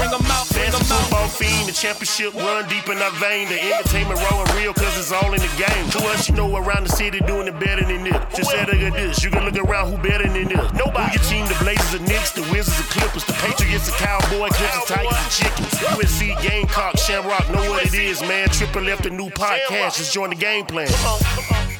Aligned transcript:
Bring 0.00 0.14
'em 0.16 0.24
out, 0.32 0.48
bring 0.48 0.64
'em 0.64 0.72
Fantasy 0.72 0.94
out. 0.94 1.00
football 1.04 1.28
fiend, 1.28 1.68
the 1.68 1.72
championship 1.76 2.32
run 2.34 2.64
deep 2.72 2.88
in 2.88 2.96
our 3.02 3.10
vein. 3.20 3.48
The 3.48 3.60
entertainment 3.60 4.18
rolling 4.30 4.48
real 4.56 4.72
cause 4.72 4.96
it's 4.96 5.12
all 5.12 5.32
in 5.34 5.40
the 5.44 5.52
game. 5.60 5.84
To 5.92 5.98
us, 6.08 6.28
you 6.28 6.34
know 6.34 6.48
around 6.56 6.88
the 6.88 6.92
city 6.96 7.20
doing 7.20 7.46
it 7.48 7.58
better 7.60 7.84
than 7.84 8.04
this. 8.04 8.16
Just 8.34 8.50
say 8.50 8.64
look 8.64 8.80
at 8.80 8.94
this, 8.94 9.22
you 9.22 9.30
can 9.30 9.44
look 9.44 9.56
around 9.60 9.92
who 9.92 9.98
better 9.98 10.26
than 10.26 10.48
this. 10.48 10.72
Nobody. 10.72 11.04
Who 11.04 11.20
your 11.20 11.24
team, 11.28 11.44
the 11.52 11.58
Blazers, 11.62 11.92
the 11.92 12.00
Knicks, 12.08 12.30
the 12.32 12.42
Wizards, 12.50 12.78
the 12.78 12.84
Clippers, 12.94 13.24
the 13.24 13.34
Patriots, 13.44 13.86
the 13.86 13.96
Cowboy, 14.00 14.48
Clippers, 14.48 14.84
Tigers, 14.88 15.20
the 15.24 15.30
Chickens. 15.36 15.72
USC, 15.92 16.34
Gamecock, 16.42 16.96
Shamrock, 16.96 17.50
know 17.50 17.68
what 17.70 17.84
it 17.84 17.94
is, 17.94 18.22
man. 18.22 18.48
Triple 18.48 18.82
left 18.82 19.04
a 19.04 19.10
new 19.10 19.28
podcast, 19.30 19.98
just 19.98 20.14
join 20.14 20.30
the 20.30 20.36
game 20.36 20.64
plan. 20.64 20.88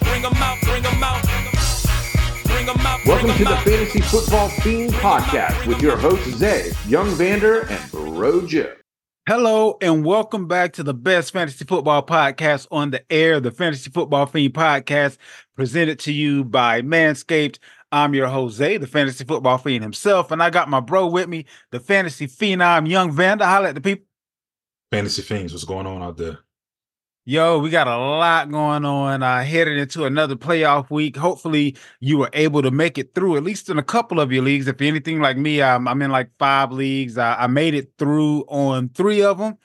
Bring 0.04 0.24
'em 0.26 0.36
out, 0.42 0.60
bring 0.60 0.84
'em 0.84 1.02
out. 1.02 1.22
Bring 1.22 1.46
'em 1.46 1.56
out, 1.56 1.79
bring 2.64 2.78
Welcome 3.06 3.32
to 3.32 3.44
the. 3.44 3.56
Fantasy 3.64 4.00
Football 4.00 4.48
Fiend 4.48 4.92
Podcast 4.94 5.66
with 5.66 5.80
your 5.80 5.96
hosts 5.96 6.28
Zay, 6.36 6.72
Young 6.86 7.08
Vander, 7.14 7.62
and 7.62 7.90
Bro 7.90 8.46
Joe. 8.46 8.74
Hello 9.26 9.78
and 9.80 10.04
welcome 10.04 10.46
back 10.48 10.72
to 10.74 10.82
the 10.82 10.94
best 10.94 11.32
fantasy 11.32 11.64
football 11.64 12.04
podcast 12.04 12.66
on 12.70 12.90
the 12.90 13.02
air, 13.12 13.38
the 13.38 13.50
Fantasy 13.50 13.90
Football 13.90 14.26
Fiend 14.26 14.52
podcast, 14.52 15.18
presented 15.56 15.98
to 16.00 16.12
you 16.12 16.44
by 16.44 16.82
Manscaped. 16.82 17.58
I'm 17.92 18.14
your 18.14 18.28
Jose, 18.28 18.76
the 18.76 18.86
Fantasy 18.86 19.24
Football 19.24 19.58
Fiend 19.58 19.82
himself, 19.82 20.30
and 20.30 20.42
I 20.42 20.50
got 20.50 20.68
my 20.68 20.80
bro 20.80 21.06
with 21.06 21.28
me, 21.28 21.46
the 21.70 21.80
Fantasy 21.80 22.26
Phenom, 22.26 22.88
Young 22.88 23.12
Vander. 23.12 23.44
Holla 23.44 23.68
at 23.68 23.74
the 23.74 23.80
people. 23.80 24.04
Fantasy 24.90 25.22
Fiends, 25.22 25.52
what's 25.52 25.64
going 25.64 25.86
on 25.86 26.02
out 26.02 26.16
there? 26.16 26.38
Yo, 27.26 27.58
we 27.58 27.68
got 27.70 27.86
a 27.86 27.96
lot 27.96 28.50
going 28.50 28.84
on. 28.84 29.22
Uh, 29.22 29.42
headed 29.44 29.76
into 29.76 30.04
another 30.04 30.34
playoff 30.34 30.90
week. 30.90 31.16
Hopefully, 31.16 31.76
you 32.00 32.16
were 32.18 32.30
able 32.32 32.62
to 32.62 32.70
make 32.70 32.96
it 32.96 33.14
through 33.14 33.36
at 33.36 33.44
least 33.44 33.68
in 33.68 33.78
a 33.78 33.82
couple 33.82 34.18
of 34.18 34.32
your 34.32 34.42
leagues. 34.42 34.66
If 34.66 34.80
anything 34.80 35.20
like 35.20 35.36
me, 35.36 35.62
I'm, 35.62 35.86
I'm 35.86 36.00
in 36.02 36.10
like 36.10 36.30
five 36.38 36.72
leagues. 36.72 37.18
I, 37.18 37.34
I 37.34 37.46
made 37.46 37.74
it 37.74 37.92
through 37.98 38.44
on 38.48 38.88
three 38.88 39.22
of 39.22 39.38
them. 39.38 39.58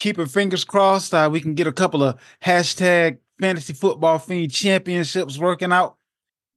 Keeping 0.00 0.26
fingers 0.26 0.64
crossed, 0.64 1.14
uh, 1.14 1.28
we 1.30 1.40
can 1.40 1.54
get 1.54 1.66
a 1.66 1.72
couple 1.72 2.02
of 2.02 2.18
hashtag 2.42 3.18
fantasy 3.38 3.74
football 3.74 4.18
fiend 4.18 4.50
championships 4.50 5.38
working 5.38 5.70
out. 5.70 5.96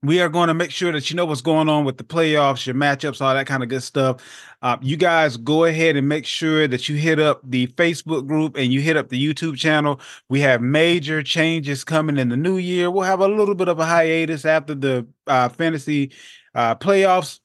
We 0.06 0.20
are 0.20 0.28
going 0.28 0.46
to 0.46 0.54
make 0.54 0.70
sure 0.70 0.92
that 0.92 1.10
you 1.10 1.16
know 1.16 1.26
what's 1.26 1.40
going 1.40 1.68
on 1.68 1.84
with 1.84 1.98
the 1.98 2.04
playoffs, 2.04 2.64
your 2.64 2.76
matchups, 2.76 3.20
all 3.20 3.34
that 3.34 3.48
kind 3.48 3.64
of 3.64 3.68
good 3.68 3.82
stuff. 3.82 4.22
Uh, 4.62 4.76
you 4.80 4.96
guys 4.96 5.36
go 5.36 5.64
ahead 5.64 5.96
and 5.96 6.08
make 6.08 6.24
sure 6.24 6.68
that 6.68 6.88
you 6.88 6.94
hit 6.94 7.18
up 7.18 7.40
the 7.42 7.66
Facebook 7.66 8.24
group 8.24 8.56
and 8.56 8.72
you 8.72 8.80
hit 8.80 8.96
up 8.96 9.08
the 9.08 9.20
YouTube 9.20 9.56
channel. 9.56 10.00
We 10.28 10.38
have 10.42 10.62
major 10.62 11.24
changes 11.24 11.82
coming 11.82 12.18
in 12.18 12.28
the 12.28 12.36
new 12.36 12.56
year. 12.56 12.88
We'll 12.88 13.02
have 13.02 13.18
a 13.18 13.26
little 13.26 13.56
bit 13.56 13.66
of 13.66 13.80
a 13.80 13.84
hiatus 13.84 14.44
after 14.44 14.76
the 14.76 15.08
uh, 15.26 15.48
fantasy 15.48 16.12
uh, 16.54 16.76
playoffs. 16.76 17.40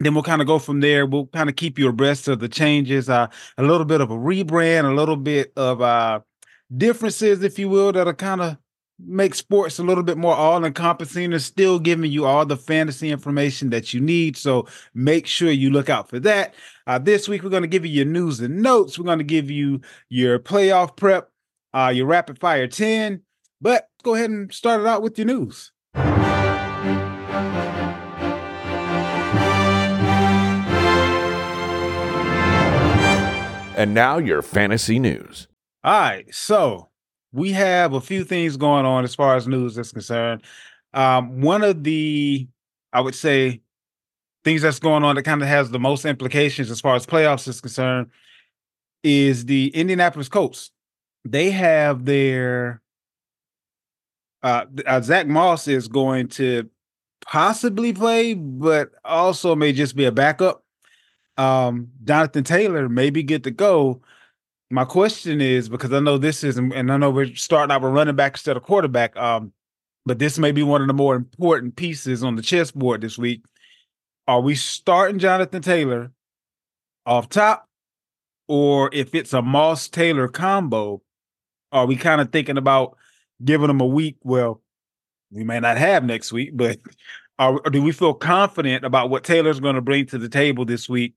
Then 0.00 0.14
we'll 0.14 0.22
kind 0.22 0.40
of 0.40 0.46
go 0.46 0.58
from 0.58 0.80
there. 0.80 1.04
We'll 1.04 1.26
kind 1.26 1.50
of 1.50 1.56
keep 1.56 1.78
you 1.78 1.90
abreast 1.90 2.26
of 2.26 2.38
the 2.38 2.48
changes, 2.48 3.10
uh, 3.10 3.26
a 3.58 3.62
little 3.62 3.84
bit 3.84 4.00
of 4.00 4.10
a 4.10 4.16
rebrand, 4.16 4.90
a 4.90 4.94
little 4.94 5.16
bit 5.16 5.52
of 5.56 5.82
uh, 5.82 6.20
differences, 6.74 7.42
if 7.42 7.58
you 7.58 7.68
will, 7.68 7.92
that 7.92 8.08
are 8.08 8.14
kind 8.14 8.40
of 8.40 8.56
make 8.98 9.34
sports 9.34 9.78
a 9.78 9.82
little 9.82 10.02
bit 10.02 10.18
more 10.18 10.34
all 10.34 10.64
encompassing 10.64 11.32
and 11.32 11.42
still 11.42 11.78
giving 11.78 12.10
you 12.10 12.24
all 12.24 12.44
the 12.44 12.56
fantasy 12.56 13.10
information 13.10 13.70
that 13.70 13.94
you 13.94 14.00
need. 14.00 14.36
So 14.36 14.66
make 14.94 15.26
sure 15.26 15.50
you 15.50 15.70
look 15.70 15.88
out 15.88 16.08
for 16.08 16.18
that. 16.20 16.54
Uh, 16.86 16.98
this 16.98 17.28
week, 17.28 17.42
we're 17.42 17.50
going 17.50 17.62
to 17.62 17.68
give 17.68 17.86
you 17.86 17.92
your 17.92 18.06
news 18.06 18.40
and 18.40 18.62
notes. 18.62 18.98
We're 18.98 19.04
going 19.04 19.18
to 19.18 19.24
give 19.24 19.50
you 19.50 19.80
your 20.08 20.38
playoff 20.38 20.96
prep, 20.96 21.30
uh, 21.72 21.92
your 21.94 22.06
rapid 22.06 22.38
fire 22.38 22.66
10. 22.66 23.22
But 23.60 23.88
go 24.02 24.14
ahead 24.14 24.30
and 24.30 24.52
start 24.52 24.80
it 24.80 24.86
out 24.86 25.02
with 25.02 25.18
your 25.18 25.26
news. 25.26 25.72
And 33.76 33.94
now 33.94 34.18
your 34.18 34.42
fantasy 34.42 34.98
news. 34.98 35.46
All 35.84 35.92
right. 35.92 36.34
So 36.34 36.87
we 37.32 37.52
have 37.52 37.92
a 37.92 38.00
few 38.00 38.24
things 38.24 38.56
going 38.56 38.86
on 38.86 39.04
as 39.04 39.14
far 39.14 39.36
as 39.36 39.46
news 39.46 39.76
is 39.76 39.92
concerned. 39.92 40.42
Um, 40.94 41.40
one 41.40 41.62
of 41.62 41.84
the, 41.84 42.48
I 42.92 43.00
would 43.00 43.14
say, 43.14 43.60
things 44.44 44.62
that's 44.62 44.78
going 44.78 45.04
on 45.04 45.16
that 45.16 45.24
kind 45.24 45.42
of 45.42 45.48
has 45.48 45.70
the 45.70 45.78
most 45.78 46.04
implications 46.04 46.70
as 46.70 46.80
far 46.80 46.94
as 46.94 47.06
playoffs 47.06 47.46
is 47.48 47.60
concerned 47.60 48.10
is 49.02 49.44
the 49.44 49.68
Indianapolis 49.68 50.28
Colts. 50.28 50.70
They 51.24 51.50
have 51.50 52.04
their 52.04 52.80
uh, 54.42 54.66
uh 54.86 55.00
Zach 55.00 55.26
Moss 55.26 55.66
is 55.66 55.88
going 55.88 56.28
to 56.28 56.70
possibly 57.26 57.92
play, 57.92 58.34
but 58.34 58.92
also 59.04 59.54
may 59.54 59.72
just 59.72 59.96
be 59.96 60.04
a 60.04 60.12
backup. 60.12 60.64
Um, 61.36 61.88
Jonathan 62.04 62.44
Taylor 62.44 62.88
may 62.88 63.10
be 63.10 63.22
good 63.22 63.44
to 63.44 63.50
go. 63.50 64.00
My 64.70 64.84
question 64.84 65.40
is 65.40 65.68
because 65.68 65.92
I 65.92 66.00
know 66.00 66.18
this 66.18 66.44
is, 66.44 66.58
and 66.58 66.92
I 66.92 66.96
know 66.98 67.10
we're 67.10 67.34
starting 67.34 67.74
out 67.74 67.80
with 67.80 67.92
running 67.92 68.16
back 68.16 68.34
instead 68.34 68.56
of 68.56 68.62
quarterback. 68.62 69.16
Um, 69.16 69.52
but 70.04 70.18
this 70.18 70.38
may 70.38 70.52
be 70.52 70.62
one 70.62 70.80
of 70.80 70.86
the 70.86 70.94
more 70.94 71.14
important 71.14 71.76
pieces 71.76 72.22
on 72.22 72.36
the 72.36 72.42
chessboard 72.42 73.00
this 73.00 73.18
week. 73.18 73.42
Are 74.26 74.40
we 74.40 74.54
starting 74.54 75.18
Jonathan 75.18 75.62
Taylor 75.62 76.12
off 77.06 77.28
top, 77.28 77.66
or 78.46 78.90
if 78.92 79.14
it's 79.14 79.32
a 79.32 79.40
Moss 79.40 79.88
Taylor 79.88 80.28
combo, 80.28 81.02
are 81.72 81.86
we 81.86 81.96
kind 81.96 82.20
of 82.20 82.30
thinking 82.30 82.58
about 82.58 82.96
giving 83.42 83.70
him 83.70 83.80
a 83.80 83.86
week? 83.86 84.16
Well, 84.22 84.62
we 85.30 85.44
may 85.44 85.60
not 85.60 85.78
have 85.78 86.04
next 86.04 86.32
week, 86.32 86.50
but 86.54 86.78
are, 87.38 87.60
do 87.70 87.82
we 87.82 87.92
feel 87.92 88.14
confident 88.14 88.84
about 88.84 89.10
what 89.10 89.24
Taylor's 89.24 89.60
going 89.60 89.76
to 89.76 89.80
bring 89.80 90.06
to 90.06 90.18
the 90.18 90.28
table 90.28 90.64
this 90.64 90.88
week 90.88 91.14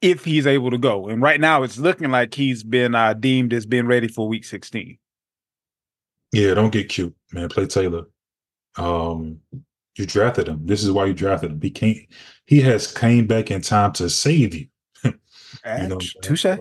if 0.00 0.24
he's 0.24 0.46
able 0.46 0.70
to 0.70 0.78
go? 0.78 1.08
And 1.08 1.22
right 1.22 1.40
now, 1.40 1.62
it's 1.62 1.78
looking 1.78 2.10
like 2.10 2.34
he's 2.34 2.62
been 2.62 2.94
uh, 2.94 3.14
deemed 3.14 3.52
as 3.52 3.66
being 3.66 3.86
ready 3.86 4.08
for 4.08 4.28
Week 4.28 4.44
16. 4.44 4.98
Yeah, 6.32 6.54
don't 6.54 6.70
get 6.70 6.88
cute, 6.88 7.14
man. 7.32 7.48
Play 7.48 7.66
Taylor. 7.66 8.04
Um, 8.76 9.40
you 9.96 10.06
drafted 10.06 10.48
him. 10.48 10.64
This 10.64 10.84
is 10.84 10.92
why 10.92 11.06
you 11.06 11.12
drafted 11.14 11.50
him. 11.50 11.60
He 11.60 11.70
can't. 11.70 11.98
He 12.46 12.60
has 12.62 12.92
came 12.92 13.26
back 13.26 13.50
in 13.50 13.60
time 13.60 13.92
to 13.94 14.08
save 14.08 14.54
you. 14.54 14.66
You 15.66 15.88
know, 15.88 15.98
Touche. 16.22 16.46
uh, 16.46 16.56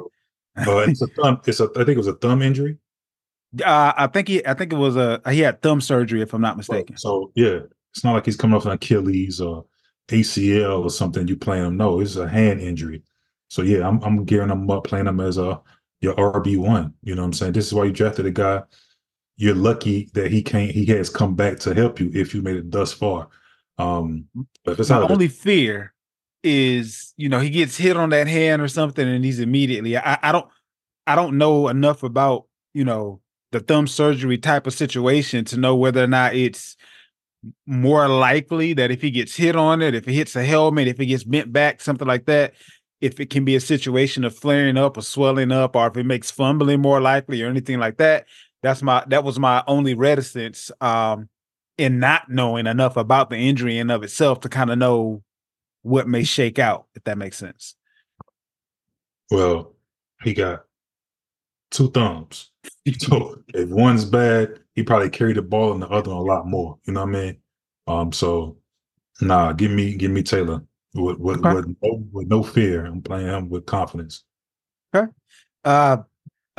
it's 0.57 1.01
a 1.01 1.07
thumb. 1.07 1.39
It's 1.45 1.59
a. 1.59 1.69
I 1.75 1.85
think 1.85 1.89
it 1.89 1.97
was 1.97 2.07
a 2.07 2.15
thumb 2.15 2.41
injury. 2.41 2.79
Uh, 3.63 3.93
I 3.95 4.07
think 4.07 4.27
he. 4.27 4.45
I 4.45 4.55
think 4.55 4.73
it 4.73 4.77
was 4.77 4.95
a. 4.95 5.21
He 5.29 5.41
had 5.41 5.61
thumb 5.61 5.79
surgery, 5.79 6.21
if 6.21 6.33
I'm 6.33 6.41
not 6.41 6.57
mistaken. 6.57 6.97
So 6.97 7.31
yeah, 7.35 7.59
it's 7.93 8.03
not 8.03 8.13
like 8.13 8.25
he's 8.25 8.35
coming 8.35 8.55
off 8.55 8.65
an 8.65 8.71
Achilles 8.71 9.39
or 9.39 9.65
ACL 10.07 10.83
or 10.83 10.89
something. 10.89 11.27
You 11.27 11.37
playing 11.37 11.65
him? 11.65 11.77
No, 11.77 11.99
it's 11.99 12.15
a 12.15 12.27
hand 12.27 12.61
injury. 12.61 13.03
So 13.49 13.63
yeah, 13.63 13.87
I'm 13.87 14.01
I'm 14.03 14.23
gearing 14.23 14.49
him 14.49 14.69
up, 14.69 14.85
playing 14.85 15.07
him 15.07 15.19
as 15.19 15.37
a 15.37 15.59
your 16.01 16.15
RB 16.15 16.57
one. 16.57 16.93
You 17.03 17.15
know 17.15 17.23
what 17.23 17.27
I'm 17.27 17.33
saying? 17.33 17.53
This 17.53 17.67
is 17.67 17.73
why 17.73 17.85
you 17.85 17.91
drafted 17.91 18.25
a 18.25 18.31
guy. 18.31 18.63
You're 19.35 19.55
lucky 19.55 20.09
that 20.13 20.31
he 20.31 20.41
can't. 20.41 20.71
He 20.71 20.85
has 20.87 21.09
come 21.09 21.35
back 21.35 21.59
to 21.59 21.73
help 21.73 21.99
you 21.99 22.11
if 22.13 22.33
you 22.33 22.41
made 22.41 22.57
it 22.57 22.71
thus 22.71 22.93
far. 22.93 23.27
Um, 23.77 24.25
but 24.63 24.79
it's 24.79 24.89
My 24.89 25.01
only 25.01 25.29
fear 25.29 25.93
is, 26.43 27.13
you 27.17 27.29
know, 27.29 27.39
he 27.39 27.49
gets 27.49 27.77
hit 27.77 27.97
on 27.97 28.09
that 28.09 28.27
hand 28.27 28.61
or 28.61 28.67
something, 28.67 29.07
and 29.07 29.23
he's 29.23 29.39
immediately. 29.39 29.97
I, 29.97 30.17
I 30.21 30.31
don't. 30.31 30.47
I 31.07 31.15
don't 31.15 31.37
know 31.37 31.69
enough 31.69 32.03
about 32.03 32.45
you 32.73 32.85
know 32.85 33.21
the 33.51 33.59
thumb 33.59 33.87
surgery 33.87 34.37
type 34.37 34.67
of 34.67 34.73
situation 34.73 35.43
to 35.45 35.57
know 35.57 35.75
whether 35.75 36.03
or 36.03 36.07
not 36.07 36.35
it's 36.35 36.77
more 37.65 38.07
likely 38.07 38.73
that 38.73 38.91
if 38.91 39.01
he 39.01 39.09
gets 39.11 39.35
hit 39.35 39.55
on 39.55 39.81
it, 39.81 39.95
if 39.95 40.07
it 40.07 40.13
hits 40.13 40.35
a 40.35 40.43
helmet, 40.43 40.87
if 40.87 40.99
it 40.99 41.07
gets 41.07 41.23
bent 41.23 41.51
back, 41.51 41.81
something 41.81 42.07
like 42.07 42.25
that, 42.25 42.53
if 43.01 43.19
it 43.19 43.29
can 43.29 43.45
be 43.45 43.55
a 43.55 43.61
situation 43.61 44.23
of 44.25 44.35
flaring 44.37 44.77
up 44.77 44.97
or 44.97 45.01
swelling 45.01 45.51
up, 45.51 45.75
or 45.75 45.87
if 45.87 45.97
it 45.97 46.05
makes 46.05 46.31
fumbling 46.31 46.81
more 46.81 47.01
likely 47.01 47.41
or 47.41 47.47
anything 47.49 47.79
like 47.79 47.97
that. 47.97 48.25
That's 48.61 48.81
my 48.81 49.03
that 49.07 49.23
was 49.23 49.39
my 49.39 49.63
only 49.67 49.93
reticence 49.93 50.69
um 50.81 51.29
in 51.77 51.99
not 51.99 52.29
knowing 52.29 52.67
enough 52.67 52.97
about 52.97 53.29
the 53.29 53.37
injury 53.37 53.77
in 53.77 53.89
of 53.89 54.03
itself 54.03 54.41
to 54.41 54.49
kind 54.49 54.69
of 54.69 54.77
know 54.77 55.23
what 55.81 56.09
may 56.09 56.23
shake 56.23 56.59
out, 56.59 56.87
if 56.93 57.03
that 57.05 57.17
makes 57.17 57.37
sense. 57.37 57.75
well, 59.31 59.75
he 60.23 60.33
got 60.33 60.65
two 61.71 61.89
thumbs. 61.91 62.51
If 62.85 63.69
one's 63.69 64.05
bad, 64.05 64.59
he 64.73 64.83
probably 64.83 65.09
carried 65.09 65.37
the 65.37 65.41
ball 65.41 65.73
and 65.73 65.81
the 65.81 65.87
other 65.87 66.11
one 66.11 66.19
a 66.19 66.23
lot 66.23 66.47
more. 66.47 66.77
You 66.85 66.93
know 66.93 67.01
what 67.05 67.09
I 67.09 67.21
mean? 67.21 67.37
Um, 67.87 68.11
so 68.11 68.57
nah, 69.21 69.53
give 69.53 69.71
me 69.71 69.95
give 69.95 70.11
me 70.11 70.23
Taylor 70.23 70.63
with 70.93 71.17
with, 71.17 71.45
Okay. 71.45 71.53
with, 71.53 71.75
no, 71.81 72.03
with 72.11 72.27
no 72.27 72.43
fear. 72.43 72.85
I'm 72.85 73.01
playing 73.01 73.27
him 73.27 73.49
with 73.49 73.65
confidence. 73.65 74.23
Okay. 74.93 75.11
Uh 75.63 75.97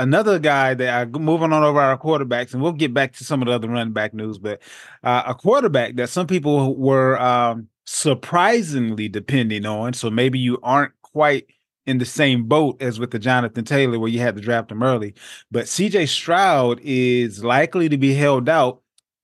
another 0.00 0.38
guy 0.38 0.75
that 0.75 0.88
I 0.88 1.05
moving 1.05 1.53
on 1.53 1.62
over 1.62 1.81
our 1.81 1.99
quarterbacks, 1.99 2.53
and 2.55 2.62
we'll 2.62 2.73
get 2.73 2.94
back 2.94 3.12
to 3.17 3.25
some 3.25 3.43
of 3.43 3.47
the 3.47 3.53
other 3.53 3.69
running 3.69 3.93
back 3.93 4.15
news, 4.15 4.38
but 4.38 4.61
uh, 5.05 5.23
a 5.27 5.35
quarterback 5.35 5.97
that 5.97 6.09
some 6.09 6.27
people 6.27 6.75
were 6.75 7.21
um, 7.21 7.69
surprisingly 7.85 9.09
depending 9.09 9.67
on. 9.67 9.93
So 9.93 10.11
maybe 10.11 10.38
you 10.38 10.59
aren't 10.62 10.93
quite 11.03 11.49
in 11.87 11.99
the 11.99 12.06
same 12.06 12.44
boat 12.44 12.81
as 12.81 12.99
with 12.99 13.11
the 13.11 13.19
Jonathan 13.19 13.65
Taylor, 13.65 13.99
where 13.99 14.11
you 14.11 14.21
had 14.21 14.37
to 14.37 14.41
draft 14.41 14.73
him 14.73 14.82
early. 14.82 15.15
But 15.50 15.67
CJ 15.67 16.09
Stroud 16.09 16.81
is 16.82 17.44
likely 17.44 17.88
to 17.91 17.99
be 17.99 18.15
held 18.15 18.49
out 18.49 18.81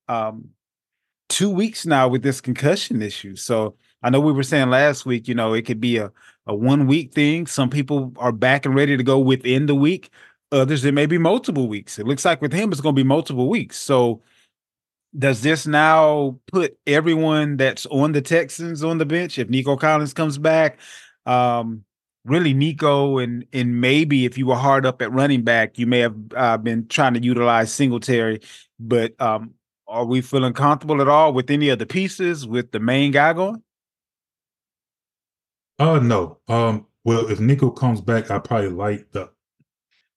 um, 0.08 0.50
two 1.29 1.50
weeks 1.50 1.87
now 1.87 2.08
with 2.08 2.23
this 2.23 2.41
concussion 2.41 3.00
issue. 3.03 3.35
So 3.37 3.76
I 4.02 4.10
know 4.10 4.20
we 4.20 4.32
were 4.32 4.43
saying 4.43 4.70
last 4.70 5.06
week, 5.06 5.26
you 5.28 5.34
know, 5.34 5.54
it 5.54 5.62
could 5.62 5.81
be 5.81 5.96
a, 5.96 6.12
a 6.46 6.54
one 6.54 6.87
week 6.87 7.12
thing. 7.12 7.46
Some 7.46 7.70
people 7.70 8.12
are 8.19 8.32
back 8.32 8.66
and 8.66 8.75
ready 8.75 8.96
to 8.96 9.02
go 9.02 9.19
within 9.19 9.66
the 9.66 9.75
week. 9.75 10.10
Others, 10.52 10.84
it 10.84 10.94
may 10.94 11.06
be 11.06 11.19
multiple 11.19 11.69
weeks. 11.69 11.98
It 11.98 12.06
looks 12.06 12.25
like 12.25 12.40
with 12.40 12.52
him, 12.52 12.70
it's 12.70 12.81
going 12.81 12.94
to 12.94 13.00
be 13.00 13.06
multiple 13.06 13.48
weeks. 13.48 13.76
So 13.78 14.22
does 15.19 15.43
this 15.43 15.66
now 15.66 16.38
put 16.46 16.78
everyone 16.87 17.56
that's 17.56 17.87
on 17.87 18.12
the 18.12 18.20
Texans 18.20 18.84
on 18.84 18.98
the 18.98 19.06
bench 19.06 19.38
if 19.38 19.48
Nico 19.48 19.76
Collins 19.76 20.12
comes 20.12 20.38
back? 20.38 20.78
Um, 21.25 21.84
really, 22.25 22.52
Nico 22.52 23.19
and 23.19 23.46
and 23.52 23.81
maybe 23.81 24.25
if 24.25 24.37
you 24.37 24.46
were 24.46 24.56
hard 24.56 24.84
up 24.84 25.00
at 25.02 25.12
running 25.12 25.43
back, 25.43 25.78
you 25.78 25.87
may 25.87 26.00
have 26.00 26.16
uh, 26.37 26.58
been 26.58 26.87
trying 26.88 27.14
to 27.14 27.22
utilize 27.22 27.72
Singletary. 27.72 28.40
But 28.78 29.19
um, 29.20 29.54
are 29.88 30.04
we 30.04 30.20
feeling 30.20 30.52
comfortable 30.52 31.00
at 31.00 31.08
all 31.08 31.32
with 31.32 31.50
any 31.50 31.70
of 31.70 31.78
the 31.78 31.87
pieces 31.87 32.46
with 32.46 32.72
the 32.72 32.81
main 32.81 33.12
guy 33.12 33.32
going? 33.32 33.62
Uh 35.78 35.99
no. 35.99 36.38
Um, 36.49 36.87
well, 37.05 37.28
if 37.28 37.40
Nico 37.40 37.70
comes 37.70 38.00
back, 38.00 38.31
I 38.31 38.38
probably 38.38 38.70
like 38.70 39.11
the. 39.12 39.31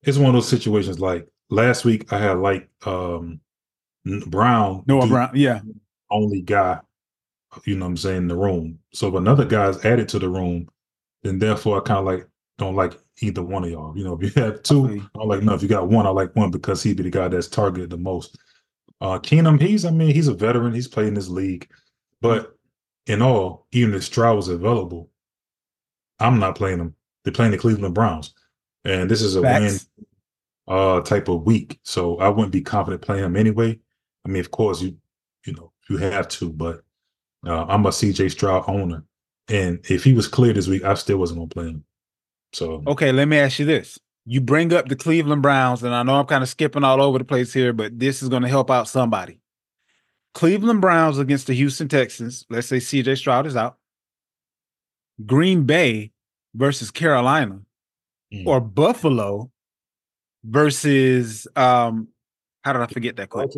It's 0.02 0.18
one 0.18 0.28
of 0.28 0.34
those 0.34 0.48
situations 0.48 0.98
like 0.98 1.28
last 1.50 1.84
week. 1.84 2.12
I 2.12 2.18
had 2.18 2.38
like 2.38 2.68
um 2.86 3.40
Brown. 4.26 4.82
Noah 4.86 5.06
Brown, 5.06 5.30
yeah. 5.34 5.60
Only 6.10 6.40
guy, 6.40 6.80
you 7.64 7.76
know 7.76 7.84
what 7.84 7.90
I'm 7.90 7.96
saying, 7.96 8.16
in 8.16 8.28
the 8.28 8.36
room. 8.36 8.78
So 8.92 9.08
if 9.08 9.14
another 9.14 9.44
guy's 9.44 9.84
added 9.84 10.08
to 10.10 10.18
the 10.18 10.28
room, 10.28 10.68
then 11.22 11.38
therefore 11.38 11.78
I 11.78 11.80
kind 11.80 11.98
of 12.00 12.06
like 12.06 12.26
don't 12.58 12.74
like 12.74 12.94
either 13.20 13.42
one 13.42 13.64
of 13.64 13.70
y'all. 13.70 13.96
You 13.96 14.04
know, 14.04 14.18
if 14.20 14.34
you 14.34 14.42
have 14.42 14.62
two, 14.62 14.86
okay. 14.86 15.02
I 15.20 15.24
like 15.24 15.42
no. 15.42 15.54
If 15.54 15.62
you 15.62 15.68
got 15.68 15.88
one, 15.88 16.06
I 16.06 16.10
like 16.10 16.34
one 16.34 16.50
because 16.50 16.82
he'd 16.82 16.96
be 16.96 17.02
the 17.02 17.10
guy 17.10 17.28
that's 17.28 17.48
targeted 17.48 17.90
the 17.90 17.98
most. 17.98 18.38
Uh 19.00 19.18
Keenum, 19.18 19.60
he's 19.60 19.84
I 19.84 19.90
mean, 19.90 20.14
he's 20.14 20.28
a 20.28 20.34
veteran, 20.34 20.74
he's 20.74 20.88
played 20.88 21.08
in 21.08 21.14
this 21.14 21.28
league. 21.28 21.68
But 22.20 22.56
in 23.06 23.22
all, 23.22 23.66
even 23.72 23.94
if 23.94 24.04
Stroud 24.04 24.36
was 24.36 24.48
available, 24.48 25.10
I'm 26.20 26.38
not 26.38 26.56
playing 26.56 26.78
them. 26.78 26.94
They're 27.24 27.32
playing 27.32 27.52
the 27.52 27.58
Cleveland 27.58 27.94
Browns. 27.94 28.34
And 28.84 29.10
this 29.10 29.22
is 29.22 29.36
a 29.36 29.42
Facts. 29.42 29.88
win 29.96 30.06
uh 30.76 31.00
type 31.00 31.28
of 31.28 31.42
week. 31.42 31.80
So 31.82 32.18
I 32.18 32.28
wouldn't 32.28 32.52
be 32.52 32.60
confident 32.60 33.02
playing 33.02 33.24
him 33.24 33.36
anyway. 33.36 33.78
I 34.24 34.28
mean, 34.28 34.40
of 34.40 34.50
course, 34.50 34.80
you 34.80 34.96
you 35.46 35.54
know 35.54 35.72
you 35.88 35.96
have 35.96 36.28
to, 36.28 36.50
but 36.50 36.82
uh, 37.46 37.64
I'm 37.64 37.86
a 37.86 37.90
CJ 37.90 38.30
Stroud 38.30 38.64
owner, 38.68 39.02
and 39.48 39.80
if 39.88 40.04
he 40.04 40.14
was 40.14 40.28
clear 40.28 40.52
this 40.52 40.68
week, 40.68 40.84
I 40.84 40.94
still 40.94 41.18
wasn't 41.18 41.40
gonna 41.40 41.48
play 41.48 41.64
him. 41.64 41.84
So 42.52 42.82
okay, 42.86 43.12
let 43.12 43.26
me 43.26 43.38
ask 43.38 43.58
you 43.58 43.64
this: 43.64 43.98
You 44.26 44.40
bring 44.40 44.72
up 44.72 44.88
the 44.88 44.96
Cleveland 44.96 45.42
Browns, 45.42 45.82
and 45.82 45.94
I 45.94 46.02
know 46.02 46.16
I'm 46.16 46.26
kind 46.26 46.42
of 46.42 46.48
skipping 46.48 46.84
all 46.84 47.00
over 47.00 47.18
the 47.18 47.24
place 47.24 47.52
here, 47.52 47.72
but 47.72 47.98
this 47.98 48.22
is 48.22 48.28
going 48.28 48.42
to 48.42 48.48
help 48.48 48.70
out 48.70 48.88
somebody. 48.88 49.40
Cleveland 50.34 50.80
Browns 50.80 51.18
against 51.18 51.46
the 51.48 51.54
Houston 51.54 51.88
Texans. 51.88 52.46
Let's 52.50 52.68
say 52.68 52.76
CJ 52.76 53.18
Stroud 53.18 53.46
is 53.46 53.56
out. 53.56 53.78
Green 55.26 55.64
Bay 55.64 56.12
versus 56.54 56.90
Carolina, 56.90 57.60
mm. 58.32 58.46
or 58.46 58.60
Buffalo 58.60 59.50
versus 60.44 61.46
um, 61.56 62.08
how 62.62 62.72
did 62.72 62.82
I 62.82 62.86
forget 62.86 63.16
that 63.16 63.30
quote? 63.30 63.54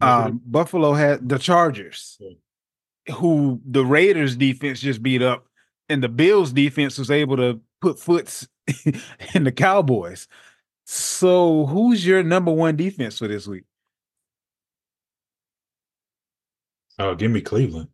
Um, 0.00 0.40
Buffalo 0.44 0.92
had 0.92 1.28
the 1.28 1.38
Chargers, 1.38 2.18
yeah. 2.20 3.14
who 3.14 3.60
the 3.64 3.84
Raiders 3.84 4.36
defense 4.36 4.80
just 4.80 5.02
beat 5.02 5.22
up, 5.22 5.46
and 5.88 6.02
the 6.02 6.08
Bills 6.08 6.52
defense 6.52 6.98
was 6.98 7.10
able 7.10 7.36
to 7.36 7.60
put 7.80 7.98
foots 7.98 8.48
in 9.34 9.44
the 9.44 9.52
Cowboys. 9.52 10.28
So, 10.86 11.66
who's 11.66 12.06
your 12.06 12.22
number 12.22 12.52
one 12.52 12.76
defense 12.76 13.18
for 13.18 13.28
this 13.28 13.46
week? 13.46 13.64
Oh, 16.98 17.14
give 17.14 17.30
me 17.30 17.40
Cleveland. 17.40 17.88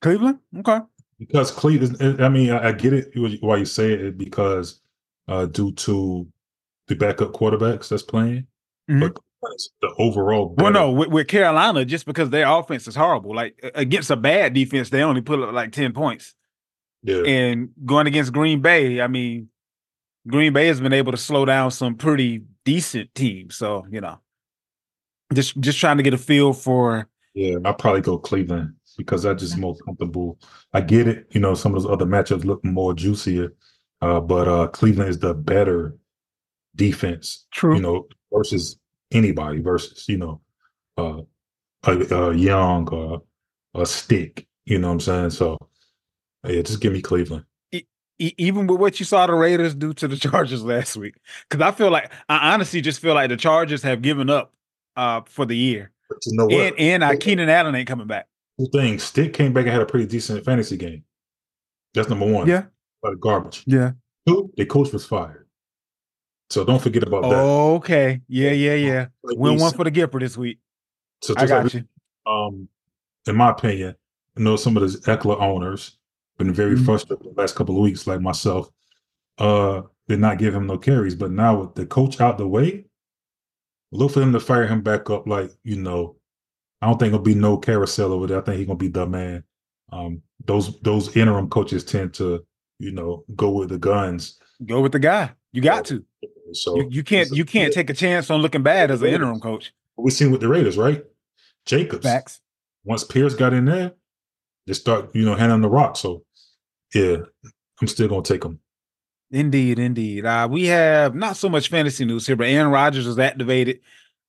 Cleveland, 0.00 0.38
okay. 0.58 0.80
Because 1.18 1.50
Cleveland, 1.50 2.22
I 2.22 2.28
mean, 2.28 2.50
I, 2.50 2.68
I 2.68 2.72
get 2.72 2.92
it 2.92 3.12
why 3.40 3.56
you 3.56 3.64
say 3.64 3.92
it 3.92 4.18
because 4.18 4.80
uh, 5.28 5.46
due 5.46 5.72
to 5.72 6.26
the 6.88 6.96
backup 6.96 7.32
quarterbacks 7.32 7.88
that's 7.88 8.02
playing, 8.02 8.46
mm-hmm. 8.90 9.00
but 9.00 9.18
the 9.80 9.94
overall. 9.98 10.48
Better. 10.48 10.64
Well, 10.64 10.72
no, 10.72 10.90
with, 10.90 11.08
with, 11.08 11.28
Carolina, 11.28 11.84
just 11.84 12.06
because 12.06 12.30
their 12.30 12.48
offense 12.48 12.88
is 12.88 12.96
horrible, 12.96 13.34
like 13.34 13.58
against 13.74 14.10
a 14.10 14.16
bad 14.16 14.54
defense, 14.54 14.90
they 14.90 15.02
only 15.02 15.20
put 15.20 15.40
up 15.40 15.52
like 15.52 15.72
ten 15.72 15.92
points. 15.92 16.34
Yeah. 17.02 17.22
And 17.22 17.70
going 17.84 18.06
against 18.06 18.32
Green 18.32 18.60
Bay, 18.60 19.00
I 19.00 19.06
mean, 19.06 19.48
Green 20.26 20.52
Bay 20.52 20.68
has 20.68 20.80
been 20.80 20.94
able 20.94 21.12
to 21.12 21.18
slow 21.18 21.44
down 21.44 21.70
some 21.70 21.96
pretty 21.96 22.42
decent 22.64 23.14
teams. 23.14 23.56
So 23.56 23.86
you 23.90 24.00
know, 24.00 24.20
just 25.32 25.58
just 25.60 25.78
trying 25.78 25.98
to 25.98 26.02
get 26.02 26.14
a 26.14 26.18
feel 26.18 26.52
for. 26.52 27.08
Yeah, 27.34 27.56
I'll 27.64 27.74
probably 27.74 28.00
go 28.00 28.16
Cleveland 28.16 28.74
because 28.96 29.26
I 29.26 29.34
just 29.34 29.58
more 29.58 29.76
comfortable. 29.76 30.38
I 30.72 30.80
get 30.80 31.08
it. 31.08 31.26
You 31.30 31.40
know, 31.40 31.54
some 31.54 31.74
of 31.74 31.82
those 31.82 31.90
other 31.90 32.06
matchups 32.06 32.44
look 32.44 32.64
more 32.64 32.94
juicier, 32.94 33.54
uh, 34.00 34.20
but 34.20 34.48
uh, 34.48 34.68
Cleveland 34.68 35.10
is 35.10 35.18
the 35.18 35.34
better 35.34 35.96
defense. 36.76 37.46
True. 37.52 37.76
You 37.76 37.82
know, 37.82 38.08
versus 38.32 38.78
anybody 39.12 39.60
versus 39.60 40.08
you 40.08 40.18
know 40.18 40.40
uh, 40.98 41.22
a, 41.84 42.14
a 42.14 42.34
young 42.34 42.88
or 42.88 43.22
a 43.74 43.86
stick. 43.86 44.46
You 44.64 44.78
know 44.78 44.88
what 44.88 44.94
I'm 44.94 45.00
saying? 45.00 45.30
So 45.30 45.58
yeah, 46.46 46.62
just 46.62 46.80
give 46.80 46.92
me 46.92 47.02
Cleveland. 47.02 47.44
even 48.18 48.66
with 48.66 48.80
what 48.80 49.00
you 49.00 49.06
saw 49.06 49.26
the 49.26 49.34
Raiders 49.34 49.74
do 49.74 49.92
to 49.94 50.08
the 50.08 50.16
Chargers 50.16 50.64
last 50.64 50.96
week, 50.96 51.16
because 51.48 51.64
I 51.66 51.72
feel 51.72 51.90
like 51.90 52.12
I 52.28 52.52
honestly 52.52 52.80
just 52.80 53.00
feel 53.00 53.14
like 53.14 53.30
the 53.30 53.36
Chargers 53.36 53.82
have 53.82 54.02
given 54.02 54.30
up 54.30 54.52
uh, 54.96 55.22
for 55.26 55.46
the 55.46 55.56
year. 55.56 55.90
But 56.08 56.18
you 56.26 56.36
know 56.36 56.46
what? 56.46 56.54
And, 56.54 56.78
and 56.78 57.04
uh, 57.04 57.16
Keenan 57.16 57.48
Allen 57.48 57.74
ain't 57.74 57.88
coming 57.88 58.06
back. 58.06 58.26
Two 58.58 58.68
things. 58.72 59.02
Stick 59.02 59.32
came 59.32 59.52
back 59.52 59.64
and 59.64 59.72
had 59.72 59.82
a 59.82 59.86
pretty 59.86 60.06
decent 60.06 60.44
fantasy 60.44 60.76
game. 60.76 61.04
That's 61.92 62.08
number 62.08 62.26
one. 62.26 62.46
Yeah. 62.46 62.64
But 63.02 63.20
garbage. 63.20 63.62
Yeah. 63.66 63.92
Two, 64.26 64.50
the 64.56 64.66
coach 64.66 64.92
was 64.92 65.06
fired. 65.06 65.46
So 66.50 66.64
don't 66.64 66.80
forget 66.80 67.02
about 67.02 67.22
that. 67.22 67.36
Okay. 67.36 68.20
Yeah, 68.28 68.52
yeah, 68.52 68.74
yeah. 68.74 69.06
Win 69.22 69.58
one 69.58 69.72
for 69.72 69.84
the 69.84 69.90
Gipper 69.90 70.20
this 70.20 70.36
week. 70.36 70.58
So 71.22 71.34
I 71.36 71.46
got 71.46 71.72
you. 71.72 71.84
Um, 72.26 72.68
in 73.26 73.36
my 73.36 73.50
opinion, 73.50 73.96
I 74.36 74.40
know 74.40 74.56
some 74.56 74.76
of 74.76 74.82
the 74.82 74.98
Ekeler 74.98 75.40
owners 75.40 75.98
been 76.38 76.52
very 76.52 76.74
mm-hmm. 76.74 76.84
frustrated 76.84 77.24
the 77.24 77.40
last 77.40 77.54
couple 77.54 77.76
of 77.76 77.82
weeks, 77.82 78.06
like 78.06 78.20
myself. 78.20 78.70
Uh, 79.38 79.82
did 80.08 80.20
not 80.20 80.38
give 80.38 80.54
him 80.54 80.66
no 80.66 80.78
carries, 80.78 81.14
but 81.14 81.30
now 81.30 81.60
with 81.60 81.74
the 81.74 81.86
coach 81.86 82.20
out 82.20 82.38
the 82.38 82.46
way, 82.46 82.84
look 83.90 84.12
for 84.12 84.20
them 84.20 84.32
to 84.32 84.40
fire 84.40 84.66
him 84.66 84.82
back 84.82 85.08
up. 85.10 85.26
Like 85.26 85.50
you 85.64 85.76
know, 85.76 86.16
I 86.84 86.86
don't 86.86 86.98
think 86.98 87.14
it'll 87.14 87.20
be 87.20 87.34
no 87.34 87.56
carousel 87.56 88.12
over 88.12 88.26
there. 88.26 88.36
I 88.36 88.40
think 88.42 88.58
he's 88.58 88.66
gonna 88.66 88.76
be 88.76 88.88
the 88.88 89.06
man. 89.06 89.42
Um, 89.90 90.20
those 90.44 90.78
those 90.80 91.16
interim 91.16 91.48
coaches 91.48 91.82
tend 91.82 92.12
to, 92.14 92.44
you 92.78 92.92
know, 92.92 93.24
go 93.34 93.52
with 93.52 93.70
the 93.70 93.78
guns. 93.78 94.38
Go 94.66 94.82
with 94.82 94.92
the 94.92 94.98
guy. 94.98 95.30
You 95.52 95.62
got 95.62 95.86
to. 95.86 96.04
So 96.52 96.76
you, 96.76 96.88
you 96.90 97.02
can't 97.02 97.30
you 97.30 97.46
can't 97.46 97.72
take 97.72 97.88
a 97.88 97.94
chance 97.94 98.28
on 98.28 98.42
looking 98.42 98.62
bad 98.62 98.90
as 98.90 99.00
an 99.00 99.08
interim 99.08 99.40
coach. 99.40 99.72
We've 99.96 100.12
seen 100.12 100.30
with 100.30 100.42
the 100.42 100.48
Raiders, 100.48 100.76
right? 100.76 101.02
Jacobs. 101.64 102.04
Facts. 102.04 102.42
Once 102.84 103.02
Pierce 103.02 103.34
got 103.34 103.54
in 103.54 103.64
there, 103.64 103.92
they 104.66 104.74
start 104.74 105.08
you 105.16 105.24
know 105.24 105.36
handing 105.36 105.62
the 105.62 105.70
rock. 105.70 105.96
So 105.96 106.22
yeah, 106.94 107.16
I'm 107.80 107.88
still 107.88 108.08
gonna 108.08 108.20
take 108.20 108.42
them. 108.42 108.60
Indeed, 109.30 109.78
indeed. 109.78 110.26
Uh, 110.26 110.48
we 110.50 110.66
have 110.66 111.14
not 111.14 111.38
so 111.38 111.48
much 111.48 111.70
fantasy 111.70 112.04
news 112.04 112.26
here, 112.26 112.36
but 112.36 112.48
Aaron 112.48 112.70
Rodgers 112.70 113.06
was 113.06 113.18
activated 113.18 113.80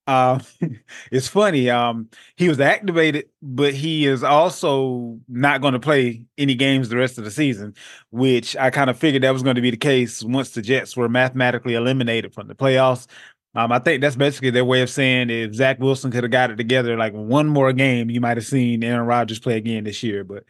uh, 0.08 0.40
it's 1.12 1.28
funny. 1.28 1.70
Um, 1.70 2.10
he 2.36 2.48
was 2.48 2.60
activated, 2.60 3.26
but 3.42 3.74
he 3.74 4.06
is 4.06 4.24
also 4.24 5.20
not 5.28 5.62
going 5.62 5.74
to 5.74 5.80
play 5.80 6.24
any 6.38 6.56
games 6.56 6.90
the 6.90 6.98
rest 6.98 7.18
of 7.18 7.24
the 7.24 7.32
season, 7.32 7.74
which 8.12 8.56
I 8.58 8.70
kind 8.70 8.90
of 8.90 8.98
figured 8.98 9.24
that 9.24 9.34
was 9.34 9.44
going 9.44 9.56
to 9.56 9.62
be 9.62 9.72
the 9.72 9.78
case 9.78 10.24
once 10.24 10.52
the 10.52 10.62
Jets 10.62 10.96
were 10.96 11.10
mathematically 11.10 11.74
eliminated 11.74 12.34
from 12.34 12.48
the 12.48 12.56
playoffs. 12.56 13.08
Um, 13.56 13.72
I 13.72 13.80
think 13.80 14.02
that's 14.02 14.18
basically 14.18 14.50
their 14.50 14.66
way 14.66 14.82
of 14.82 14.90
saying 14.90 15.30
if 15.30 15.56
Zach 15.56 15.80
Wilson 15.80 16.12
could 16.12 16.24
have 16.24 16.32
got 16.32 16.52
it 16.52 16.58
together, 16.58 16.98
like 16.98 17.14
one 17.14 17.48
more 17.48 17.72
game, 17.72 18.10
you 18.10 18.20
might 18.20 18.36
have 18.36 18.46
seen 18.46 18.84
Aaron 18.84 19.08
Rodgers 19.08 19.40
play 19.40 19.56
again 19.56 19.86
this 19.86 20.04
year. 20.04 20.26
But 20.26 20.44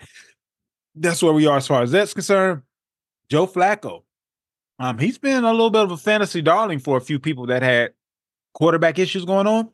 that's 0.95 1.21
where 1.21 1.33
we 1.33 1.45
are 1.45 1.57
as 1.57 1.67
far 1.67 1.83
as 1.83 1.91
that's 1.91 2.15
concerned. 2.15 2.63
Joe 3.29 3.45
Flacco, 3.45 4.03
um, 4.79 4.97
he's 4.97 5.19
been 5.19 5.43
a 5.43 5.51
little 5.51 5.69
bit 5.69 5.83
of 5.83 5.91
a 5.91 5.97
fantasy 5.97 6.41
darling 6.41 6.79
for 6.79 6.97
a 6.97 7.01
few 7.01 7.19
people 7.19 7.45
that 7.47 7.61
had 7.61 7.93
quarterback 8.55 8.97
issues 8.97 9.25
going 9.25 9.45
on. 9.45 9.69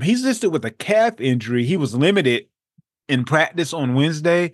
He's 0.00 0.24
listed 0.24 0.50
with 0.50 0.64
a 0.64 0.70
calf 0.70 1.20
injury. 1.20 1.66
He 1.66 1.76
was 1.76 1.94
limited 1.94 2.46
in 3.08 3.24
practice 3.24 3.74
on 3.74 3.94
Wednesday. 3.94 4.52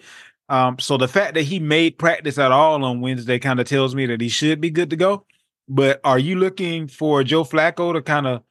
Um, 0.49 0.81
so 0.81 0.97
the 0.97 1.07
fact 1.07 1.35
that 1.35 1.43
he 1.43 1.61
made 1.61 1.99
practice 1.99 2.39
at 2.39 2.51
all 2.51 2.83
on 2.83 3.01
Wednesday 3.01 3.39
kind 3.39 3.61
of 3.61 3.69
tells 3.69 3.95
me 3.95 4.07
that 4.07 4.21
he 4.21 4.29
should 4.29 4.61
be 4.61 4.71
good 4.71 4.91
to 4.91 4.97
go. 4.97 5.25
But 5.69 6.01
are 6.03 6.19
you 6.19 6.37
looking 6.37 6.89
for 6.89 7.23
Joe 7.23 7.45
Flacco 7.45 7.93
to 7.93 8.03
kind 8.03 8.27
of 8.27 8.43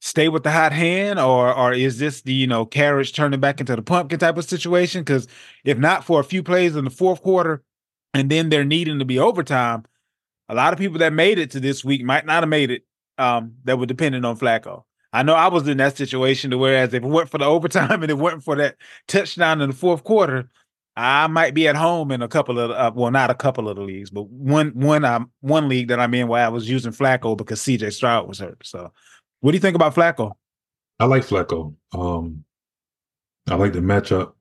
stay 0.00 0.28
with 0.28 0.42
the 0.42 0.50
hot 0.50 0.72
hand, 0.72 1.20
or 1.20 1.54
or 1.54 1.72
is 1.72 1.98
this 1.98 2.22
the 2.22 2.32
you 2.32 2.48
know 2.48 2.66
carriage 2.66 3.12
turning 3.12 3.38
back 3.38 3.60
into 3.60 3.76
the 3.76 3.82
pumpkin 3.82 4.18
type 4.18 4.36
of 4.36 4.44
situation? 4.44 5.02
Because 5.02 5.28
if 5.64 5.78
not 5.78 6.04
for 6.04 6.18
a 6.20 6.24
few 6.24 6.42
plays 6.42 6.74
in 6.74 6.84
the 6.84 6.90
fourth 6.90 7.22
quarter, 7.22 7.62
and 8.12 8.28
then 8.28 8.48
they're 8.48 8.64
needing 8.64 8.98
to 8.98 9.04
be 9.04 9.20
overtime, 9.20 9.84
a 10.48 10.54
lot 10.56 10.72
of 10.72 10.78
people 10.80 10.98
that 10.98 11.12
made 11.12 11.38
it 11.38 11.52
to 11.52 11.60
this 11.60 11.84
week 11.84 12.02
might 12.02 12.26
not 12.26 12.42
have 12.42 12.48
made 12.48 12.72
it 12.72 12.82
um, 13.18 13.54
that 13.64 13.78
were 13.78 13.86
dependent 13.86 14.24
on 14.24 14.38
Flacco. 14.38 14.84
I 15.12 15.22
know 15.22 15.34
I 15.34 15.48
was 15.48 15.66
in 15.66 15.78
that 15.78 15.96
situation 15.96 16.50
to 16.50 16.58
whereas 16.58 16.92
if 16.92 17.02
it 17.02 17.06
went 17.06 17.30
for 17.30 17.38
the 17.38 17.44
overtime 17.56 18.02
and 18.02 18.10
it 18.10 18.18
went 18.18 18.42
for 18.42 18.56
that 18.56 18.76
touchdown 19.08 19.60
in 19.60 19.70
the 19.70 19.76
fourth 19.76 20.04
quarter, 20.04 20.50
I 20.96 21.26
might 21.26 21.54
be 21.54 21.68
at 21.68 21.76
home 21.76 22.10
in 22.10 22.22
a 22.22 22.28
couple 22.28 22.58
of 22.58 22.70
uh, 22.70 22.90
well, 22.94 23.10
not 23.10 23.30
a 23.30 23.34
couple 23.34 23.68
of 23.68 23.76
the 23.76 23.82
leagues, 23.82 24.10
but 24.10 24.28
one 24.28 24.70
one 24.70 25.04
um 25.04 25.30
one 25.40 25.68
league 25.68 25.88
that 25.88 26.00
I'm 26.00 26.14
in 26.14 26.28
where 26.28 26.44
I 26.44 26.48
was 26.48 26.68
using 26.68 26.92
Flacco 26.92 27.36
because 27.36 27.60
CJ 27.60 27.92
Stroud 27.92 28.26
was 28.26 28.38
hurt. 28.38 28.66
So, 28.66 28.92
what 29.40 29.52
do 29.52 29.56
you 29.56 29.60
think 29.60 29.76
about 29.76 29.94
Flacco? 29.94 30.32
I 30.98 31.04
like 31.04 31.22
Flacco. 31.22 31.74
Um, 31.92 32.44
I 33.48 33.54
like 33.56 33.74
the 33.74 33.80
matchup 33.80 34.32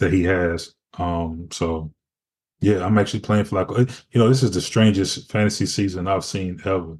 that 0.00 0.12
he 0.12 0.24
has. 0.24 0.74
Um, 0.98 1.48
so 1.52 1.92
yeah, 2.60 2.84
I'm 2.84 2.98
actually 2.98 3.20
playing 3.20 3.44
Flacco. 3.44 3.78
You 4.10 4.20
know, 4.20 4.28
this 4.28 4.42
is 4.42 4.50
the 4.50 4.60
strangest 4.60 5.30
fantasy 5.30 5.66
season 5.66 6.08
I've 6.08 6.24
seen 6.24 6.60
ever, 6.64 6.98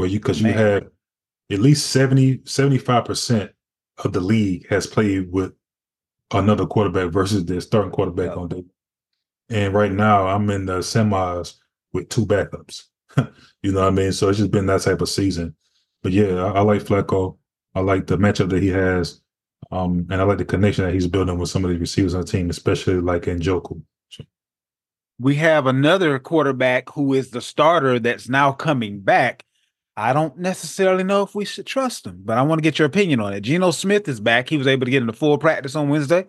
where 0.00 0.08
you 0.08 0.18
because 0.18 0.40
you 0.40 0.52
have 0.52 0.86
at 1.50 1.58
least 1.58 1.90
70, 1.90 2.42
75 2.44 3.04
percent 3.04 3.52
of 4.04 4.12
the 4.12 4.20
league 4.20 4.66
has 4.68 4.86
played 4.86 5.30
with 5.30 5.52
another 6.32 6.66
quarterback 6.66 7.10
versus 7.10 7.44
their 7.44 7.60
starting 7.60 7.92
quarterback 7.92 8.36
on 8.36 8.48
day. 8.48 8.64
And 9.48 9.74
right 9.74 9.92
now, 9.92 10.28
I'm 10.28 10.48
in 10.50 10.66
the 10.66 10.78
semis 10.78 11.54
with 11.92 12.08
two 12.08 12.24
backups. 12.24 12.84
you 13.62 13.72
know 13.72 13.80
what 13.80 13.88
I 13.88 13.90
mean? 13.90 14.12
So 14.12 14.28
it's 14.28 14.38
just 14.38 14.52
been 14.52 14.66
that 14.66 14.82
type 14.82 15.00
of 15.00 15.08
season. 15.08 15.56
But 16.02 16.12
yeah, 16.12 16.44
I, 16.44 16.50
I 16.52 16.60
like 16.60 16.82
Flacco. 16.82 17.36
I 17.74 17.80
like 17.80 18.06
the 18.06 18.16
matchup 18.16 18.50
that 18.50 18.62
he 18.62 18.68
has. 18.68 19.20
Um, 19.70 20.06
and 20.10 20.20
I 20.20 20.24
like 20.24 20.38
the 20.38 20.44
connection 20.44 20.84
that 20.84 20.94
he's 20.94 21.06
building 21.06 21.38
with 21.38 21.50
some 21.50 21.64
of 21.64 21.70
the 21.70 21.78
receivers 21.78 22.14
on 22.14 22.22
the 22.22 22.26
team, 22.26 22.50
especially 22.50 23.00
like 23.00 23.22
Njoku. 23.22 23.82
So. 24.08 24.24
We 25.18 25.34
have 25.36 25.66
another 25.66 26.18
quarterback 26.18 26.90
who 26.90 27.12
is 27.12 27.30
the 27.30 27.40
starter 27.40 27.98
that's 27.98 28.28
now 28.28 28.52
coming 28.52 29.00
back. 29.00 29.44
I 30.00 30.14
don't 30.14 30.38
necessarily 30.38 31.04
know 31.04 31.22
if 31.22 31.34
we 31.34 31.44
should 31.44 31.66
trust 31.66 32.06
him, 32.06 32.22
but 32.24 32.38
I 32.38 32.42
want 32.42 32.58
to 32.58 32.62
get 32.62 32.78
your 32.78 32.86
opinion 32.86 33.20
on 33.20 33.34
it. 33.34 33.42
Geno 33.42 33.70
Smith 33.70 34.08
is 34.08 34.18
back. 34.18 34.48
He 34.48 34.56
was 34.56 34.66
able 34.66 34.86
to 34.86 34.90
get 34.90 35.02
into 35.02 35.12
full 35.12 35.36
practice 35.36 35.76
on 35.76 35.90
Wednesday. 35.90 36.26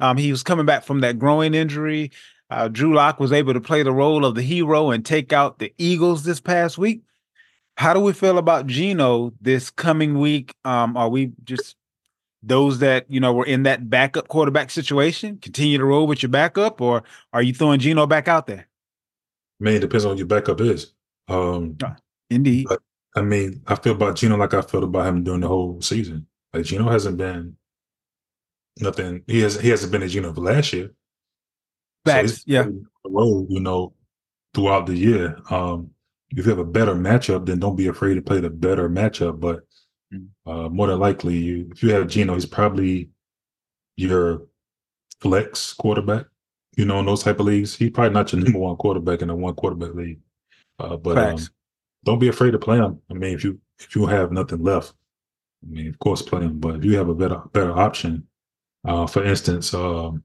Um, 0.00 0.16
he 0.16 0.32
was 0.32 0.42
coming 0.42 0.66
back 0.66 0.82
from 0.82 1.02
that 1.02 1.20
groin 1.20 1.54
injury. 1.54 2.10
Uh, 2.50 2.66
Drew 2.66 2.92
Lock 2.92 3.20
was 3.20 3.32
able 3.32 3.54
to 3.54 3.60
play 3.60 3.84
the 3.84 3.92
role 3.92 4.24
of 4.24 4.34
the 4.34 4.42
hero 4.42 4.90
and 4.90 5.06
take 5.06 5.32
out 5.32 5.60
the 5.60 5.72
Eagles 5.78 6.24
this 6.24 6.40
past 6.40 6.78
week. 6.78 7.02
How 7.76 7.94
do 7.94 8.00
we 8.00 8.12
feel 8.12 8.38
about 8.38 8.66
Geno 8.66 9.32
this 9.40 9.70
coming 9.70 10.18
week? 10.18 10.56
Um, 10.64 10.96
are 10.96 11.08
we 11.08 11.30
just 11.44 11.76
those 12.42 12.80
that 12.80 13.08
you 13.08 13.20
know 13.20 13.32
were 13.32 13.46
in 13.46 13.62
that 13.62 13.88
backup 13.88 14.26
quarterback 14.26 14.68
situation 14.68 15.38
continue 15.38 15.78
to 15.78 15.84
roll 15.84 16.08
with 16.08 16.24
your 16.24 16.30
backup, 16.30 16.80
or 16.80 17.04
are 17.32 17.42
you 17.42 17.54
throwing 17.54 17.78
Geno 17.78 18.04
back 18.04 18.26
out 18.26 18.48
there? 18.48 18.66
Man, 19.60 19.74
it 19.74 19.80
depends 19.80 20.04
on 20.04 20.10
what 20.10 20.18
your 20.18 20.26
backup 20.26 20.60
is. 20.60 20.92
Um, 21.28 21.76
uh, 21.84 21.94
indeed. 22.28 22.66
But, 22.68 22.80
I 23.14 23.22
mean, 23.22 23.62
I 23.66 23.74
feel 23.74 23.94
about 23.94 24.16
Geno 24.16 24.36
like 24.36 24.54
I 24.54 24.62
felt 24.62 24.84
about 24.84 25.06
him 25.06 25.22
during 25.22 25.40
the 25.40 25.48
whole 25.48 25.80
season. 25.82 26.26
Like 26.52 26.64
Geno 26.64 26.88
hasn't 26.88 27.16
been 27.16 27.56
nothing. 28.78 29.22
He 29.26 29.40
has 29.40 29.60
he 29.60 29.68
hasn't 29.68 29.92
been 29.92 30.02
a 30.02 30.08
Geno 30.08 30.30
of 30.30 30.38
last 30.38 30.72
year. 30.72 30.90
Facts, 32.04 32.38
so 32.38 32.42
yeah. 32.46 32.66
Road, 33.04 33.46
you 33.50 33.60
know, 33.60 33.92
throughout 34.54 34.86
the 34.86 34.96
year. 34.96 35.38
Um, 35.50 35.90
if 36.30 36.38
you 36.38 36.50
have 36.50 36.58
a 36.58 36.64
better 36.64 36.94
matchup, 36.94 37.46
then 37.46 37.58
don't 37.58 37.76
be 37.76 37.88
afraid 37.88 38.14
to 38.14 38.22
play 38.22 38.40
the 38.40 38.50
better 38.50 38.88
matchup. 38.88 39.38
But 39.38 39.66
mm. 40.12 40.28
uh, 40.46 40.68
more 40.70 40.86
than 40.86 40.98
likely, 40.98 41.36
you 41.36 41.68
if 41.72 41.82
you 41.82 41.90
have 41.90 42.08
Geno, 42.08 42.34
he's 42.34 42.46
probably 42.46 43.10
your 43.96 44.42
flex 45.20 45.74
quarterback. 45.74 46.26
You 46.76 46.86
know, 46.86 47.00
in 47.00 47.06
those 47.06 47.22
type 47.22 47.38
of 47.38 47.46
leagues, 47.46 47.76
he's 47.76 47.90
probably 47.90 48.14
not 48.14 48.32
your 48.32 48.40
number 48.44 48.58
one 48.58 48.76
quarterback 48.76 49.20
in 49.20 49.30
a 49.30 49.36
one 49.36 49.54
quarterback 49.54 49.94
league. 49.94 50.20
Uh, 50.78 50.96
but 50.96 51.18
um, 51.18 51.38
don't 52.04 52.18
be 52.18 52.28
afraid 52.28 52.52
to 52.52 52.58
play 52.58 52.78
them. 52.78 53.00
I 53.10 53.14
mean, 53.14 53.34
if 53.34 53.44
you 53.44 53.58
if 53.78 53.94
you 53.94 54.06
have 54.06 54.32
nothing 54.32 54.62
left, 54.62 54.94
I 55.62 55.70
mean, 55.70 55.88
of 55.88 55.98
course, 55.98 56.22
play 56.22 56.40
them. 56.40 56.58
But 56.58 56.76
if 56.76 56.84
you 56.84 56.96
have 56.96 57.08
a 57.08 57.14
better 57.14 57.42
better 57.52 57.72
option, 57.72 58.26
uh, 58.84 59.06
for 59.06 59.24
instance, 59.24 59.72
um, 59.74 60.24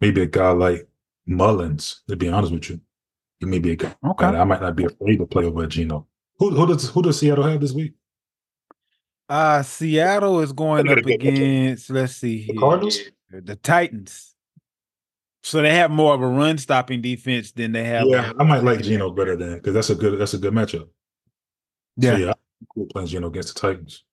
maybe 0.00 0.22
a 0.22 0.26
guy 0.26 0.50
like 0.50 0.88
Mullens. 1.26 2.02
To 2.08 2.16
be 2.16 2.28
honest 2.28 2.52
with 2.52 2.70
you, 2.70 2.80
he 3.40 3.46
may 3.46 3.58
be 3.58 3.72
a 3.72 3.76
guy. 3.76 3.94
Okay. 4.04 4.26
I 4.26 4.44
might 4.44 4.60
not 4.60 4.76
be 4.76 4.84
afraid 4.84 5.18
to 5.18 5.26
play 5.26 5.44
over 5.44 5.66
Geno. 5.66 6.06
Who 6.38 6.50
who 6.50 6.66
does 6.66 6.88
who 6.90 7.02
does 7.02 7.18
Seattle 7.18 7.44
have 7.44 7.60
this 7.60 7.72
week? 7.72 7.94
Uh 9.28 9.62
Seattle 9.62 10.40
is 10.40 10.52
going 10.52 10.88
up 10.88 10.98
against. 10.98 11.90
Let's 11.90 12.16
see, 12.16 12.46
the 12.46 12.54
Cardinals, 12.54 12.98
the 13.30 13.56
Titans. 13.56 14.33
So 15.44 15.60
they 15.60 15.74
have 15.74 15.90
more 15.90 16.14
of 16.14 16.22
a 16.22 16.26
run 16.26 16.56
stopping 16.56 17.02
defense 17.02 17.52
than 17.52 17.72
they 17.72 17.84
have. 17.84 18.06
Yeah, 18.06 18.32
I 18.40 18.44
might 18.44 18.64
like 18.64 18.80
Geno 18.80 19.10
better 19.10 19.36
than 19.36 19.56
because 19.56 19.74
that's 19.74 19.90
a 19.90 19.94
good 19.94 20.18
that's 20.18 20.32
a 20.32 20.38
good 20.38 20.54
matchup. 20.54 20.88
Yeah, 21.98 22.12
so 22.12 22.16
yeah, 22.16 22.32
cool 22.74 22.86
playing 22.86 23.08
Geno 23.08 23.26
against 23.26 23.54
the 23.54 23.60
Titans. 23.60 24.04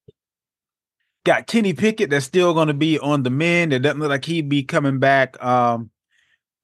Got 1.24 1.48
Kenny 1.48 1.74
Pickett 1.74 2.10
that's 2.10 2.26
still 2.26 2.54
going 2.54 2.68
to 2.68 2.74
be 2.74 3.00
on 3.00 3.24
the 3.24 3.30
mend. 3.30 3.72
It 3.72 3.80
doesn't 3.80 4.02
look 4.02 4.10
like 4.10 4.26
he'd 4.26 4.50
be 4.50 4.64
coming 4.64 5.00
back 5.00 5.42
um, 5.42 5.90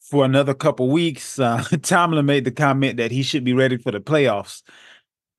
for 0.02 0.26
another 0.26 0.54
couple 0.54 0.90
weeks. 0.90 1.40
Uh, 1.40 1.64
Tomlin 1.82 2.26
made 2.26 2.44
the 2.44 2.52
comment 2.52 2.98
that 2.98 3.12
he 3.12 3.24
should 3.24 3.46
be 3.46 3.54
ready 3.54 3.78
for 3.78 3.94
the 3.94 4.02
playoffs. 4.02 4.64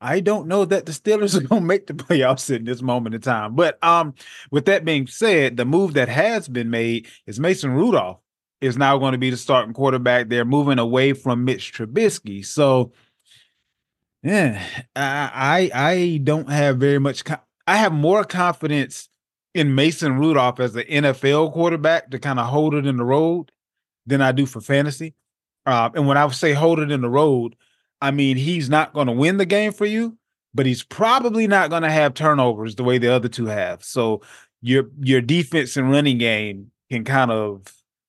I 0.00 0.20
don't 0.20 0.48
know 0.48 0.64
that 0.64 0.86
the 0.86 0.92
Steelers 0.92 1.34
are 1.38 1.46
going 1.46 1.62
to 1.62 1.66
make 1.66 1.86
the 1.86 1.92
playoffs 1.92 2.48
in 2.54 2.64
this 2.64 2.80
moment 2.80 3.14
in 3.14 3.20
time. 3.20 3.56
But 3.56 3.82
um, 3.84 4.14
with 4.50 4.64
that 4.66 4.86
being 4.86 5.06
said, 5.06 5.58
the 5.58 5.66
move 5.66 5.94
that 5.94 6.08
has 6.08 6.48
been 6.48 6.70
made 6.70 7.08
is 7.26 7.38
Mason 7.38 7.72
Rudolph 7.72 8.20
is 8.60 8.76
now 8.76 8.98
going 8.98 9.12
to 9.12 9.18
be 9.18 9.30
the 9.30 9.36
starting 9.36 9.74
quarterback. 9.74 10.28
They're 10.28 10.44
moving 10.44 10.78
away 10.78 11.12
from 11.12 11.44
Mitch 11.44 11.72
Trubisky. 11.72 12.44
So, 12.44 12.92
yeah, 14.22 14.62
I 14.96 15.70
I, 15.72 16.20
don't 16.22 16.50
have 16.50 16.78
very 16.78 16.98
much. 16.98 17.24
Co- 17.24 17.40
I 17.66 17.76
have 17.76 17.92
more 17.92 18.24
confidence 18.24 19.08
in 19.54 19.74
Mason 19.74 20.18
Rudolph 20.18 20.60
as 20.60 20.74
an 20.74 20.84
NFL 20.84 21.52
quarterback 21.52 22.10
to 22.10 22.18
kind 22.18 22.38
of 22.38 22.46
hold 22.46 22.74
it 22.74 22.86
in 22.86 22.96
the 22.96 23.04
road 23.04 23.50
than 24.06 24.20
I 24.20 24.32
do 24.32 24.46
for 24.46 24.60
fantasy. 24.60 25.14
Uh, 25.66 25.90
and 25.94 26.06
when 26.06 26.16
I 26.16 26.28
say 26.30 26.52
hold 26.52 26.80
it 26.80 26.90
in 26.90 27.02
the 27.02 27.10
road, 27.10 27.54
I 28.00 28.10
mean 28.10 28.36
he's 28.36 28.68
not 28.68 28.92
going 28.92 29.06
to 29.06 29.12
win 29.12 29.36
the 29.36 29.46
game 29.46 29.72
for 29.72 29.86
you, 29.86 30.16
but 30.54 30.66
he's 30.66 30.82
probably 30.82 31.46
not 31.46 31.70
going 31.70 31.82
to 31.82 31.90
have 31.90 32.14
turnovers 32.14 32.74
the 32.74 32.84
way 32.84 32.98
the 32.98 33.12
other 33.12 33.28
two 33.28 33.46
have. 33.46 33.84
So 33.84 34.22
your 34.62 34.88
your 35.00 35.20
defense 35.20 35.76
and 35.76 35.90
running 35.90 36.18
game 36.18 36.70
can 36.90 37.04
kind 37.04 37.30
of 37.30 37.62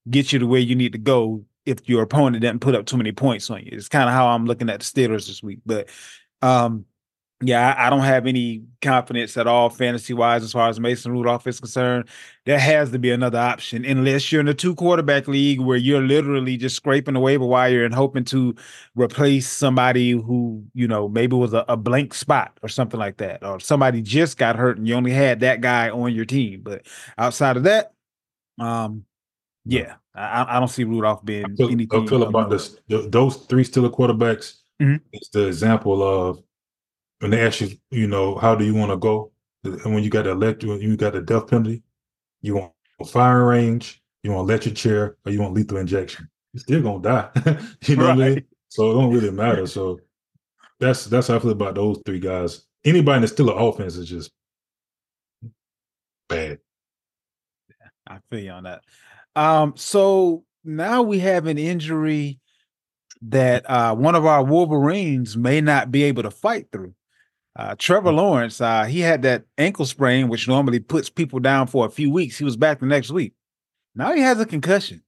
get 0.09 0.31
you 0.31 0.39
to 0.39 0.47
where 0.47 0.59
you 0.59 0.75
need 0.75 0.93
to 0.93 0.99
go 0.99 1.43
if 1.65 1.87
your 1.87 2.01
opponent 2.01 2.41
doesn't 2.41 2.59
put 2.59 2.75
up 2.75 2.85
too 2.85 2.97
many 2.97 3.11
points 3.11 3.49
on 3.49 3.63
you. 3.63 3.69
It's 3.71 3.89
kind 3.89 4.09
of 4.09 4.13
how 4.13 4.27
I'm 4.27 4.45
looking 4.45 4.69
at 4.69 4.79
the 4.79 4.85
Steelers 4.85 5.27
this 5.27 5.43
week. 5.43 5.59
But 5.65 5.89
um, 6.41 6.85
yeah, 7.41 7.73
I, 7.73 7.87
I, 7.87 7.89
don't 7.89 8.01
have 8.01 8.27
any 8.27 8.63
confidence 8.81 9.37
at 9.37 9.47
all 9.47 9.69
fantasy 9.69 10.13
wise 10.13 10.43
as 10.43 10.51
far 10.51 10.67
as 10.67 10.79
Mason 10.79 11.13
Rudolph 11.13 11.47
is 11.47 11.59
concerned. 11.59 12.09
There 12.45 12.59
has 12.59 12.91
to 12.91 12.99
be 12.99 13.11
another 13.11 13.39
option 13.39 13.85
unless 13.85 14.29
you're 14.29 14.41
in 14.41 14.47
a 14.49 14.53
two 14.53 14.75
quarterback 14.75 15.27
league 15.27 15.61
where 15.61 15.77
you're 15.77 16.01
literally 16.01 16.57
just 16.57 16.75
scraping 16.75 17.13
the 17.13 17.21
waiver 17.21 17.45
wire 17.45 17.85
and 17.85 17.93
hoping 17.93 18.25
to 18.25 18.55
replace 18.95 19.47
somebody 19.47 20.11
who, 20.11 20.65
you 20.73 20.87
know, 20.87 21.07
maybe 21.07 21.35
was 21.35 21.53
a, 21.53 21.63
a 21.69 21.77
blank 21.77 22.13
spot 22.13 22.57
or 22.61 22.67
something 22.67 22.99
like 22.99 23.17
that. 23.17 23.43
Or 23.43 23.59
somebody 23.61 24.01
just 24.01 24.37
got 24.37 24.57
hurt 24.57 24.77
and 24.77 24.87
you 24.87 24.95
only 24.95 25.11
had 25.11 25.39
that 25.39 25.61
guy 25.61 25.89
on 25.89 26.13
your 26.13 26.25
team. 26.25 26.61
But 26.61 26.87
outside 27.17 27.55
of 27.55 27.63
that, 27.63 27.93
um, 28.59 29.05
yeah, 29.65 29.95
I, 30.15 30.57
I 30.57 30.59
don't 30.59 30.67
see 30.67 30.83
Rudolph 30.83 31.23
being 31.23 31.45
I 31.45 31.55
feel, 31.55 31.69
anything. 31.69 32.03
I 32.03 32.07
feel 32.07 32.23
about 32.23 32.49
this. 32.49 32.77
Those 32.87 33.37
three 33.45 33.63
Steeler 33.63 33.91
quarterbacks 33.91 34.59
mm-hmm. 34.81 34.95
is 35.13 35.29
the 35.31 35.47
example 35.47 36.01
of 36.03 36.41
when 37.19 37.31
they 37.31 37.45
ask 37.45 37.61
you, 37.61 37.69
you 37.91 38.07
know, 38.07 38.35
how 38.35 38.55
do 38.55 38.65
you 38.65 38.73
want 38.73 38.91
to 38.91 38.97
go? 38.97 39.31
And 39.63 39.93
when 39.93 40.03
you 40.03 40.09
got 40.09 40.23
the 40.23 40.31
electric, 40.31 40.81
you 40.81 40.95
got 40.95 41.13
the 41.13 41.21
death 41.21 41.47
penalty, 41.47 41.83
you 42.41 42.55
want 42.55 42.71
a 42.99 43.05
firing 43.05 43.45
range, 43.45 44.01
you 44.23 44.31
want 44.31 44.49
electric 44.49 44.75
chair, 44.75 45.17
or 45.25 45.31
you 45.31 45.41
want 45.41 45.53
lethal 45.53 45.77
injection. 45.77 46.29
You're 46.53 46.61
still 46.61 46.81
gonna 46.81 47.01
die. 47.01 47.29
you 47.85 47.95
know 47.95 48.07
right. 48.07 48.17
what 48.17 48.25
I 48.25 48.29
mean? 48.29 48.45
So 48.69 48.91
it 48.91 48.93
don't 48.93 49.13
really 49.13 49.31
matter. 49.31 49.67
So 49.67 49.99
that's 50.79 51.05
that's 51.05 51.27
how 51.27 51.35
I 51.35 51.39
feel 51.39 51.51
about 51.51 51.75
those 51.75 52.01
three 52.05 52.19
guys. 52.19 52.65
Anybody 52.85 53.21
that's 53.21 53.33
still 53.33 53.49
an 53.49 53.57
offense 53.57 53.97
is 53.97 54.07
just 54.07 54.31
bad. 56.29 56.59
Yeah, 57.69 57.87
I 58.07 58.19
feel 58.29 58.39
you 58.39 58.51
on 58.51 58.63
that. 58.63 58.81
Um, 59.35 59.73
so 59.75 60.43
now 60.63 61.01
we 61.01 61.19
have 61.19 61.47
an 61.47 61.57
injury 61.57 62.39
that 63.21 63.69
uh, 63.69 63.95
one 63.95 64.15
of 64.15 64.25
our 64.25 64.43
Wolverines 64.43 65.35
may 65.35 65.61
not 65.61 65.91
be 65.91 66.03
able 66.03 66.23
to 66.23 66.31
fight 66.31 66.67
through. 66.71 66.93
Uh, 67.55 67.75
Trevor 67.77 68.11
mm. 68.11 68.15
Lawrence, 68.15 68.61
uh, 68.61 68.85
he 68.85 69.01
had 69.01 69.23
that 69.23 69.43
ankle 69.57 69.85
sprain, 69.85 70.29
which 70.29 70.47
normally 70.47 70.79
puts 70.79 71.09
people 71.09 71.39
down 71.39 71.67
for 71.67 71.85
a 71.85 71.89
few 71.89 72.09
weeks. 72.09 72.37
He 72.37 72.45
was 72.45 72.57
back 72.57 72.79
the 72.79 72.85
next 72.85 73.11
week. 73.11 73.33
Now 73.95 74.13
he 74.13 74.21
has 74.21 74.39
a 74.39 74.45
concussion. 74.45 75.03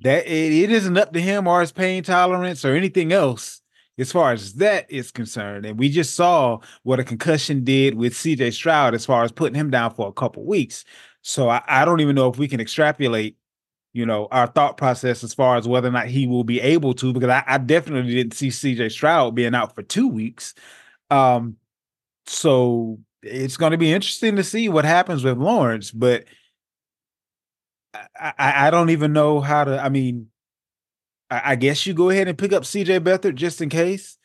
That 0.00 0.26
it, 0.26 0.52
it 0.52 0.70
isn't 0.72 0.98
up 0.98 1.12
to 1.12 1.20
him 1.20 1.46
or 1.46 1.60
his 1.60 1.70
pain 1.70 2.02
tolerance 2.02 2.64
or 2.64 2.74
anything 2.74 3.12
else 3.12 3.60
as 3.98 4.10
far 4.10 4.32
as 4.32 4.54
that 4.54 4.90
is 4.90 5.12
concerned. 5.12 5.64
And 5.64 5.78
we 5.78 5.88
just 5.88 6.16
saw 6.16 6.58
what 6.82 6.98
a 6.98 7.04
concussion 7.04 7.62
did 7.62 7.94
with 7.94 8.14
CJ 8.14 8.52
Stroud 8.52 8.94
as 8.94 9.06
far 9.06 9.22
as 9.22 9.30
putting 9.30 9.54
him 9.54 9.70
down 9.70 9.94
for 9.94 10.08
a 10.08 10.12
couple 10.12 10.44
weeks. 10.44 10.84
So 11.26 11.48
I, 11.48 11.62
I 11.66 11.84
don't 11.84 12.00
even 12.00 12.14
know 12.14 12.28
if 12.28 12.38
we 12.38 12.48
can 12.48 12.60
extrapolate 12.60 13.36
you 13.94 14.04
know, 14.04 14.26
our 14.32 14.48
thought 14.48 14.76
process 14.76 15.22
as 15.22 15.32
far 15.32 15.56
as 15.56 15.68
whether 15.68 15.88
or 15.88 15.92
not 15.92 16.08
he 16.08 16.26
will 16.26 16.42
be 16.42 16.60
able 16.60 16.94
to, 16.94 17.12
because 17.12 17.30
I, 17.30 17.44
I 17.46 17.58
definitely 17.58 18.12
didn't 18.12 18.34
see 18.34 18.48
CJ 18.48 18.90
Stroud 18.90 19.36
being 19.36 19.54
out 19.54 19.74
for 19.74 19.82
two 19.82 20.08
weeks. 20.08 20.52
Um, 21.10 21.56
so 22.26 22.98
it's 23.22 23.56
going 23.56 23.70
to 23.70 23.78
be 23.78 23.92
interesting 23.92 24.34
to 24.34 24.44
see 24.44 24.68
what 24.68 24.84
happens 24.84 25.22
with 25.22 25.38
Lawrence, 25.38 25.92
but 25.92 26.24
I, 27.94 28.32
I, 28.36 28.66
I 28.66 28.70
don't 28.70 28.90
even 28.90 29.12
know 29.12 29.40
how 29.40 29.62
to. 29.62 29.80
I 29.80 29.90
mean, 29.90 30.26
I, 31.30 31.52
I, 31.52 31.54
guess 31.54 31.86
you 31.86 31.94
go 31.94 32.10
ahead 32.10 32.26
and 32.26 32.36
pick 32.36 32.52
up 32.52 32.64
CJ 32.64 33.00
Beathard 33.00 33.36
just 33.36 33.60
in 33.60 33.68
case. 33.68 34.18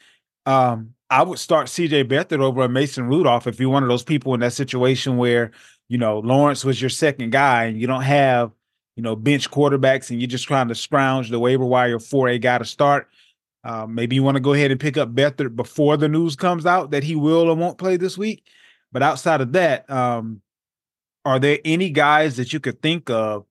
Um, 0.48 0.96
I 1.10 1.24
would 1.24 1.40
start 1.40 1.68
CJ 1.68 2.06
Beathard 2.06 2.40
over 2.40 2.68
Mason 2.68 3.08
Rudolph 3.08 3.48
if 3.48 3.60
you're 3.60 3.70
one 3.70 3.84
of 3.84 3.90
those 3.90 4.04
people 4.04 4.34
in 4.34 4.40
that 4.42 4.54
situation 4.54 5.18
where 5.18 5.52
you 5.88 5.98
know 5.98 6.20
Lawrence 6.20 6.64
was 6.64 6.82
your 6.82 6.90
second 6.90 7.32
guy 7.32 7.66
and 7.66 7.80
you 7.80 7.88
don't 7.88 8.04
have 8.04 8.52
you 9.00 9.04
know, 9.04 9.16
bench 9.16 9.50
quarterbacks 9.50 10.10
and 10.10 10.20
you're 10.20 10.28
just 10.28 10.46
trying 10.46 10.68
to 10.68 10.76
scrounge 10.76 11.30
the 11.30 11.40
waiver 11.40 11.64
wire 11.64 12.00
for 12.00 12.28
a 12.28 12.38
guy 12.38 12.58
to 12.58 12.66
start. 12.66 13.08
Uh, 13.64 13.88
maybe 13.88 14.14
you 14.14 14.22
want 14.22 14.36
to 14.36 14.42
go 14.42 14.52
ahead 14.52 14.72
and 14.72 14.80
pick 14.80 14.98
up 14.98 15.16
Beathard 15.16 15.56
before 15.56 15.96
the 15.96 16.10
news 16.10 16.36
comes 16.36 16.66
out 16.66 16.92
that 16.92 17.02
he 17.02 17.16
will 17.16 17.50
or 17.50 17.56
won't 17.56 17.78
play 17.78 17.96
this 17.96 18.18
week. 18.18 18.44
But 18.92 19.02
outside 19.02 19.40
of 19.40 19.54
that, 19.54 19.90
um, 19.90 20.42
are 21.24 21.40
there 21.40 21.60
any 21.64 21.92
guys 21.92 22.36
that 22.36 22.52
you 22.52 22.60
could 22.60 22.82
think 22.82 23.10
of 23.10 23.46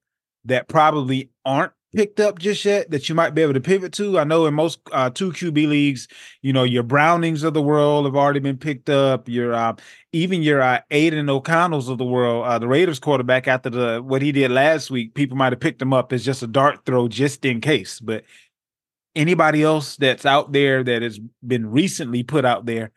that 0.45 0.69
probably 0.69 1.31
aren't 1.47 1.73
picked 1.95 2.21
up 2.21 2.39
just 2.39 2.65
yet 2.65 2.91
that 2.91 3.09
you 3.09 3.15
might 3.15 3.35
be 3.35 3.43
able 3.43 3.55
to 3.55 3.61
pivot 3.61 3.93
to? 3.95 4.19
I 4.19 4.25
know 4.25 4.47
in 4.47 4.55
most 4.55 4.81
uh, 4.93 5.11
two 5.11 5.33
QB 5.33 5.69
leagues, 5.69 6.09
you 6.43 6.53
know, 6.53 6.65
your 6.65 6.83
Brownings 6.83 7.43
of 7.43 7.55
the 7.55 7.63
world 7.63 8.05
have 8.05 8.17
already 8.17 8.41
been 8.41 8.59
picked 8.59 8.91
up. 8.91 9.29
Your 9.29 9.55
uh, 9.55 9.75
even 10.13 10.43
your 10.43 10.61
uh, 10.63 10.81
Aidan 10.91 11.29
O'Connell's 11.29 11.89
of 11.89 11.99
the 11.99 12.05
world, 12.05 12.47
uh, 12.47 12.59
the 12.59 12.69
Raiders 12.69 12.99
quarterback 12.99 13.49
after 13.49 13.71
the 13.71 14.03
what 14.03 14.23
he 14.23 14.33
did 14.33 14.51
last 14.51 14.91
week, 14.91 15.15
people 15.15 15.37
might 15.37 15.53
have 15.53 15.61
picked 15.61 15.83
him 15.83 15.93
up 15.93 16.13
as 16.13 16.25
just 16.25 16.43
a 16.43 16.47
dart 16.47 16.85
throw 16.85 17.09
just 17.09 17.45
in 17.45 17.61
case. 17.61 18.01
But 18.01 18.25
anybody 19.15 19.63
else 19.63 19.97
that's 19.97 20.27
out 20.27 20.53
there 20.53 20.85
that 20.85 21.03
has 21.03 21.19
been 21.47 21.71
recently 21.71 22.23
put 22.23 22.45
out 22.45 22.67
there 22.67 22.93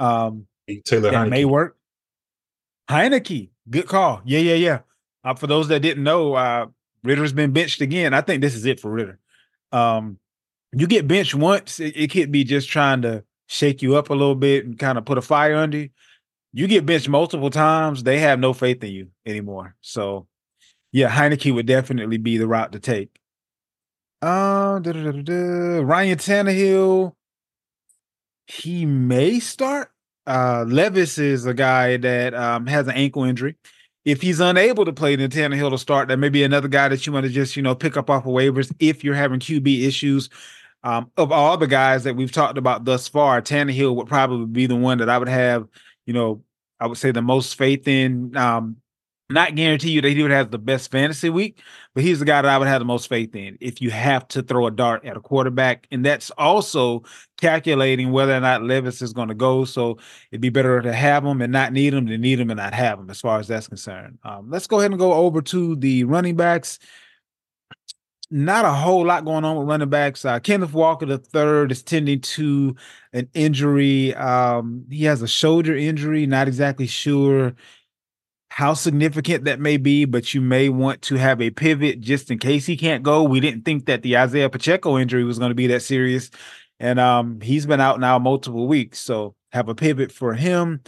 um, 0.00 0.46
Taylor 0.84 1.10
that 1.10 1.28
may 1.28 1.44
work. 1.44 1.76
Heinicke, 2.90 3.50
good 3.68 3.86
call. 3.86 4.20
Yeah, 4.24 4.40
yeah, 4.40 4.54
yeah. 4.54 4.78
Uh, 5.22 5.34
for 5.34 5.46
those 5.46 5.68
that 5.68 5.80
didn't 5.80 6.02
know, 6.02 6.34
uh, 6.34 6.66
Ridder's 7.02 7.32
been 7.32 7.52
benched 7.52 7.80
again. 7.80 8.14
I 8.14 8.20
think 8.20 8.40
this 8.42 8.54
is 8.54 8.66
it 8.66 8.80
for 8.80 8.90
Ridder. 8.90 9.18
Um, 9.72 10.18
you 10.72 10.86
get 10.86 11.08
benched 11.08 11.34
once, 11.34 11.80
it, 11.80 11.96
it 11.96 12.10
could 12.10 12.30
be 12.30 12.44
just 12.44 12.68
trying 12.68 13.02
to 13.02 13.24
shake 13.46 13.82
you 13.82 13.96
up 13.96 14.10
a 14.10 14.14
little 14.14 14.34
bit 14.34 14.64
and 14.64 14.78
kind 14.78 14.98
of 14.98 15.04
put 15.04 15.18
a 15.18 15.22
fire 15.22 15.56
under 15.56 15.78
you. 15.78 15.90
You 16.52 16.66
get 16.66 16.86
benched 16.86 17.08
multiple 17.08 17.50
times, 17.50 18.02
they 18.02 18.18
have 18.18 18.38
no 18.38 18.52
faith 18.52 18.82
in 18.82 18.92
you 18.92 19.08
anymore. 19.24 19.76
So, 19.80 20.26
yeah, 20.92 21.08
Heinicke 21.08 21.54
would 21.54 21.66
definitely 21.66 22.18
be 22.18 22.38
the 22.38 22.48
route 22.48 22.72
to 22.72 22.80
take. 22.80 23.20
Uh, 24.22 24.80
Ryan 24.82 26.18
Tannehill, 26.18 27.14
he 28.46 28.84
may 28.84 29.40
start. 29.40 29.92
Uh, 30.26 30.64
Levis 30.68 31.18
is 31.18 31.46
a 31.46 31.54
guy 31.54 31.96
that 31.96 32.34
um, 32.34 32.66
has 32.66 32.86
an 32.86 32.94
ankle 32.94 33.24
injury 33.24 33.56
if 34.04 34.22
he's 34.22 34.40
unable 34.40 34.84
to 34.84 34.92
play, 34.92 35.16
then 35.16 35.30
Tannehill 35.30 35.70
to 35.70 35.78
start. 35.78 36.08
That 36.08 36.18
may 36.18 36.28
be 36.28 36.42
another 36.42 36.68
guy 36.68 36.88
that 36.88 37.06
you 37.06 37.12
want 37.12 37.26
to 37.26 37.32
just, 37.32 37.56
you 37.56 37.62
know, 37.62 37.74
pick 37.74 37.96
up 37.96 38.08
off 38.08 38.24
of 38.24 38.32
waivers 38.32 38.72
if 38.78 39.04
you're 39.04 39.14
having 39.14 39.40
QB 39.40 39.86
issues. 39.86 40.30
Um, 40.82 41.10
of 41.18 41.30
all 41.30 41.58
the 41.58 41.66
guys 41.66 42.04
that 42.04 42.16
we've 42.16 42.32
talked 42.32 42.56
about 42.56 42.84
thus 42.84 43.06
far, 43.06 43.42
Tannehill 43.42 43.94
would 43.96 44.06
probably 44.06 44.46
be 44.46 44.66
the 44.66 44.76
one 44.76 44.98
that 44.98 45.10
I 45.10 45.18
would 45.18 45.28
have, 45.28 45.68
you 46.06 46.14
know, 46.14 46.42
I 46.78 46.86
would 46.86 46.96
say 46.96 47.10
the 47.10 47.20
most 47.20 47.58
faith 47.58 47.86
in. 47.86 48.34
Um, 48.36 48.76
not 49.30 49.54
guarantee 49.54 49.90
you 49.92 50.00
that 50.00 50.10
he 50.10 50.22
would 50.22 50.30
have 50.32 50.50
the 50.50 50.58
best 50.58 50.90
fantasy 50.90 51.30
week, 51.30 51.60
but 51.94 52.02
he's 52.02 52.18
the 52.18 52.24
guy 52.24 52.42
that 52.42 52.50
I 52.50 52.58
would 52.58 52.68
have 52.68 52.80
the 52.80 52.84
most 52.84 53.08
faith 53.08 53.34
in 53.34 53.56
if 53.60 53.80
you 53.80 53.90
have 53.90 54.26
to 54.28 54.42
throw 54.42 54.66
a 54.66 54.70
dart 54.70 55.04
at 55.04 55.16
a 55.16 55.20
quarterback. 55.20 55.86
And 55.90 56.04
that's 56.04 56.30
also 56.32 57.04
calculating 57.40 58.10
whether 58.10 58.34
or 58.34 58.40
not 58.40 58.62
Levis 58.62 59.02
is 59.02 59.12
going 59.12 59.28
to 59.28 59.34
go. 59.34 59.64
So 59.64 59.98
it'd 60.32 60.40
be 60.40 60.48
better 60.48 60.82
to 60.82 60.92
have 60.92 61.24
him 61.24 61.40
and 61.42 61.52
not 61.52 61.72
need 61.72 61.94
him 61.94 62.06
than 62.06 62.20
need 62.20 62.40
him 62.40 62.50
and 62.50 62.58
not 62.58 62.74
have 62.74 62.98
him, 62.98 63.08
as 63.08 63.20
far 63.20 63.38
as 63.38 63.48
that's 63.48 63.68
concerned. 63.68 64.18
Um, 64.24 64.50
let's 64.50 64.66
go 64.66 64.80
ahead 64.80 64.90
and 64.90 65.00
go 65.00 65.12
over 65.12 65.40
to 65.42 65.76
the 65.76 66.04
running 66.04 66.36
backs. 66.36 66.78
Not 68.32 68.64
a 68.64 68.70
whole 68.70 69.04
lot 69.04 69.24
going 69.24 69.44
on 69.44 69.56
with 69.56 69.68
running 69.68 69.88
backs. 69.88 70.24
Uh, 70.24 70.38
Kenneth 70.38 70.72
Walker 70.72 71.04
the 71.04 71.18
third 71.18 71.72
is 71.72 71.82
tending 71.82 72.20
to 72.20 72.76
an 73.12 73.28
injury. 73.34 74.14
Um, 74.14 74.84
he 74.88 75.04
has 75.04 75.20
a 75.20 75.26
shoulder 75.28 75.76
injury. 75.76 76.26
Not 76.26 76.46
exactly 76.46 76.86
sure 76.86 77.54
how 78.50 78.74
significant 78.74 79.44
that 79.44 79.60
may 79.60 79.76
be, 79.76 80.04
but 80.04 80.34
you 80.34 80.40
may 80.40 80.68
want 80.68 81.00
to 81.02 81.14
have 81.14 81.40
a 81.40 81.50
pivot 81.50 82.00
just 82.00 82.30
in 82.30 82.38
case 82.38 82.66
he 82.66 82.76
can't 82.76 83.04
go. 83.04 83.22
We 83.22 83.38
didn't 83.38 83.64
think 83.64 83.86
that 83.86 84.02
the 84.02 84.18
Isaiah 84.18 84.50
Pacheco 84.50 84.98
injury 84.98 85.22
was 85.24 85.38
going 85.38 85.50
to 85.50 85.54
be 85.54 85.68
that 85.68 85.82
serious. 85.82 86.30
And 86.80 86.98
um, 86.98 87.40
he's 87.40 87.64
been 87.64 87.80
out 87.80 88.00
now 88.00 88.18
multiple 88.18 88.66
weeks. 88.66 88.98
So 88.98 89.36
have 89.52 89.68
a 89.68 89.74
pivot 89.74 90.10
for 90.10 90.34
him. 90.34 90.80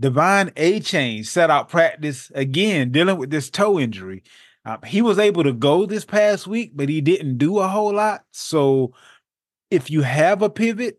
De'Von 0.00 0.52
A 0.56 0.80
Achane 0.80 1.24
set 1.26 1.50
out 1.50 1.68
practice 1.68 2.32
again, 2.34 2.90
dealing 2.90 3.18
with 3.18 3.30
this 3.30 3.50
toe 3.50 3.78
injury. 3.78 4.22
Uh, 4.64 4.78
he 4.86 5.02
was 5.02 5.18
able 5.18 5.42
to 5.44 5.52
go 5.52 5.84
this 5.84 6.06
past 6.06 6.46
week, 6.46 6.72
but 6.74 6.88
he 6.88 7.02
didn't 7.02 7.36
do 7.36 7.58
a 7.58 7.68
whole 7.68 7.92
lot. 7.92 8.24
So 8.30 8.94
if 9.70 9.90
you 9.90 10.00
have 10.00 10.40
a 10.40 10.48
pivot, 10.48 10.98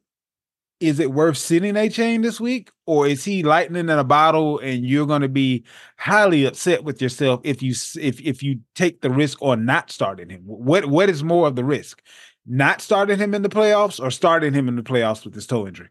is 0.84 1.00
it 1.00 1.14
worth 1.14 1.38
sitting 1.38 1.90
chain 1.90 2.22
this 2.22 2.42
week, 2.42 2.70
or 2.86 3.08
is 3.08 3.24
he 3.24 3.42
lightning 3.42 3.88
in 3.88 3.98
a 3.98 4.04
bottle 4.04 4.60
and 4.60 4.86
you're 4.86 5.08
going 5.08 5.22
to 5.22 5.30
be 5.30 5.64
highly 5.98 6.44
upset 6.46 6.84
with 6.84 7.02
yourself 7.02 7.40
if 7.46 7.64
you 7.64 7.74
if 8.02 8.20
if 8.20 8.44
you 8.44 8.60
take 8.76 9.00
the 9.00 9.10
risk 9.10 9.42
or 9.42 9.56
not 9.56 9.90
starting 9.90 10.30
him? 10.30 10.42
What 10.46 10.88
what 10.88 11.10
is 11.10 11.24
more 11.24 11.48
of 11.48 11.56
the 11.56 11.64
risk, 11.64 12.04
not 12.46 12.82
starting 12.82 13.18
him 13.18 13.34
in 13.34 13.44
the 13.44 13.50
playoffs 13.50 14.04
or 14.04 14.12
starting 14.12 14.54
him 14.54 14.68
in 14.68 14.76
the 14.76 14.84
playoffs 14.84 15.24
with 15.24 15.34
his 15.34 15.48
toe 15.48 15.66
injury? 15.66 15.88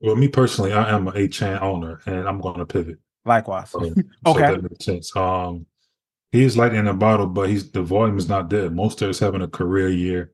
Well, 0.00 0.16
me 0.16 0.28
personally, 0.28 0.72
I 0.72 0.94
am 0.94 1.06
an 1.06 1.14
Achane 1.14 1.60
owner, 1.60 2.00
and 2.06 2.26
I'm 2.26 2.40
going 2.40 2.58
to 2.58 2.64
pivot. 2.64 2.98
Likewise, 3.26 3.68
So, 3.70 3.80
okay. 3.80 4.00
so 4.24 4.32
that 4.32 4.62
makes 4.62 4.84
sense. 4.86 5.14
Um, 5.14 5.66
he 6.32 6.42
is 6.42 6.56
lightning 6.56 6.80
in 6.80 6.86
a 6.88 6.94
bottle, 6.94 7.26
but 7.26 7.50
he's 7.50 7.70
the 7.70 7.82
volume 7.82 8.16
is 8.16 8.30
not 8.30 8.48
there. 8.48 8.70
Most 8.70 9.02
is 9.02 9.18
having 9.18 9.42
a 9.42 9.48
career 9.48 9.90
year. 9.90 10.32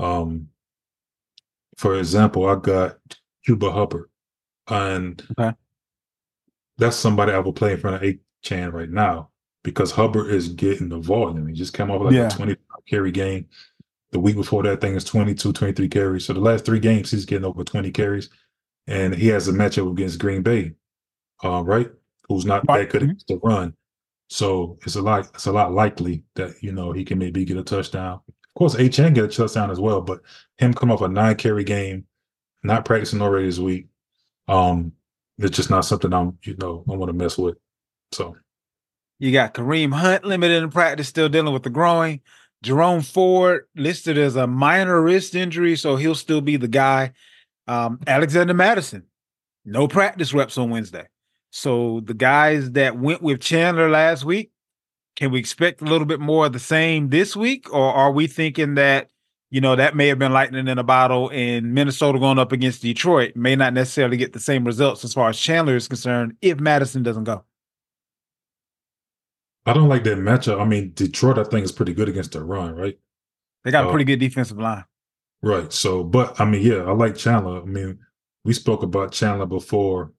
Um, 0.00 0.48
for 1.76 1.96
example, 1.96 2.46
I 2.48 2.56
got 2.56 2.98
Chuba 3.46 3.72
Hubbard, 3.72 4.08
and 4.68 5.22
Okay. 5.38 5.54
that's 6.78 6.96
somebody 6.96 7.32
I 7.32 7.38
would 7.38 7.56
play 7.56 7.72
in 7.72 7.80
front 7.80 7.96
of 7.96 8.02
A 8.04 8.18
Chan 8.42 8.70
right 8.72 8.90
now 8.90 9.30
because 9.62 9.90
Hubbard 9.92 10.30
is 10.30 10.48
getting 10.48 10.88
the 10.88 10.98
volume. 10.98 11.46
He 11.48 11.54
just 11.54 11.72
came 11.72 11.90
off 11.90 12.02
like 12.02 12.14
Yeah. 12.14 12.26
a 12.28 12.30
20 12.30 12.56
carry 12.88 13.10
game. 13.10 13.48
The 14.12 14.20
week 14.20 14.36
before 14.36 14.62
that 14.64 14.80
thing 14.80 14.94
is 14.94 15.04
22, 15.04 15.52
23 15.52 15.88
carries. 15.88 16.24
So 16.26 16.32
the 16.34 16.40
last 16.40 16.64
three 16.64 16.78
games, 16.78 17.10
he's 17.10 17.24
getting 17.24 17.44
over 17.44 17.64
20 17.64 17.90
carries. 17.90 18.30
And 18.86 19.14
he 19.14 19.28
has 19.28 19.48
a 19.48 19.52
matchup 19.52 19.90
against 19.90 20.18
Green 20.20 20.42
Bay, 20.42 20.74
uh, 21.42 21.62
right? 21.64 21.90
Who's 22.28 22.44
not 22.44 22.66
that 22.66 22.90
good 22.90 23.02
against 23.02 23.26
the 23.28 23.38
run. 23.42 23.74
So 24.28 24.78
it's 24.84 24.96
a 24.96 25.02
lot, 25.02 25.30
it's 25.34 25.46
a 25.46 25.52
lot 25.52 25.72
likely 25.72 26.22
that 26.34 26.62
you 26.62 26.72
know 26.72 26.92
he 26.92 27.04
can 27.04 27.18
maybe 27.18 27.44
get 27.44 27.56
a 27.56 27.62
touchdown. 27.64 28.20
Of 28.54 28.58
course, 28.58 28.74
Achane 28.76 29.14
get 29.14 29.24
a 29.24 29.28
touchdown 29.28 29.70
as 29.70 29.80
well, 29.80 30.00
but 30.00 30.20
him 30.58 30.74
come 30.74 30.92
off 30.92 31.00
a 31.00 31.08
nine 31.08 31.34
carry 31.34 31.64
game, 31.64 32.06
not 32.62 32.84
practicing 32.84 33.20
already 33.20 33.46
this 33.46 33.58
week. 33.58 33.88
Um, 34.46 34.92
it's 35.38 35.56
just 35.56 35.70
not 35.70 35.84
something 35.84 36.12
I'm, 36.12 36.38
you 36.44 36.56
know, 36.56 36.84
I 36.88 36.92
want 36.94 37.08
to 37.08 37.12
mess 37.14 37.36
with. 37.36 37.56
So 38.12 38.36
You 39.18 39.32
got 39.32 39.54
Kareem 39.54 39.92
Hunt 39.92 40.24
limited 40.24 40.62
in 40.62 40.70
practice, 40.70 41.08
still 41.08 41.28
dealing 41.28 41.52
with 41.52 41.64
the 41.64 41.70
groin. 41.70 42.20
Jerome 42.62 43.02
Ford 43.02 43.66
listed 43.74 44.16
as 44.16 44.36
a 44.36 44.46
minor 44.46 45.02
wrist 45.02 45.34
injury, 45.34 45.76
so 45.76 45.96
he'll 45.96 46.14
still 46.14 46.40
be 46.40 46.56
the 46.56 46.68
guy. 46.68 47.12
Um, 47.66 47.98
Alexander 48.06 48.54
Mattison, 48.54 49.04
no 49.64 49.88
practice 49.88 50.32
reps 50.32 50.56
on 50.56 50.70
Wednesday. 50.70 51.06
So 51.50 52.00
the 52.04 52.14
guys 52.14 52.70
that 52.72 52.98
went 52.98 53.20
with 53.22 53.40
Chandler 53.40 53.90
last 53.90 54.24
week, 54.24 54.50
can 55.16 55.30
we 55.30 55.38
expect 55.38 55.80
a 55.80 55.84
little 55.84 56.06
bit 56.06 56.20
more 56.20 56.46
of 56.46 56.52
the 56.52 56.58
same 56.58 57.08
this 57.10 57.36
week, 57.36 57.72
or 57.72 57.92
are 57.92 58.10
we 58.12 58.26
thinking 58.26 58.74
that 58.74 59.10
you 59.50 59.60
know 59.60 59.76
that 59.76 59.94
may 59.94 60.08
have 60.08 60.18
been 60.18 60.32
lightning 60.32 60.66
in 60.68 60.78
a 60.78 60.82
bottle, 60.84 61.30
and 61.32 61.72
Minnesota 61.74 62.18
going 62.18 62.38
up 62.38 62.52
against 62.52 62.82
Detroit 62.82 63.36
may 63.36 63.54
not 63.54 63.72
necessarily 63.72 64.16
get 64.16 64.32
the 64.32 64.40
same 64.40 64.64
results 64.64 65.04
as 65.04 65.14
far 65.14 65.28
as 65.28 65.38
Chandler 65.38 65.76
is 65.76 65.88
concerned 65.88 66.36
if 66.42 66.58
Mattison 66.58 67.02
doesn't 67.02 67.24
go? 67.24 67.44
I 69.66 69.72
don't 69.72 69.88
like 69.88 70.04
that 70.04 70.18
matchup. 70.18 70.60
I 70.60 70.64
mean, 70.64 70.92
Detroit, 70.94 71.38
I 71.38 71.44
think, 71.44 71.64
is 71.64 71.72
pretty 71.72 71.94
good 71.94 72.08
against 72.08 72.32
the 72.32 72.42
run, 72.42 72.74
right? 72.74 72.98
They 73.64 73.70
got 73.70 73.86
a 73.86 73.90
pretty 73.90 74.04
good 74.04 74.18
defensive 74.20 74.58
line. 74.58 74.84
Right. 75.42 75.72
So, 75.72 76.04
but 76.04 76.38
I 76.40 76.44
mean, 76.44 76.62
yeah, 76.62 76.82
I 76.82 76.92
like 76.92 77.16
Chandler. 77.16 77.62
I 77.62 77.64
mean, 77.64 77.98
we 78.44 78.52
spoke 78.52 78.82
about 78.82 79.12
Chandler 79.12 79.46
before, 79.46 80.12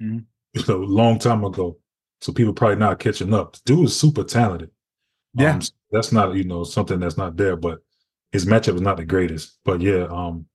Mhm. 0.00 0.24
you 0.54 0.62
know, 0.66 0.82
a 0.82 0.84
long 0.84 1.18
time 1.18 1.44
ago. 1.44 1.78
So 2.26 2.32
people 2.32 2.52
probably 2.52 2.74
not 2.74 2.98
catching 2.98 3.32
up. 3.32 3.54
Dude 3.66 3.84
is 3.84 3.96
super 3.96 4.24
talented. 4.24 4.72
Yeah. 5.34 5.52
Um, 5.52 5.60
that's 5.92 6.10
not, 6.10 6.34
you 6.34 6.42
know, 6.42 6.64
something 6.64 6.98
that's 6.98 7.16
not 7.16 7.36
there, 7.36 7.54
but 7.54 7.78
his 8.32 8.46
matchup 8.46 8.74
is 8.74 8.80
not 8.80 8.96
the 8.96 9.04
greatest. 9.04 9.60
But 9.64 9.80
yeah, 9.80 10.08
um, 10.10 10.46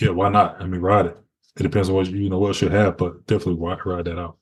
yeah, 0.00 0.08
why 0.08 0.30
not? 0.30 0.58
I 0.58 0.66
mean, 0.66 0.80
ride 0.80 1.04
it. 1.04 1.18
It 1.58 1.64
depends 1.64 1.90
on 1.90 1.96
what 1.96 2.06
you 2.06 2.30
know 2.30 2.38
what 2.38 2.62
you 2.62 2.70
have, 2.70 2.96
but 2.96 3.26
definitely 3.26 3.62
ride, 3.62 3.84
ride 3.84 4.06
that 4.06 4.18
out. 4.18 4.38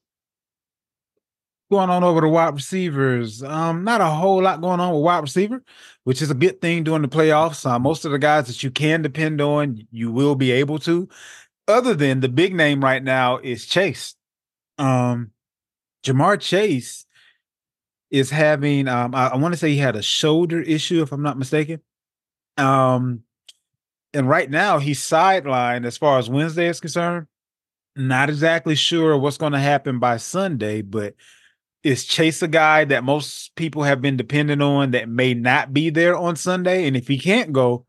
going 1.72 1.90
on 1.90 2.04
over 2.04 2.20
the 2.20 2.28
wide 2.28 2.54
receivers? 2.54 3.42
Um, 3.42 3.82
not 3.82 4.00
a 4.00 4.06
whole 4.06 4.40
lot 4.40 4.60
going 4.60 4.78
on 4.78 4.94
with 4.94 5.02
wide 5.02 5.22
receiver, 5.22 5.64
which 6.04 6.22
is 6.22 6.30
a 6.30 6.34
good 6.34 6.60
thing 6.60 6.84
during 6.84 7.02
the 7.02 7.08
playoffs. 7.08 7.68
Uh, 7.68 7.80
most 7.80 8.04
of 8.04 8.12
the 8.12 8.18
guys 8.20 8.46
that 8.46 8.62
you 8.62 8.70
can 8.70 9.02
depend 9.02 9.40
on, 9.40 9.84
you 9.90 10.12
will 10.12 10.36
be 10.36 10.52
able 10.52 10.78
to. 10.78 11.08
Other 11.66 11.94
than 11.94 12.20
the 12.20 12.28
big 12.28 12.54
name 12.54 12.80
right 12.80 13.02
now 13.02 13.38
is 13.38 13.66
Chase. 13.66 14.14
Um, 14.78 15.32
Ja'Marr 16.04 16.40
Chase 16.40 17.06
is 18.10 18.30
having 18.30 18.88
um 18.88 19.14
I, 19.14 19.28
I 19.28 19.36
want 19.36 19.54
to 19.54 19.58
say 19.58 19.70
he 19.70 19.78
had 19.78 19.96
a 19.96 20.02
shoulder 20.02 20.60
issue, 20.60 21.02
if 21.02 21.12
I'm 21.12 21.22
not 21.22 21.38
mistaken. 21.38 21.80
Um 22.56 23.22
and 24.14 24.28
right 24.28 24.50
now 24.50 24.78
he's 24.78 25.00
sidelined 25.00 25.84
as 25.86 25.98
far 25.98 26.18
as 26.18 26.30
Wednesday 26.30 26.68
is 26.68 26.80
concerned. 26.80 27.26
Not 27.96 28.30
exactly 28.30 28.74
sure 28.74 29.18
what's 29.18 29.38
going 29.38 29.52
to 29.52 29.58
happen 29.58 29.98
by 29.98 30.18
Sunday, 30.18 30.82
but 30.82 31.14
is 31.82 32.04
Chase 32.04 32.42
a 32.42 32.48
guy 32.48 32.84
that 32.84 33.04
most 33.04 33.54
people 33.56 33.82
have 33.82 34.00
been 34.00 34.16
dependent 34.16 34.62
on 34.62 34.92
that 34.92 35.08
may 35.08 35.34
not 35.34 35.74
be 35.74 35.90
there 35.90 36.16
on 36.16 36.36
Sunday? 36.36 36.86
And 36.86 36.96
if 36.96 37.08
he 37.08 37.18
can't 37.18 37.52
go, 37.52 37.86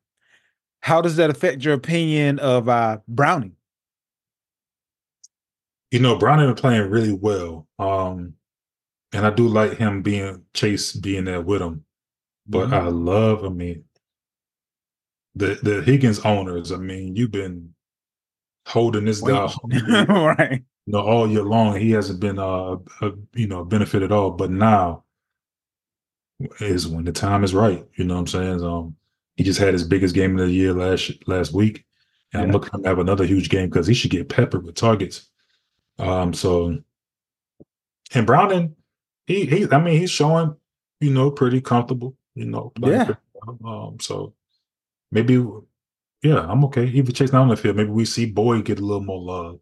how 0.82 1.02
does 1.02 1.15
that 1.17 1.30
affect 1.30 1.63
your 1.63 1.76
opinion 1.76 2.39
of 2.39 2.67
uh 2.67 2.98
Browning? 3.08 3.56
You 5.91 5.99
know, 5.99 6.17
Browning 6.17 6.47
been 6.47 6.56
playing 6.56 6.89
really 6.89 7.13
well. 7.13 7.67
Um, 7.80 8.36
and 9.12 9.25
I 9.25 9.32
do 9.32 9.47
like 9.47 9.78
him 9.78 10.02
being 10.04 10.43
Chase 10.54 10.93
being 10.93 11.25
there 11.25 11.41
with 11.41 11.62
him. 11.62 11.86
But 12.47 12.69
Mhm. 12.69 12.73
I 12.73 12.88
love, 12.88 13.43
I 13.43 13.49
mean, 13.49 13.86
the 15.36 15.60
the 15.63 15.82
Higgins 15.82 16.19
owners, 16.19 16.71
I 16.71 16.78
mean, 16.78 17.15
you've 17.15 17.32
been 17.32 17.73
holding 18.67 19.06
this 19.06 19.21
guy 19.21 19.52
right. 20.08 20.63
you 20.86 20.93
know, 20.93 21.02
all 21.02 21.28
year 21.30 21.43
long. 21.43 21.75
He 21.80 21.91
hasn't 21.91 22.19
been 22.19 22.39
uh 22.39 22.78
a, 23.02 23.12
you 23.34 23.47
know, 23.47 23.63
benefit 23.65 24.04
at 24.04 24.12
all. 24.12 24.32
But 24.32 24.52
now 24.52 25.06
is 26.60 26.88
when 26.88 27.06
the 27.06 27.12
time 27.12 27.43
is 27.43 27.54
right. 27.54 27.86
You 27.95 28.06
know 28.06 28.13
what 28.15 28.21
I'm 28.21 28.28
saying? 28.28 28.63
Um 28.63 28.95
he 29.38 29.43
just 29.43 29.60
had 29.60 29.73
his 29.73 29.84
biggest 29.84 30.13
game 30.15 30.38
of 30.38 30.45
the 30.47 30.52
year 30.54 30.73
last 30.73 31.12
last 31.28 31.54
week. 31.54 31.86
And 32.34 32.43
I'm 32.43 32.52
looking 32.52 32.84
to 32.84 32.88
have 32.88 32.99
another 32.99 33.25
huge 33.25 33.49
game 33.49 33.69
because 33.69 33.88
he 33.88 33.93
should 33.95 34.12
get 34.12 34.30
peppered 34.30 34.63
with 34.63 34.75
targets. 34.75 35.30
Um, 36.00 36.34
so 36.34 36.78
and 38.14 38.26
Browning, 38.26 38.76
he 39.28 39.46
he 39.46 39.68
I 39.72 39.80
mean 39.80 40.00
he's 40.00 40.12
showing, 40.12 40.56
you 41.00 41.12
know, 41.12 41.32
pretty 41.32 41.62
comfortable, 41.62 42.16
you 42.36 42.46
know, 42.46 42.72
playing 42.76 43.08
Yeah. 43.10 43.16
Um, 43.66 43.98
so 44.00 44.34
maybe 45.12 45.44
yeah, 46.22 46.46
I'm 46.50 46.64
okay. 46.66 46.86
Even 46.86 47.14
Chase 47.14 47.32
down 47.32 47.48
the 47.48 47.56
field, 47.56 47.78
maybe 47.78 47.90
we 47.90 48.06
see 48.06 48.26
Boyd 48.26 48.66
get 48.66 48.80
a 48.80 48.86
little 48.86 49.04
more 49.04 49.22
love. 49.22 49.60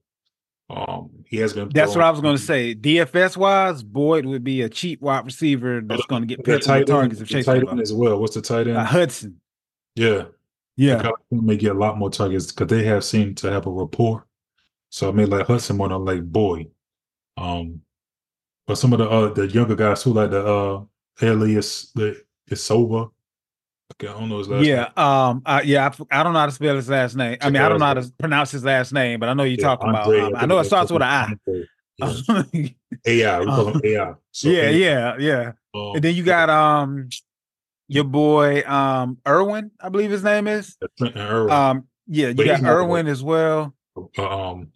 Um, 0.70 1.10
he 1.26 1.38
has 1.38 1.54
been 1.54 1.70
That's 1.70 1.96
what 1.96 2.04
I 2.04 2.12
was 2.12 2.20
going 2.20 2.36
to 2.36 2.42
say. 2.42 2.76
DFS 2.76 3.38
wise, 3.38 3.84
Boyd 3.84 4.26
would 4.26 4.44
be 4.44 4.64
a 4.64 4.70
cheap 4.70 5.02
wide 5.02 5.26
receiver 5.26 5.82
that's 5.82 6.06
going 6.08 6.24
to 6.24 6.28
get 6.28 6.44
peppered 6.44 6.64
tight 6.64 6.88
targets 6.88 7.22
if 7.22 7.46
tight 7.46 7.68
end 7.68 7.80
as 7.80 7.94
well. 7.94 8.20
What's 8.20 8.36
the 8.36 8.42
tight 8.42 8.68
end? 8.68 8.76
Uh, 8.76 8.84
Hudson. 8.84 9.40
yeah, 9.96 10.26
Yeah. 10.76 11.10
May 11.32 11.56
get 11.56 11.76
a 11.76 11.80
lot 11.80 11.98
more 11.98 12.10
targets 12.10 12.52
because 12.52 12.68
they 12.68 12.84
have 12.84 13.06
seemed 13.06 13.38
to 13.38 13.52
have 13.52 13.66
a 13.66 13.72
rapport. 13.72 14.27
So 14.90 15.10
I 15.10 15.12
may 15.12 15.26
like 15.26 15.48
Hudson 15.48 15.78
more 15.78 15.90
than 15.90 16.06
like 16.06 16.24
Boy. 16.24 16.68
Um, 17.36 17.82
but 18.66 18.76
some 18.78 18.94
of 18.94 19.00
the 19.00 19.10
uh 19.10 19.34
the 19.34 19.48
younger 19.48 19.76
guys 19.76 20.04
who 20.04 20.14
like 20.14 20.32
the 20.32 20.46
uh 20.46 20.84
Elias 21.22 21.92
the 21.94 22.22
Isova. 22.50 23.12
Okay, 23.94 24.08
I 24.08 24.20
don't 24.20 24.30
know 24.30 24.40
his 24.40 24.50
last 24.50 24.66
Yeah. 24.66 24.84
name. 24.98 25.06
Um. 25.06 25.42
Uh, 25.46 25.62
yeah. 25.64 25.88
I, 26.12 26.20
I 26.20 26.24
don't 26.24 26.34
know 26.34 26.40
how 26.40 26.46
to 26.46 26.52
spell 26.52 26.76
his 26.76 26.90
last 26.90 27.16
name. 27.16 27.38
I 27.42 27.50
mean, 27.50 27.62
I 27.62 27.70
don't 27.70 27.80
know 27.80 27.86
how 27.86 27.94
to 27.96 28.12
pronounce 28.20 28.52
his 28.52 28.64
last 28.64 28.92
name, 28.94 29.20
but 29.20 29.30
I 29.30 29.34
know 29.34 29.44
you're 29.44 29.58
Yeah, 29.58 29.64
talking 29.64 29.90
Andre, 29.90 30.20
about. 30.20 30.34
Um, 30.34 30.36
I 30.36 30.46
know 30.46 30.60
it 30.60 30.66
starts 30.66 30.92
with 30.92 31.02
an 31.02 31.08
I. 31.08 31.36
Yeah. 31.98 32.14
AI. 33.06 33.40
We 33.40 33.46
call 33.46 33.68
him 33.70 33.82
AI. 33.84 34.14
So 34.32 34.50
yeah. 34.50 34.62
AI, 34.64 34.70
Yeah. 34.72 35.16
Yeah. 35.20 35.52
um, 35.74 35.96
And 35.96 36.04
then 36.04 36.16
you 36.16 36.24
got 36.24 36.50
um 36.50 37.10
your 37.88 38.04
boy 38.04 38.62
um 38.68 39.18
Irwin, 39.28 39.72
I 39.80 39.90
believe 39.90 40.12
his 40.12 40.24
name 40.24 40.48
is. 40.48 40.78
Irwin. 41.02 41.52
Um. 41.52 41.84
Yeah. 42.08 42.28
You 42.28 42.34
But 42.36 42.46
got 42.46 42.64
Irwin 42.64 43.08
as 43.08 43.24
well. 43.24 43.74
uh, 44.18 44.52
um, 44.52 44.72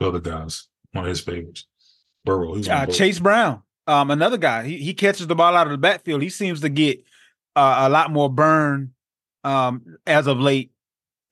the 0.00 0.08
other 0.08 0.20
guys, 0.20 0.68
one 0.92 1.04
of 1.04 1.08
his 1.08 1.20
favorites, 1.20 1.66
Burrow. 2.24 2.54
He's 2.54 2.68
Uh. 2.68 2.86
Chase 2.86 3.18
Brown, 3.18 3.62
um, 3.86 4.10
another 4.10 4.36
guy. 4.38 4.64
He 4.64 4.78
he 4.78 4.94
catches 4.94 5.26
the 5.26 5.34
ball 5.34 5.56
out 5.56 5.66
of 5.66 5.70
the 5.72 5.78
backfield. 5.78 6.22
He 6.22 6.28
seems 6.30 6.60
to 6.60 6.68
get 6.68 7.02
uh, 7.54 7.76
a 7.80 7.88
lot 7.88 8.10
more 8.10 8.28
burn 8.30 8.92
um, 9.44 9.96
as 10.06 10.26
of 10.26 10.38
late. 10.40 10.72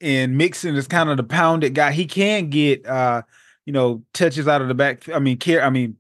And 0.01 0.37
Mixon 0.37 0.77
is 0.77 0.87
kind 0.87 1.09
of 1.09 1.17
the 1.17 1.25
pounded 1.25 1.75
guy. 1.75 1.93
He 1.93 2.07
can 2.07 2.51
get 2.51 2.87
uh, 2.87 3.23
you 3.65 3.73
know 3.73 4.03
touches 4.13 4.49
out 4.49 4.61
of 4.63 4.69
the 4.69 4.75
back. 4.75 5.09
I 5.09 5.19
mean, 5.19 5.39
care. 5.39 5.63
I 5.65 5.71
mean, 5.71 5.97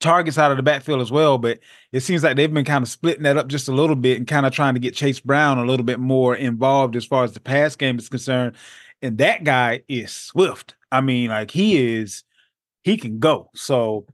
targets 0.00 0.36
out 0.38 0.50
of 0.50 0.56
the 0.56 0.62
backfield 0.62 1.00
as 1.00 1.10
well. 1.10 1.38
But 1.38 1.60
it 1.92 2.00
seems 2.00 2.22
like 2.22 2.36
they've 2.36 2.52
been 2.52 2.64
kind 2.64 2.82
of 2.82 2.88
splitting 2.88 3.22
that 3.22 3.36
up 3.36 3.48
just 3.48 3.68
a 3.68 3.72
little 3.72 3.96
bit 3.96 4.18
and 4.18 4.26
kind 4.26 4.46
of 4.46 4.52
trying 4.52 4.74
to 4.74 4.80
get 4.80 4.94
Chase 4.94 5.20
Brown 5.20 5.58
a 5.58 5.64
little 5.64 5.84
bit 5.86 6.00
more 6.00 6.34
involved 6.34 6.96
as 6.96 7.04
far 7.04 7.24
as 7.24 7.32
the 7.32 7.40
pass 7.40 7.76
game 7.76 7.98
is 7.98 8.08
concerned. 8.08 8.56
And 9.02 9.16
that 9.18 9.44
guy 9.44 9.82
is 9.88 10.12
swift. 10.12 10.74
I 10.92 11.00
mean, 11.00 11.30
like 11.30 11.50
he 11.50 11.96
is, 11.98 12.24
he 12.82 12.96
can 12.96 13.18
go. 13.18 13.50
So 13.54 14.06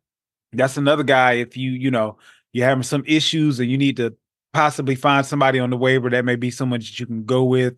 that's 0.53 0.77
another 0.77 1.03
guy. 1.03 1.35
If 1.35 1.57
you, 1.57 1.71
you 1.71 1.91
know, 1.91 2.19
you're 2.53 2.69
having 2.69 2.83
some 2.83 3.05
issues 3.07 3.61
and 3.61 3.71
you 3.71 3.79
need 3.79 3.97
to 3.99 4.17
possibly 4.53 4.95
find 4.95 5.25
somebody 5.25 5.59
on 5.59 5.71
the 5.71 5.77
waiver, 5.77 6.11
that 6.11 6.25
may 6.25 6.37
be 6.37 6.51
someone 6.51 6.81
that 6.81 6.99
you 6.99 7.07
can 7.07 7.25
go 7.25 7.45
with. 7.45 7.75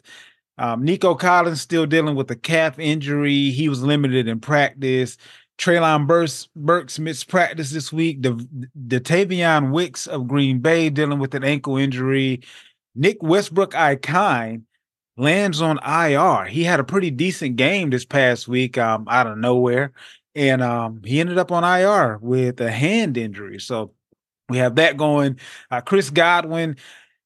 Um, 0.59 0.83
Nico 0.83 1.15
Collins 1.15 1.61
still 1.61 1.87
dealing 1.87 2.17
with 2.17 2.31
a 2.31 2.37
calf 2.37 2.79
injury. 2.79 3.51
He 3.51 3.69
was 3.69 3.83
limited 3.83 4.27
in 4.27 4.41
practice. 4.41 5.17
Treylon 5.59 6.07
Burks, 6.07 6.49
Burks 6.55 6.99
missed 6.99 7.29
practice 7.29 7.71
this 7.71 7.93
week. 7.93 8.23
The 8.23 8.47
the 8.75 9.01
Tavion 9.01 9.73
Wicks 9.73 10.07
of 10.07 10.29
Green 10.29 10.61
Bay 10.61 10.89
dealing 10.91 11.19
with 11.19 11.35
an 11.35 11.45
ankle 11.45 11.77
injury. 11.77 12.43
Nick 12.95 13.23
Westbrook-Ikhine 13.23 14.63
lands 15.19 15.61
on 15.61 15.79
IR. 15.85 16.47
He 16.47 16.65
had 16.65 16.81
a 16.81 16.85
pretty 16.85 17.11
decent 17.11 17.57
game 17.57 17.91
this 17.91 18.05
past 18.05 18.49
week, 18.49 18.79
um, 18.79 19.07
out 19.09 19.27
of 19.27 19.37
nowhere, 19.37 19.93
and 20.35 20.63
um, 20.63 21.03
he 21.05 21.21
ended 21.21 21.39
up 21.39 21.53
on 21.53 21.65
IR 21.65 22.19
with 22.19 22.61
a 22.61 22.71
hand 22.71 23.19
injury. 23.19 23.59
So 23.59 23.93
we 24.49 24.59
have 24.59 24.77
that 24.77 24.97
going. 24.97 25.39
Uh, 25.71 25.81
Chris 25.81 26.11
Godwin 26.11 26.77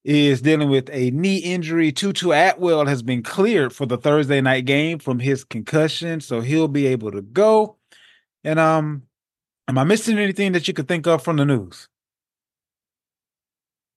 is 0.05 0.41
dealing 0.41 0.71
with 0.71 0.89
a 0.91 1.11
knee 1.11 1.37
injury. 1.37 1.93
Tutu 1.93 2.33
Atwell 2.33 2.87
has 2.87 3.03
been 3.03 3.23
cleared 3.23 3.73
for 3.73 3.87
the 3.87 3.99
Thursday 3.99 4.41
night 4.41 4.65
game 4.65 4.99
from 4.99 5.21
his 5.21 5.45
concussion, 5.45 6.21
so 6.21 6.41
he'll 6.41 6.69
be 6.69 6.87
able 6.89 7.13
to 7.13 7.23
go. 7.23 7.77
And 8.43 8.59
um, 8.59 9.03
am 9.69 9.79
I 9.79 9.85
missing 9.85 10.19
anything 10.19 10.53
that 10.53 10.67
you 10.67 10.75
could 10.75 10.89
think 10.89 11.07
of 11.07 11.23
from 11.23 11.37
the 11.37 11.45
news? 11.45 11.89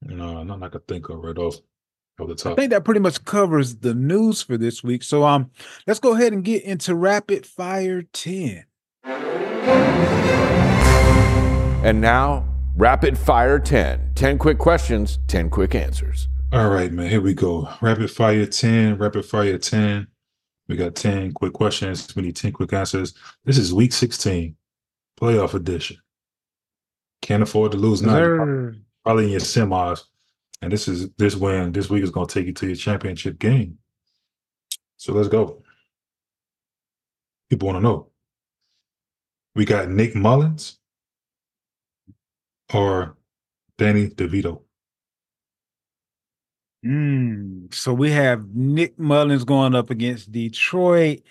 No, 0.02 0.44
nothing 0.44 0.64
I 0.64 0.70
could 0.70 0.88
think 0.88 1.10
of 1.10 1.24
right 1.24 1.38
off 1.38 1.56
I 2.20 2.34
top. 2.34 2.56
think 2.56 2.72
that 2.72 2.86
pretty 2.86 3.02
much 3.02 3.26
covers 3.26 3.76
the 3.78 3.94
news 3.94 4.42
for 4.42 4.58
this 4.58 4.84
week. 4.84 5.04
So 5.04 5.26
um, 5.26 5.52
let's 5.86 6.00
go 6.00 6.14
ahead 6.14 6.34
and 6.34 6.44
get 6.44 6.64
into 6.64 6.96
rapid 6.96 7.46
fire 7.46 8.02
10. 8.02 8.66
And 11.84 12.02
now, 12.02 12.46
Rapid 12.78 13.18
Fire 13.18 13.58
10. 13.58 14.12
10 14.16 14.38
quick 14.38 14.58
questions, 14.58 15.20
10 15.28 15.50
quick 15.50 15.76
answers. 15.76 16.28
All 16.52 16.70
right, 16.70 16.92
man. 16.92 17.10
Here 17.10 17.22
we 17.22 17.34
go. 17.34 17.70
Rapid 17.80 18.12
fire 18.12 18.46
10, 18.46 18.98
rapid 18.98 19.24
fire 19.24 19.58
10. 19.58 20.08
We 20.68 20.76
got 20.76 20.96
10 20.96 21.32
quick 21.32 21.54
questions. 21.54 22.14
We 22.16 22.24
need 22.24 22.36
10 22.36 22.52
quick 22.52 22.74
answers. 22.74 23.14
This 23.46 23.58
is 23.58 23.74
week 23.74 23.94
16, 23.94 24.58
playoff 25.20 25.54
edition. 25.54 25.98
Can't 27.22 27.44
afford 27.44 27.72
to 27.72 27.78
lose 27.78 28.02
now. 28.02 28.16
Sir. 28.16 28.76
Probably 29.06 29.26
in 29.26 29.32
your 29.32 29.40
semis. 29.40 30.02
And 30.62 30.72
this 30.72 30.88
is 30.88 31.10
this 31.18 31.36
win 31.36 31.72
this 31.72 31.90
week 31.90 32.04
is 32.04 32.12
going 32.12 32.28
to 32.28 32.34
take 32.34 32.48
you 32.48 32.54
to 32.54 32.68
your 32.68 32.76
championship 32.76 33.40
game. 33.40 33.78
So 34.98 35.14
let's 35.14 35.28
go. 35.28 35.62
People 37.50 37.68
want 37.68 37.78
to 37.78 37.84
know. 37.84 38.10
We 39.54 39.66
got 39.66 39.90
Nick 39.90 40.16
Mullens 40.16 40.78
or 42.74 43.16
Danny 43.78 44.10
DeVito. 44.10 44.62
Mm, 46.86 47.74
so 47.74 47.94
we 47.94 48.12
have 48.12 48.48
Nick 48.54 48.98
Mullens 48.98 49.44
going 49.44 49.74
up 49.76 49.90
against 49.90 50.32
Detroit, 50.32 51.22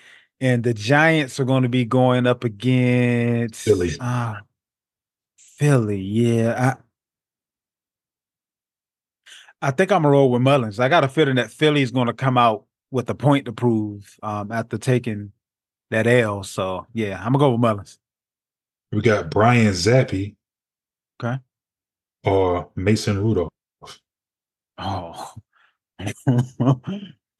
and 0.41 0.65
the 0.65 0.75
Giants 0.75 1.39
are 1.39 1.45
going 1.45 1.63
to 1.63 1.69
be 1.69 1.85
going 1.85 2.27
up 2.27 2.45
against 2.45 3.63
Philly. 3.63 3.93
Ah, 4.01 4.41
Philly, 5.37 6.01
yeah. 6.01 6.77
I, 6.77 6.84
I 9.65 9.71
think 9.71 9.91
I'm 9.91 10.03
gonna 10.03 10.11
roll 10.11 10.31
with 10.31 10.43
Mullens. 10.43 10.79
I 10.79 10.91
got 10.91 11.05
a 11.05 11.09
feeling 11.09 11.37
that 11.37 11.51
Philly's 11.51 11.91
going 11.91 12.09
to 12.09 12.13
come 12.13 12.37
out 12.37 12.67
with 12.91 13.09
a 13.09 13.15
point 13.15 13.47
to 13.47 13.53
prove 13.53 14.19
um, 14.23 14.53
after 14.53 14.77
taking 14.77 15.33
that 15.91 16.07
L. 16.07 16.43
So 16.43 16.87
yeah, 16.93 17.17
I'm 17.19 17.33
gonna 17.33 17.39
go 17.39 17.53
with 17.53 17.61
Mullens. 17.63 17.99
We 18.93 19.01
got 19.01 19.31
Brian 19.31 19.73
Zappe. 19.73 20.35
Okay. 21.19 21.39
Or 22.25 22.71
Mason 22.77 23.19
Rudolph. 23.25 23.49
Oh, 24.77 25.33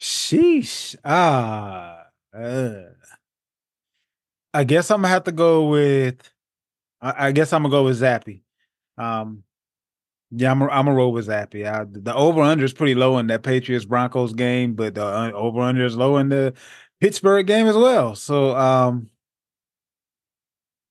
sheesh. 0.01 0.97
Ah, 1.05 2.05
uh. 2.35 2.75
I 4.55 4.65
guess 4.65 4.91
I'm 4.91 5.03
gonna 5.03 5.09
have 5.09 5.25
to 5.25 5.33
go 5.33 5.69
with. 5.69 6.17
I, 7.03 7.27
I 7.27 7.33
guess 7.33 7.53
I'm 7.53 7.65
gonna 7.65 7.71
go 7.71 7.85
with 7.85 8.01
Zappe. 8.01 8.41
Um, 8.97 9.45
yeah, 10.37 10.51
I'm 10.51 10.63
a, 10.63 10.67
I'm 10.69 10.89
a 10.89 10.93
roll 10.95 11.13
with 11.13 11.29
Zappe. 11.29 11.65
I, 11.67 11.85
the 11.85 12.15
over 12.15 12.41
under 12.43 12.65
is 12.65 12.73
pretty 12.73 12.95
low 12.95 13.19
in 13.19 13.27
that 13.29 13.43
Patriots 13.43 13.85
Broncos 13.85 14.33
game, 14.33 14.75
but 14.75 14.95
the 14.95 15.05
uh, 15.05 15.31
over 15.33 15.61
under 15.61 15.85
is 15.85 15.97
low 15.97 16.17
in 16.19 16.29
the 16.29 16.55
Pittsburgh 17.01 17.47
game 17.47 17.67
as 17.67 17.77
well. 17.77 18.15
So, 18.15 18.57
um, 18.57 19.11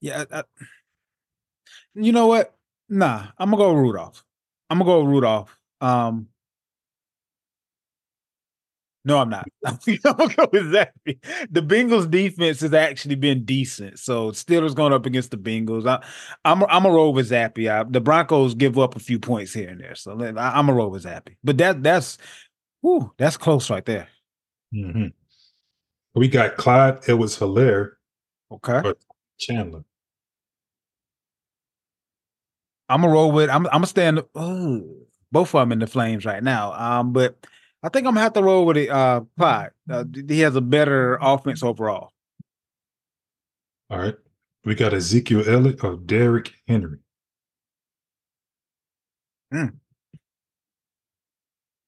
yeah, 0.02 0.26
I, 0.32 0.44
you 1.96 2.12
know 2.12 2.28
what? 2.28 2.56
Nah, 2.90 3.28
I'm 3.38 3.50
gonna 3.50 3.58
go 3.58 3.74
Rudolph. 3.74 4.24
I'm 4.70 4.80
gonna 4.80 4.90
go 4.90 5.04
Rudolph. 5.04 5.58
Um, 5.82 6.28
no, 9.06 9.20
I'm 9.20 9.30
not. 9.30 9.48
I'm 9.66 9.78
gonna 9.86 10.34
go 10.34 10.50
with 10.52 10.72
that. 10.72 10.94
The 11.06 11.62
Bengals 11.62 12.10
defense 12.10 12.62
has 12.62 12.74
actually 12.74 13.16
been 13.16 13.44
decent. 13.44 14.00
So 14.00 14.32
Steelers 14.32 14.76
going 14.76 14.94
up 14.94 15.06
against 15.06 15.32
the 15.32 15.38
Bengals. 15.38 15.86
I, 15.86 16.04
I'm 16.46 16.64
I'm 16.64 16.86
a 16.86 16.92
roll 16.92 17.14
with 17.14 17.30
Zappe. 17.30 17.70
I, 17.70 17.84
the 17.84 18.00
Broncos 18.00 18.56
give 18.56 18.80
up 18.80 18.96
a 18.96 19.00
few 19.00 19.20
points 19.20 19.54
here 19.54 19.70
and 19.70 19.80
there. 19.80 19.96
So 19.96 20.20
I, 20.38 20.58
am 20.58 20.70
a 20.70 20.74
roll 20.74 20.90
with 20.90 21.04
Zappe. 21.04 21.36
But 21.44 21.58
that 21.58 21.84
that's 21.84 22.18
whoo, 22.82 23.12
that's 23.18 23.36
close 23.36 23.70
right 23.70 23.86
there. 23.86 24.08
Mm-hmm. 24.74 25.08
We 26.16 26.28
got 26.30 26.56
Clyde 26.56 27.00
Edwards 27.08 27.38
Helaire. 27.38 27.94
Okay. 28.52 28.94
Chandler. 29.38 29.84
I'm 32.88 33.02
gonna 33.02 33.14
roll 33.14 33.32
with 33.32 33.50
I'm 33.50 33.66
I'm 33.68 33.72
gonna 33.72 33.88
stand 33.88 34.24
oh, 34.36 34.84
both 35.32 35.54
of 35.56 35.62
them 35.62 35.72
in 35.74 35.80
the 35.80 35.88
flames 35.88 36.26
right 36.26 36.44
now. 36.44 36.74
Um, 36.74 37.12
but 37.12 37.36
I 37.84 37.90
think 37.90 38.08
I'm 38.08 38.14
gonna 38.14 38.22
have 38.22 38.34
to 38.34 38.44
roll 38.44 38.66
with 38.66 38.78
it. 38.78 38.90
Uh, 38.90 39.22
Clyde. 39.38 39.72
Uh, 39.90 40.06
he 40.28 40.40
has 40.40 40.56
a 40.56 40.62
better 40.62 41.18
offense 41.22 41.62
overall. 41.62 42.12
All 43.90 44.00
right, 44.00 44.16
we 44.64 44.74
got 44.74 44.94
Ezekiel 44.94 45.44
Elliott 45.48 45.84
or 45.84 45.98
Derrick 45.98 46.54
Henry. 46.66 47.00
Hmm. 49.52 49.68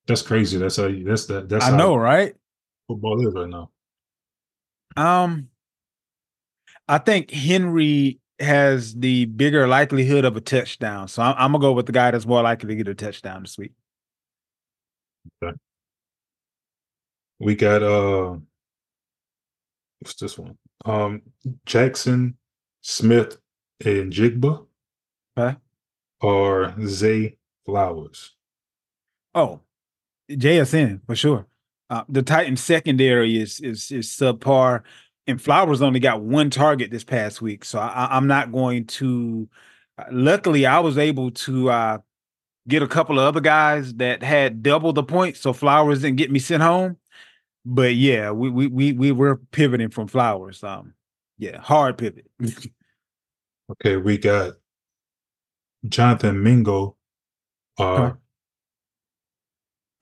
That's 0.06 0.22
crazy. 0.22 0.58
That's 0.58 0.76
how. 0.76 0.88
You, 0.88 1.06
that's 1.06 1.26
that. 1.28 1.48
That's 1.48 1.66
I 1.66 1.76
know, 1.76 1.96
right? 1.96 2.36
Football 2.88 3.26
is 3.26 3.34
right 3.34 3.50
now. 3.50 3.72
Um, 4.98 5.48
I 6.88 6.98
think 6.98 7.32
Henry 7.32 8.20
has 8.40 8.94
the 8.94 9.26
bigger 9.26 9.66
likelihood 9.66 10.26
of 10.26 10.36
a 10.36 10.42
touchdown, 10.42 11.08
so 11.08 11.24
I'm, 11.24 11.36
I'm 11.38 11.52
gonna 11.54 11.62
go 11.62 11.72
with 11.72 11.86
the 11.86 11.94
guy 11.94 12.12
that's 12.12 12.26
more 12.26 12.44
likely 12.44 12.68
to 12.68 12.76
get 12.76 12.88
a 12.90 12.96
touchdown 12.96 13.44
this 13.44 13.58
week. 13.58 13.72
Okay. 15.42 15.56
We 17.40 17.56
got 17.56 17.84
uh 17.84 18.38
what's 20.00 20.16
this 20.16 20.38
one? 20.38 20.58
Um 20.86 21.22
Jackson, 21.66 22.38
Smith, 22.82 23.38
and 23.84 24.12
Jigba. 24.12 24.66
Okay. 25.38 25.58
Or 26.22 26.74
Zay 26.86 27.38
Flowers. 27.66 28.36
Oh, 29.34 29.60
JSN 30.30 31.02
for 31.06 31.16
sure. 31.16 31.46
Uh, 31.90 32.04
the 32.10 32.24
Titans 32.24 32.64
secondary 32.64 33.38
is 33.38 33.60
is 33.60 33.92
is 33.92 34.08
subpar, 34.08 34.82
and 35.28 35.42
Flowers 35.42 35.82
only 35.82 36.00
got 36.00 36.22
one 36.22 36.50
target 36.50 36.90
this 36.90 37.04
past 37.04 37.42
week. 37.42 37.64
So 37.64 37.80
I, 37.80 38.16
am 38.18 38.28
not 38.28 38.52
going 38.52 38.86
to. 38.86 39.48
Uh, 39.98 40.06
luckily, 40.12 40.66
I 40.66 40.80
was 40.80 40.98
able 40.98 41.32
to 41.32 41.70
uh, 41.70 41.98
get 42.68 42.82
a 42.82 42.88
couple 42.88 43.20
of 43.20 43.26
other 43.26 43.40
guys 43.40 43.94
that 43.96 44.24
had 44.24 44.64
double 44.64 44.94
the 44.94 45.04
points, 45.04 45.42
so 45.42 45.54
Flowers 45.54 46.02
didn't 46.02 46.18
get 46.18 46.32
me 46.32 46.40
sent 46.40 46.64
home 46.64 46.98
but 47.66 47.96
yeah, 47.96 48.32
we 48.32 48.50
we 48.50 48.68
we 48.68 48.94
we 48.94 49.12
were 49.12 49.38
pivoting 49.38 49.90
from 49.90 50.08
flowers. 50.08 50.64
Um, 50.64 50.94
yeah, 51.38 51.60
hard 51.60 51.98
pivot. 51.98 52.28
okay, 53.72 53.98
we 53.98 54.18
got 54.18 54.54
Jonathan 55.88 56.42
Mingo, 56.42 56.96
uh? 57.78 58.12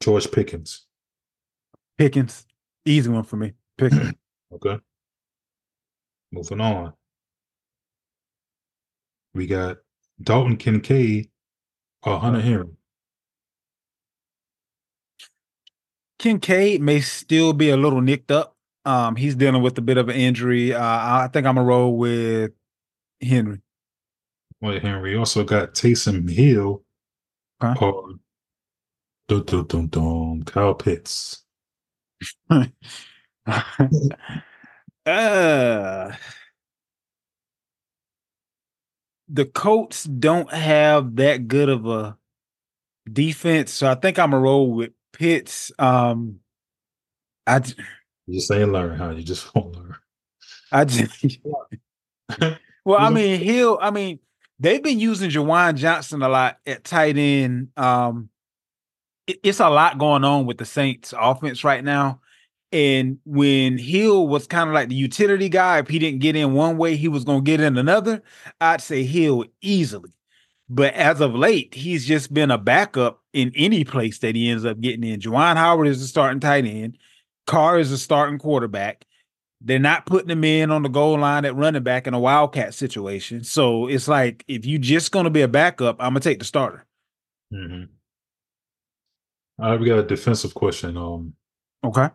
George 0.04 0.30
Pickens. 0.32 0.86
Pickens, 1.98 2.46
easy 2.86 3.10
one 3.10 3.24
for 3.24 3.38
me. 3.38 3.54
Pickens. 3.78 4.14
okay. 4.54 4.78
Moving 6.34 6.60
on. 6.60 6.94
We 9.34 9.48
got 9.48 9.78
Dalton 10.22 10.58
Kincaid 10.58 11.30
or 12.04 12.20
Hunter 12.20 12.42
Henry. 12.42 12.68
Kincaid 16.24 16.82
may 16.82 17.02
still 17.02 17.52
be 17.52 17.70
a 17.70 17.76
little 17.76 18.00
nicked 18.00 18.32
up. 18.32 18.56
Um, 18.86 19.18
he's 19.18 19.36
dealing 19.36 19.62
with 19.62 19.78
a 19.78 19.82
bit 19.82 19.98
of 19.98 20.08
an 20.08 20.16
injury. 20.16 20.74
Uh, 20.74 20.82
I 20.82 21.30
think 21.34 21.46
I'm 21.46 21.56
gonna 21.56 21.68
roll 21.68 21.98
with 21.98 22.54
Henry. 23.22 23.60
Well, 24.62 24.80
Henry 24.80 25.18
also 25.18 25.44
got 25.44 25.74
Taysom 25.74 26.30
Hill 26.32 26.82
huh? 27.62 27.76
or 27.82 28.14
dum, 29.28 29.66
dum, 29.66 29.88
dum, 29.88 30.44
Kyle 30.46 30.74
Pitts. 30.74 31.44
uh, 32.50 32.64
the 39.28 39.46
Colts 39.54 40.06
don't 40.06 40.54
have 40.54 41.18
that 41.18 41.50
good 41.50 41.68
of 41.68 41.86
a 41.86 42.18
defense, 43.12 43.74
so 43.74 43.92
I 43.92 43.96
think 43.96 44.18
I'm 44.18 44.32
gonna 44.32 44.42
roll 44.42 44.72
with 44.72 44.94
Pitts, 45.14 45.72
um, 45.80 46.40
I 47.48 47.62
you 48.28 48.40
just 48.40 48.52
ain't 48.52 48.72
learn, 48.72 48.98
huh? 48.98 49.12
You 49.12 49.24
just 49.24 49.54
won't 49.56 49.76
learn. 49.76 49.96
I 50.72 50.86
just 50.86 51.38
well, 52.86 53.00
I 53.00 53.10
mean, 53.10 53.40
he'll. 53.40 53.78
I 53.82 53.92
mean, 53.92 54.20
they've 54.60 54.84
been 54.84 55.00
using 55.00 55.30
Juwan 55.30 55.76
Johnson 55.76 56.22
a 56.22 56.30
lot 56.30 56.58
at 56.66 56.84
tight 56.84 57.18
end. 57.18 57.70
Um, 57.78 58.30
it, 59.28 59.40
it's 59.44 59.60
a 59.60 59.70
lot 59.70 59.98
going 59.98 60.24
on 60.24 60.46
with 60.46 60.58
the 60.58 60.66
Saints 60.66 61.14
offense 61.18 61.64
right 61.64 61.84
now. 61.84 62.20
And 62.72 63.20
when 63.24 63.78
Hill 63.78 64.28
was 64.28 64.48
kind 64.48 64.68
of 64.68 64.74
like 64.74 64.90
the 64.90 64.96
utility 64.96 65.48
guy, 65.48 65.78
if 65.78 65.88
he 65.88 66.00
didn't 66.00 66.22
get 66.22 66.36
in 66.36 66.54
one 66.54 66.78
way, 66.78 66.96
he 66.96 67.08
was 67.08 67.24
going 67.24 67.46
to 67.46 67.52
get 67.52 67.60
in 67.60 67.78
another. 67.78 68.24
I'd 68.60 68.82
say 68.82 69.04
Hill 69.04 69.46
easily. 69.62 70.12
But 70.74 70.96
as 70.96 71.22
of 71.22 71.36
late, 71.36 71.76
he's 71.76 72.04
just 72.04 72.34
been 72.34 72.50
a 72.50 72.58
backup 72.58 73.22
in 73.32 73.52
any 73.56 73.84
place 73.84 74.18
that 74.20 74.34
he 74.34 74.50
ends 74.50 74.66
up 74.66 74.82
getting 74.82 75.04
in. 75.04 75.20
Juwan 75.20 75.56
Howard 75.56 75.88
is 75.88 76.02
the 76.02 76.08
starting 76.08 76.40
tight 76.40 76.66
end. 76.66 76.98
Carr 77.46 77.78
is 77.78 77.92
the 77.92 77.98
starting 77.98 78.40
quarterback. 78.40 79.06
They're 79.62 79.78
not 79.78 80.08
putting 80.08 80.32
him 80.32 80.44
in 80.44 80.72
on 80.72 80.82
the 80.82 80.90
goal 80.90 81.20
line 81.20 81.46
at 81.46 81.56
running 81.56 81.84
back 81.84 82.08
in 82.08 82.16
a 82.16 82.20
wildcat 82.20 82.74
situation. 82.74 83.44
So 83.44 83.86
it's 83.86 84.08
like 84.08 84.44
if 84.48 84.66
you're 84.66 84.80
just 84.80 85.12
going 85.12 85.26
to 85.26 85.30
be 85.30 85.44
a 85.44 85.48
backup, 85.48 85.98
I'm 86.00 86.10
gonna 86.10 86.22
take 86.22 86.40
the 86.40 86.46
starter. 86.46 86.86
Mm-hmm. 87.54 87.84
All 89.64 89.70
right, 89.70 89.80
we 89.80 89.88
got 89.88 90.00
a 90.00 90.04
defensive 90.04 90.56
question. 90.56 90.98
Um, 90.98 91.34
okay, 91.84 92.10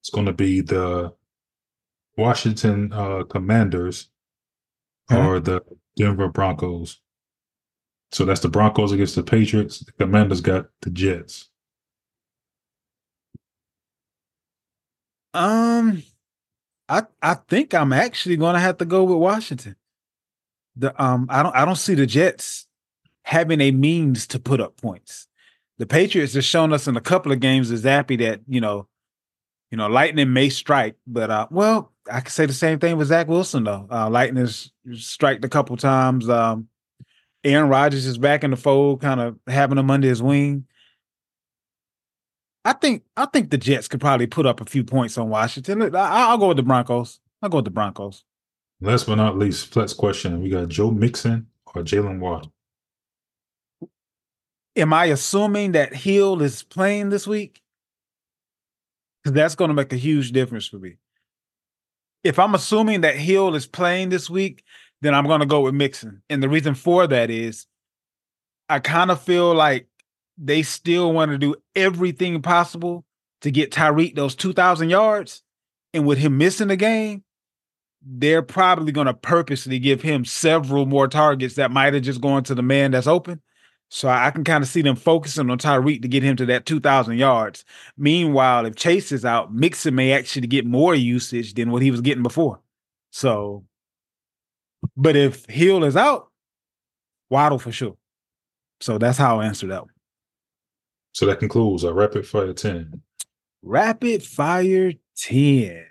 it's 0.00 0.10
going 0.10 0.26
to 0.26 0.32
be 0.32 0.60
the 0.60 1.12
Washington 2.16 2.92
uh, 2.92 3.24
Commanders 3.24 4.08
okay. 5.10 5.20
or 5.20 5.40
the 5.40 5.62
Denver 5.96 6.28
Broncos. 6.28 7.01
So 8.12 8.26
that's 8.26 8.40
the 8.40 8.48
Broncos 8.48 8.92
against 8.92 9.16
the 9.16 9.22
Patriots. 9.22 9.80
The 9.80 9.92
Commanders 9.92 10.42
got 10.42 10.66
the 10.82 10.90
Jets. 10.90 11.48
Um, 15.34 16.02
I 16.90 17.04
I 17.22 17.34
think 17.34 17.72
I'm 17.72 17.94
actually 17.94 18.36
going 18.36 18.54
to 18.54 18.60
have 18.60 18.76
to 18.78 18.84
go 18.84 19.04
with 19.04 19.16
Washington. 19.16 19.76
The 20.76 21.02
um, 21.02 21.26
I 21.30 21.42
don't 21.42 21.56
I 21.56 21.64
don't 21.64 21.76
see 21.76 21.94
the 21.94 22.06
Jets 22.06 22.66
having 23.22 23.62
a 23.62 23.70
means 23.70 24.26
to 24.28 24.38
put 24.38 24.60
up 24.60 24.78
points. 24.80 25.26
The 25.78 25.86
Patriots 25.86 26.34
have 26.34 26.44
shown 26.44 26.74
us 26.74 26.86
in 26.86 26.96
a 26.98 27.00
couple 27.00 27.32
of 27.32 27.40
games 27.40 27.70
as 27.70 27.84
Zappe 27.84 28.18
that 28.18 28.40
you 28.46 28.60
know, 28.60 28.88
you 29.70 29.78
know, 29.78 29.86
lightning 29.86 30.34
may 30.34 30.50
strike, 30.50 30.96
but 31.06 31.30
uh, 31.30 31.46
well, 31.50 31.92
I 32.10 32.20
can 32.20 32.30
say 32.30 32.44
the 32.44 32.52
same 32.52 32.78
thing 32.78 32.98
with 32.98 33.08
Zach 33.08 33.26
Wilson 33.26 33.64
though. 33.64 33.88
Uh, 33.90 34.10
lightning 34.10 34.48
struck 34.92 35.42
a 35.42 35.48
couple 35.48 35.78
times. 35.78 36.28
Um, 36.28 36.68
Aaron 37.44 37.68
Rodgers 37.68 38.06
is 38.06 38.18
back 38.18 38.44
in 38.44 38.50
the 38.50 38.56
fold, 38.56 39.00
kind 39.00 39.20
of 39.20 39.36
having 39.46 39.78
him 39.78 39.90
under 39.90 40.08
his 40.08 40.22
wing. 40.22 40.66
I 42.64 42.72
think 42.72 43.02
I 43.16 43.26
think 43.26 43.50
the 43.50 43.58
Jets 43.58 43.88
could 43.88 44.00
probably 44.00 44.28
put 44.28 44.46
up 44.46 44.60
a 44.60 44.64
few 44.64 44.84
points 44.84 45.18
on 45.18 45.28
Washington. 45.28 45.94
I, 45.94 46.30
will 46.30 46.38
go 46.38 46.48
with 46.48 46.56
the 46.56 46.62
Broncos. 46.62 47.18
I'll 47.42 47.48
go 47.48 47.58
with 47.58 47.64
the 47.64 47.72
Broncos. 47.72 48.24
Last 48.80 49.06
but 49.06 49.16
not 49.16 49.36
least, 49.36 49.72
flex 49.72 49.92
question: 49.92 50.42
We 50.42 50.50
got 50.50 50.68
Joe 50.68 50.92
Mixon 50.92 51.48
or 51.74 51.82
Jaylen 51.82 52.20
Waddle. 52.20 52.52
Am 54.76 54.92
I 54.92 55.06
assuming 55.06 55.72
that 55.72 55.94
Hill 55.94 56.40
is 56.40 56.62
playing 56.62 57.10
this 57.10 57.26
week? 57.26 57.60
Because 59.22 59.34
that's 59.34 59.54
going 59.54 59.68
to 59.68 59.74
make 59.74 59.92
a 59.92 59.96
huge 59.96 60.32
difference 60.32 60.66
for 60.66 60.78
me. 60.78 60.96
If 62.24 62.38
I'm 62.38 62.54
assuming 62.54 63.02
that 63.02 63.16
Hill 63.16 63.54
is 63.54 63.66
playing 63.66 64.08
this 64.08 64.30
week, 64.30 64.64
then 65.02 65.14
I'm 65.14 65.26
going 65.26 65.40
to 65.40 65.46
go 65.46 65.60
with 65.60 65.74
Mixon. 65.74 66.22
And 66.30 66.42
the 66.42 66.48
reason 66.48 66.74
for 66.74 67.06
that 67.06 67.28
is 67.28 67.66
I 68.68 68.78
kind 68.78 69.10
of 69.10 69.20
feel 69.20 69.52
like 69.52 69.88
they 70.38 70.62
still 70.62 71.12
want 71.12 71.32
to 71.32 71.38
do 71.38 71.56
everything 71.74 72.40
possible 72.40 73.04
to 73.42 73.50
get 73.50 73.72
Tyreek 73.72 74.14
those 74.14 74.34
2,000 74.36 74.88
yards. 74.88 75.42
And 75.92 76.06
with 76.06 76.18
him 76.18 76.38
missing 76.38 76.68
the 76.68 76.76
game, 76.76 77.24
they're 78.00 78.42
probably 78.42 78.92
going 78.92 79.08
to 79.08 79.14
purposely 79.14 79.78
give 79.78 80.02
him 80.02 80.24
several 80.24 80.86
more 80.86 81.08
targets 81.08 81.56
that 81.56 81.70
might 81.70 81.94
have 81.94 82.02
just 82.04 82.20
gone 82.20 82.44
to 82.44 82.54
the 82.54 82.62
man 82.62 82.92
that's 82.92 83.06
open. 83.06 83.42
So 83.88 84.08
I 84.08 84.30
can 84.30 84.44
kind 84.44 84.62
of 84.62 84.70
see 84.70 84.82
them 84.82 84.96
focusing 84.96 85.50
on 85.50 85.58
Tyreek 85.58 86.00
to 86.00 86.08
get 86.08 86.22
him 86.22 86.36
to 86.36 86.46
that 86.46 86.64
2,000 86.64 87.18
yards. 87.18 87.64
Meanwhile, 87.98 88.66
if 88.66 88.76
Chase 88.76 89.12
is 89.12 89.24
out, 89.24 89.52
Mixon 89.52 89.94
may 89.96 90.12
actually 90.12 90.46
get 90.46 90.64
more 90.64 90.94
usage 90.94 91.54
than 91.54 91.70
what 91.70 91.82
he 91.82 91.90
was 91.90 92.00
getting 92.00 92.22
before. 92.22 92.60
So, 93.10 93.64
but 94.96 95.16
if 95.16 95.46
Hill 95.46 95.84
is 95.84 95.96
out, 95.96 96.28
Waddle 97.30 97.58
for 97.58 97.72
sure. 97.72 97.96
So 98.80 98.98
that's 98.98 99.16
how 99.16 99.40
I 99.40 99.46
answer 99.46 99.66
that 99.68 99.82
one. 99.82 99.94
So 101.14 101.26
that 101.26 101.38
concludes 101.38 101.84
our 101.84 101.92
rapid 101.92 102.26
fire 102.26 102.52
10. 102.52 103.00
Rapid 103.62 104.22
fire 104.22 104.92
10. 105.16 105.86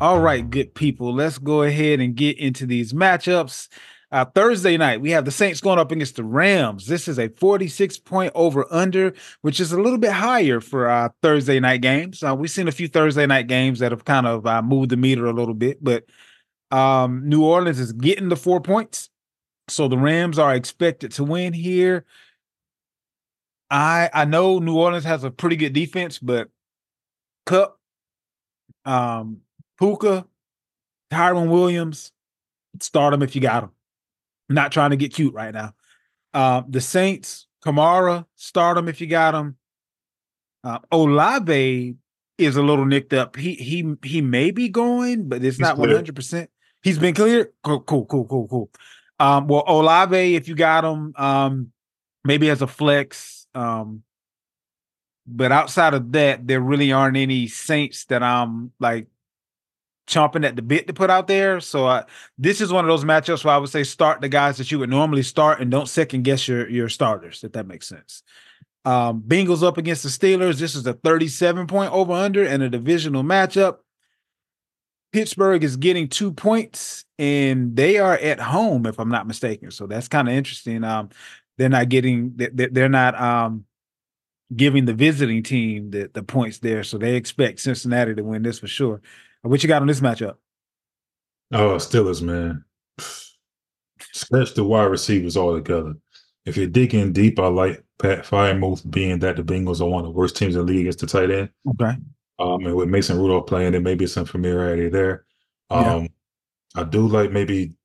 All 0.00 0.20
right, 0.20 0.48
good 0.48 0.74
people. 0.74 1.14
Let's 1.14 1.38
go 1.38 1.62
ahead 1.62 2.00
and 2.00 2.16
get 2.16 2.38
into 2.38 2.66
these 2.66 2.92
matchups. 2.92 3.68
Uh, 4.12 4.26
Thursday 4.26 4.76
night, 4.76 5.00
we 5.00 5.10
have 5.10 5.24
the 5.24 5.30
Saints 5.30 5.62
going 5.62 5.78
up 5.78 5.90
against 5.90 6.16
the 6.16 6.24
Rams. 6.24 6.86
This 6.86 7.08
is 7.08 7.18
a 7.18 7.30
46 7.30 7.98
point 8.00 8.30
over 8.34 8.66
under, 8.70 9.14
which 9.40 9.58
is 9.58 9.72
a 9.72 9.80
little 9.80 9.98
bit 9.98 10.12
higher 10.12 10.60
for 10.60 10.86
uh, 10.86 11.08
Thursday 11.22 11.58
night 11.58 11.80
games. 11.80 12.22
Uh, 12.22 12.34
we've 12.34 12.50
seen 12.50 12.68
a 12.68 12.72
few 12.72 12.88
Thursday 12.88 13.24
night 13.24 13.46
games 13.46 13.78
that 13.78 13.90
have 13.90 14.04
kind 14.04 14.26
of 14.26 14.46
uh, 14.46 14.60
moved 14.60 14.90
the 14.90 14.98
meter 14.98 15.24
a 15.24 15.32
little 15.32 15.54
bit, 15.54 15.82
but 15.82 16.04
um, 16.70 17.26
New 17.26 17.42
Orleans 17.42 17.80
is 17.80 17.94
getting 17.94 18.28
the 18.28 18.36
four 18.36 18.60
points. 18.60 19.08
So 19.68 19.88
the 19.88 19.96
Rams 19.96 20.38
are 20.38 20.54
expected 20.54 21.12
to 21.12 21.24
win 21.24 21.54
here. 21.54 22.04
I 23.70 24.10
I 24.12 24.26
know 24.26 24.58
New 24.58 24.76
Orleans 24.76 25.04
has 25.04 25.24
a 25.24 25.30
pretty 25.30 25.56
good 25.56 25.72
defense, 25.72 26.18
but 26.18 26.50
Kupp, 27.46 27.78
um, 28.84 29.38
Puka, 29.78 30.26
Kyren 31.10 31.48
Williams, 31.48 32.12
start 32.78 33.12
them 33.12 33.22
if 33.22 33.34
you 33.34 33.40
got 33.40 33.62
them. 33.62 33.70
Not 34.54 34.72
trying 34.72 34.90
to 34.90 34.96
get 34.96 35.14
cute 35.14 35.34
right 35.34 35.52
now. 35.52 35.74
Uh, 36.34 36.62
the 36.68 36.80
Saints, 36.80 37.46
Kamara, 37.64 38.26
start 38.36 38.76
them 38.76 38.88
if 38.88 39.00
you 39.00 39.06
got 39.06 39.32
them. 39.32 39.56
Uh, 40.64 40.78
Olave 40.90 41.96
is 42.38 42.56
a 42.56 42.62
little 42.62 42.86
nicked 42.86 43.12
up. 43.12 43.36
He 43.36 43.54
he 43.54 43.94
he 44.02 44.20
may 44.20 44.50
be 44.50 44.68
going, 44.68 45.28
but 45.28 45.36
it's 45.44 45.56
He's 45.56 45.60
not 45.60 45.78
one 45.78 45.90
hundred 45.90 46.16
percent. 46.16 46.50
He's 46.82 46.98
been 46.98 47.14
cleared. 47.14 47.52
Cool, 47.62 47.80
cool, 47.80 48.06
cool, 48.06 48.26
cool, 48.26 48.48
cool. 48.48 48.70
Um, 49.20 49.46
well, 49.46 49.64
Olave, 49.66 50.34
if 50.34 50.48
you 50.48 50.54
got 50.54 50.84
him, 50.84 51.12
um, 51.16 51.72
maybe 52.24 52.50
as 52.50 52.62
a 52.62 52.66
flex. 52.66 53.46
Um, 53.54 54.02
but 55.26 55.52
outside 55.52 55.94
of 55.94 56.10
that, 56.12 56.46
there 56.46 56.60
really 56.60 56.92
aren't 56.92 57.16
any 57.16 57.46
Saints 57.46 58.06
that 58.06 58.22
I'm 58.22 58.72
like 58.80 59.06
chomping 60.06 60.46
at 60.46 60.56
the 60.56 60.62
bit 60.62 60.86
to 60.86 60.92
put 60.92 61.10
out 61.10 61.26
there. 61.26 61.60
So 61.60 61.86
uh, 61.86 62.04
this 62.38 62.60
is 62.60 62.72
one 62.72 62.84
of 62.84 62.88
those 62.88 63.04
matchups 63.04 63.44
where 63.44 63.54
I 63.54 63.58
would 63.58 63.70
say 63.70 63.84
start 63.84 64.20
the 64.20 64.28
guys 64.28 64.58
that 64.58 64.70
you 64.70 64.78
would 64.78 64.90
normally 64.90 65.22
start 65.22 65.60
and 65.60 65.70
don't 65.70 65.88
second 65.88 66.22
guess 66.22 66.46
your 66.48 66.68
your 66.68 66.88
starters, 66.88 67.44
if 67.44 67.52
that 67.52 67.66
makes 67.66 67.88
sense. 67.88 68.22
Um, 68.84 69.22
Bengals 69.22 69.62
up 69.62 69.78
against 69.78 70.02
the 70.02 70.08
Steelers. 70.08 70.58
This 70.58 70.74
is 70.74 70.86
a 70.86 70.94
37 70.94 71.66
point 71.66 71.92
over 71.92 72.12
under 72.12 72.44
and 72.44 72.62
a 72.62 72.68
divisional 72.68 73.22
matchup. 73.22 73.78
Pittsburgh 75.12 75.62
is 75.62 75.76
getting 75.76 76.08
two 76.08 76.32
points 76.32 77.04
and 77.18 77.76
they 77.76 77.98
are 77.98 78.14
at 78.14 78.40
home, 78.40 78.86
if 78.86 78.98
I'm 78.98 79.10
not 79.10 79.26
mistaken. 79.26 79.70
So 79.70 79.86
that's 79.86 80.08
kind 80.08 80.26
of 80.26 80.34
interesting. 80.34 80.84
Um, 80.84 81.10
they're 81.58 81.68
not 81.68 81.90
getting 81.90 82.32
they're 82.36 82.88
not 82.88 83.20
um 83.20 83.66
giving 84.54 84.84
the 84.84 84.94
visiting 84.94 85.42
team 85.42 85.90
the, 85.90 86.10
the 86.12 86.22
points 86.22 86.58
there. 86.58 86.82
So 86.82 86.98
they 86.98 87.16
expect 87.16 87.60
Cincinnati 87.60 88.14
to 88.14 88.22
win 88.22 88.42
this 88.42 88.58
for 88.58 88.66
sure. 88.66 89.00
What 89.42 89.62
you 89.62 89.68
got 89.68 89.82
on 89.82 89.88
this 89.88 90.00
matchup? 90.00 90.36
Oh, 91.52 91.76
Steelers, 91.76 92.22
man. 92.22 92.64
Scratch 94.12 94.54
the 94.54 94.64
wide 94.64 94.84
receivers 94.84 95.36
all 95.36 95.54
together. 95.54 95.94
If 96.44 96.56
you're 96.56 96.66
digging 96.66 97.12
deep, 97.12 97.38
I 97.38 97.48
like 97.48 97.84
Pat 97.98 98.24
Freiermuth 98.24 98.88
being 98.90 99.18
that 99.20 99.36
the 99.36 99.42
Bengals 99.42 99.80
are 99.80 99.88
one 99.88 100.00
of 100.00 100.06
the 100.06 100.10
worst 100.10 100.36
teams 100.36 100.54
in 100.54 100.64
the 100.64 100.72
league 100.72 100.80
against 100.80 101.00
the 101.00 101.06
tight 101.06 101.30
end. 101.30 101.50
Okay. 101.68 101.96
Um, 102.38 102.66
and 102.66 102.74
with 102.74 102.88
Mason 102.88 103.18
Rudolph 103.18 103.46
playing, 103.46 103.72
there 103.72 103.80
may 103.80 103.94
be 103.94 104.06
some 104.06 104.24
familiarity 104.24 104.88
there. 104.88 105.24
Um, 105.70 106.08
yeah. 106.74 106.82
I 106.82 106.84
do 106.84 107.06
like 107.06 107.30
maybe 107.30 107.76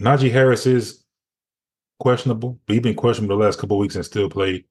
Najee 0.00 0.30
Harris 0.30 0.66
is 0.66 1.04
questionable, 1.98 2.58
but 2.66 2.74
he's 2.74 2.82
been 2.82 2.94
questionable 2.94 3.36
the 3.36 3.44
last 3.44 3.58
couple 3.58 3.78
weeks 3.78 3.96
and 3.96 4.04
still 4.04 4.30
played. 4.30 4.64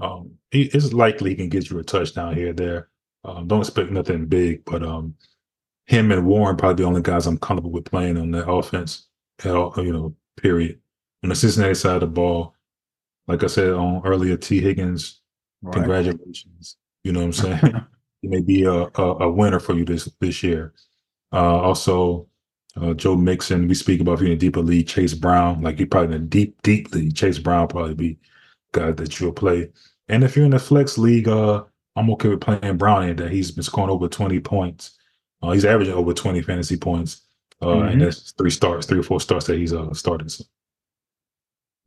Um, 0.00 0.32
he 0.50 0.62
is 0.62 0.94
likely 0.94 1.30
he 1.30 1.36
can 1.36 1.48
get 1.50 1.70
you 1.70 1.78
a 1.78 1.84
touchdown 1.84 2.34
here 2.34 2.52
there. 2.52 2.88
Um, 3.24 3.46
don't 3.46 3.60
expect 3.60 3.90
nothing 3.90 4.26
big, 4.26 4.64
but 4.64 4.82
um, 4.82 5.14
him 5.86 6.10
and 6.10 6.26
Warren 6.26 6.56
probably 6.56 6.82
the 6.82 6.88
only 6.88 7.02
guys 7.02 7.26
I'm 7.26 7.38
comfortable 7.38 7.70
with 7.70 7.84
playing 7.84 8.18
on 8.18 8.30
that 8.32 8.50
offense. 8.50 9.08
All, 9.44 9.72
you 9.78 9.92
know, 9.92 10.14
period. 10.36 10.78
On 11.22 11.28
the 11.28 11.34
Cincinnati 11.34 11.74
side 11.74 11.96
of 11.96 12.00
the 12.00 12.06
ball, 12.06 12.54
like 13.28 13.44
I 13.44 13.46
said 13.46 13.70
on 13.70 14.02
earlier, 14.04 14.36
T. 14.36 14.60
Higgins, 14.60 15.20
right. 15.62 15.74
congratulations. 15.74 16.76
You 17.04 17.12
know 17.12 17.20
what 17.20 17.26
I'm 17.26 17.32
saying? 17.60 17.86
he 18.22 18.28
may 18.28 18.40
be 18.40 18.64
a, 18.64 18.72
a, 18.72 19.02
a, 19.20 19.30
winner 19.30 19.60
for 19.60 19.74
you 19.74 19.84
this 19.84 20.08
this 20.20 20.42
year. 20.42 20.72
Uh, 21.32 21.60
also, 21.60 22.28
uh, 22.80 22.94
Joe 22.94 23.16
Mixon. 23.16 23.68
We 23.68 23.74
speak 23.74 24.00
about 24.00 24.14
if 24.14 24.20
you're 24.20 24.30
in 24.30 24.36
a 24.36 24.40
deeper 24.40 24.60
league, 24.60 24.88
Chase 24.88 25.14
Brown. 25.14 25.62
Like 25.62 25.78
you're 25.78 25.88
probably 25.88 26.16
in 26.16 26.22
a 26.22 26.26
deep, 26.26 26.60
deep 26.62 26.92
league, 26.94 27.14
Chase 27.14 27.38
Brown 27.38 27.68
probably 27.68 27.94
be 27.94 28.18
guy 28.72 28.92
that 28.92 29.20
you'll 29.20 29.32
play. 29.32 29.70
And 30.08 30.24
if 30.24 30.36
you're 30.36 30.46
in 30.46 30.54
a 30.54 30.58
flex 30.58 30.98
league, 30.98 31.28
uh, 31.28 31.64
I'm 31.96 32.10
okay 32.12 32.28
with 32.28 32.40
playing 32.40 32.76
Brown 32.76 33.08
in 33.08 33.16
that. 33.16 33.30
He's 33.30 33.50
been 33.50 33.62
scoring 33.62 33.90
over 33.90 34.08
20 34.08 34.40
points. 34.40 34.98
Uh, 35.42 35.50
he's 35.50 35.64
averaging 35.64 35.94
over 35.94 36.14
20 36.14 36.40
fantasy 36.42 36.76
points. 36.76 37.22
Uh, 37.60 37.66
mm-hmm. 37.66 37.88
And 37.88 38.02
that's 38.02 38.32
three 38.32 38.50
starts, 38.50 38.86
three 38.86 38.98
or 38.98 39.02
four 39.02 39.20
starts 39.20 39.46
that 39.46 39.58
he's 39.58 39.72
uh, 39.72 39.92
started. 39.92 40.30
So. 40.30 40.44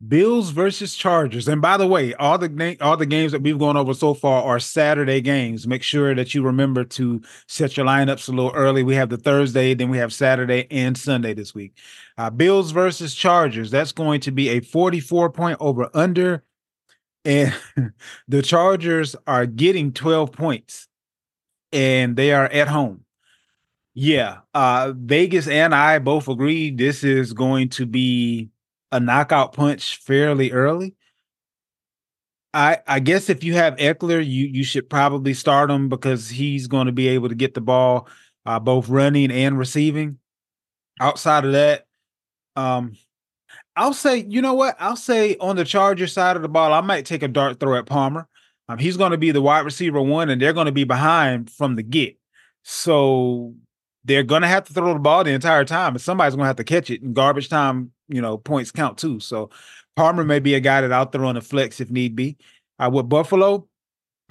Bills 0.06 0.50
versus 0.50 0.94
Chargers. 0.94 1.48
And 1.48 1.62
by 1.62 1.78
the 1.78 1.86
way, 1.86 2.12
all 2.14 2.36
the 2.36 2.50
na- 2.50 2.74
all 2.82 2.98
the 2.98 3.06
games 3.06 3.32
that 3.32 3.40
we've 3.40 3.58
gone 3.58 3.78
over 3.78 3.94
so 3.94 4.12
far 4.12 4.42
are 4.42 4.60
Saturday 4.60 5.22
games. 5.22 5.66
Make 5.66 5.82
sure 5.82 6.14
that 6.14 6.34
you 6.34 6.42
remember 6.42 6.84
to 6.84 7.22
set 7.48 7.78
your 7.78 7.86
lineups 7.86 8.28
a 8.28 8.32
little 8.32 8.52
early. 8.52 8.82
We 8.82 8.94
have 8.96 9.08
the 9.08 9.16
Thursday, 9.16 9.72
then 9.72 9.88
we 9.88 9.96
have 9.96 10.12
Saturday 10.12 10.66
and 10.70 10.98
Sunday 10.98 11.32
this 11.32 11.54
week. 11.54 11.78
Uh, 12.18 12.28
Bills 12.28 12.72
versus 12.72 13.14
Chargers. 13.14 13.70
That's 13.70 13.92
going 13.92 14.20
to 14.20 14.30
be 14.30 14.50
a 14.50 14.60
44 14.60 15.30
point 15.30 15.56
over 15.60 15.88
under 15.94 16.44
and 17.26 17.54
the 18.28 18.42
Chargers 18.42 19.16
are 19.26 19.46
getting 19.46 19.92
12 19.92 20.32
points 20.32 20.88
and 21.72 22.16
they 22.16 22.32
are 22.32 22.46
at 22.46 22.68
home. 22.68 23.04
Yeah, 23.94 24.38
uh 24.54 24.92
Vegas 24.96 25.48
and 25.48 25.74
I 25.74 25.98
both 25.98 26.28
agree 26.28 26.70
this 26.70 27.02
is 27.02 27.32
going 27.32 27.70
to 27.70 27.86
be 27.86 28.50
a 28.92 29.00
knockout 29.00 29.52
punch 29.54 29.98
fairly 29.98 30.52
early. 30.52 30.94
I 32.54 32.78
I 32.86 33.00
guess 33.00 33.28
if 33.28 33.44
you 33.44 33.54
have 33.54 33.76
Ekeler, 33.76 34.24
you 34.24 34.46
you 34.46 34.64
should 34.64 34.88
probably 34.88 35.34
start 35.34 35.70
him 35.70 35.88
because 35.88 36.28
he's 36.28 36.66
going 36.66 36.86
to 36.86 36.92
be 36.92 37.08
able 37.08 37.28
to 37.28 37.34
get 37.34 37.54
the 37.54 37.60
ball 37.60 38.08
uh, 38.46 38.60
both 38.60 38.88
running 38.88 39.30
and 39.30 39.58
receiving. 39.58 40.18
Outside 41.00 41.44
of 41.44 41.52
that, 41.52 41.86
um, 42.54 42.96
I'll 43.76 43.92
say, 43.92 44.24
you 44.28 44.40
know 44.40 44.54
what? 44.54 44.76
I'll 44.80 44.96
say 44.96 45.36
on 45.36 45.56
the 45.56 45.64
Charger 45.64 46.06
side 46.06 46.36
of 46.36 46.42
the 46.42 46.48
ball, 46.48 46.72
I 46.72 46.80
might 46.80 47.04
take 47.04 47.22
a 47.22 47.28
dart 47.28 47.60
throw 47.60 47.78
at 47.78 47.86
Palmer. 47.86 48.26
Um, 48.68 48.78
he's 48.78 48.96
going 48.96 49.12
to 49.12 49.18
be 49.18 49.30
the 49.30 49.42
wide 49.42 49.64
receiver 49.64 50.00
one, 50.00 50.30
and 50.30 50.40
they're 50.40 50.52
going 50.52 50.66
to 50.66 50.72
be 50.72 50.84
behind 50.84 51.50
from 51.50 51.76
the 51.76 51.82
get. 51.82 52.16
So 52.64 53.54
they're 54.04 54.22
going 54.22 54.42
to 54.42 54.48
have 54.48 54.64
to 54.64 54.72
throw 54.72 54.92
the 54.92 54.98
ball 54.98 55.24
the 55.24 55.30
entire 55.30 55.64
time, 55.64 55.94
and 55.94 56.00
somebody's 56.00 56.34
going 56.34 56.44
to 56.44 56.48
have 56.48 56.56
to 56.56 56.64
catch 56.64 56.90
it. 56.90 57.02
And 57.02 57.14
garbage 57.14 57.48
time, 57.48 57.92
you 58.08 58.20
know, 58.20 58.38
points 58.38 58.72
count 58.72 58.98
too. 58.98 59.20
So 59.20 59.50
Palmer 59.94 60.24
may 60.24 60.38
be 60.40 60.54
a 60.54 60.60
guy 60.60 60.80
that 60.80 60.92
out 60.92 61.12
there 61.12 61.24
on 61.24 61.34
the 61.34 61.40
flex 61.40 61.80
if 61.80 61.90
need 61.90 62.16
be. 62.16 62.38
Uh, 62.78 62.90
with 62.92 63.08
Buffalo, 63.08 63.68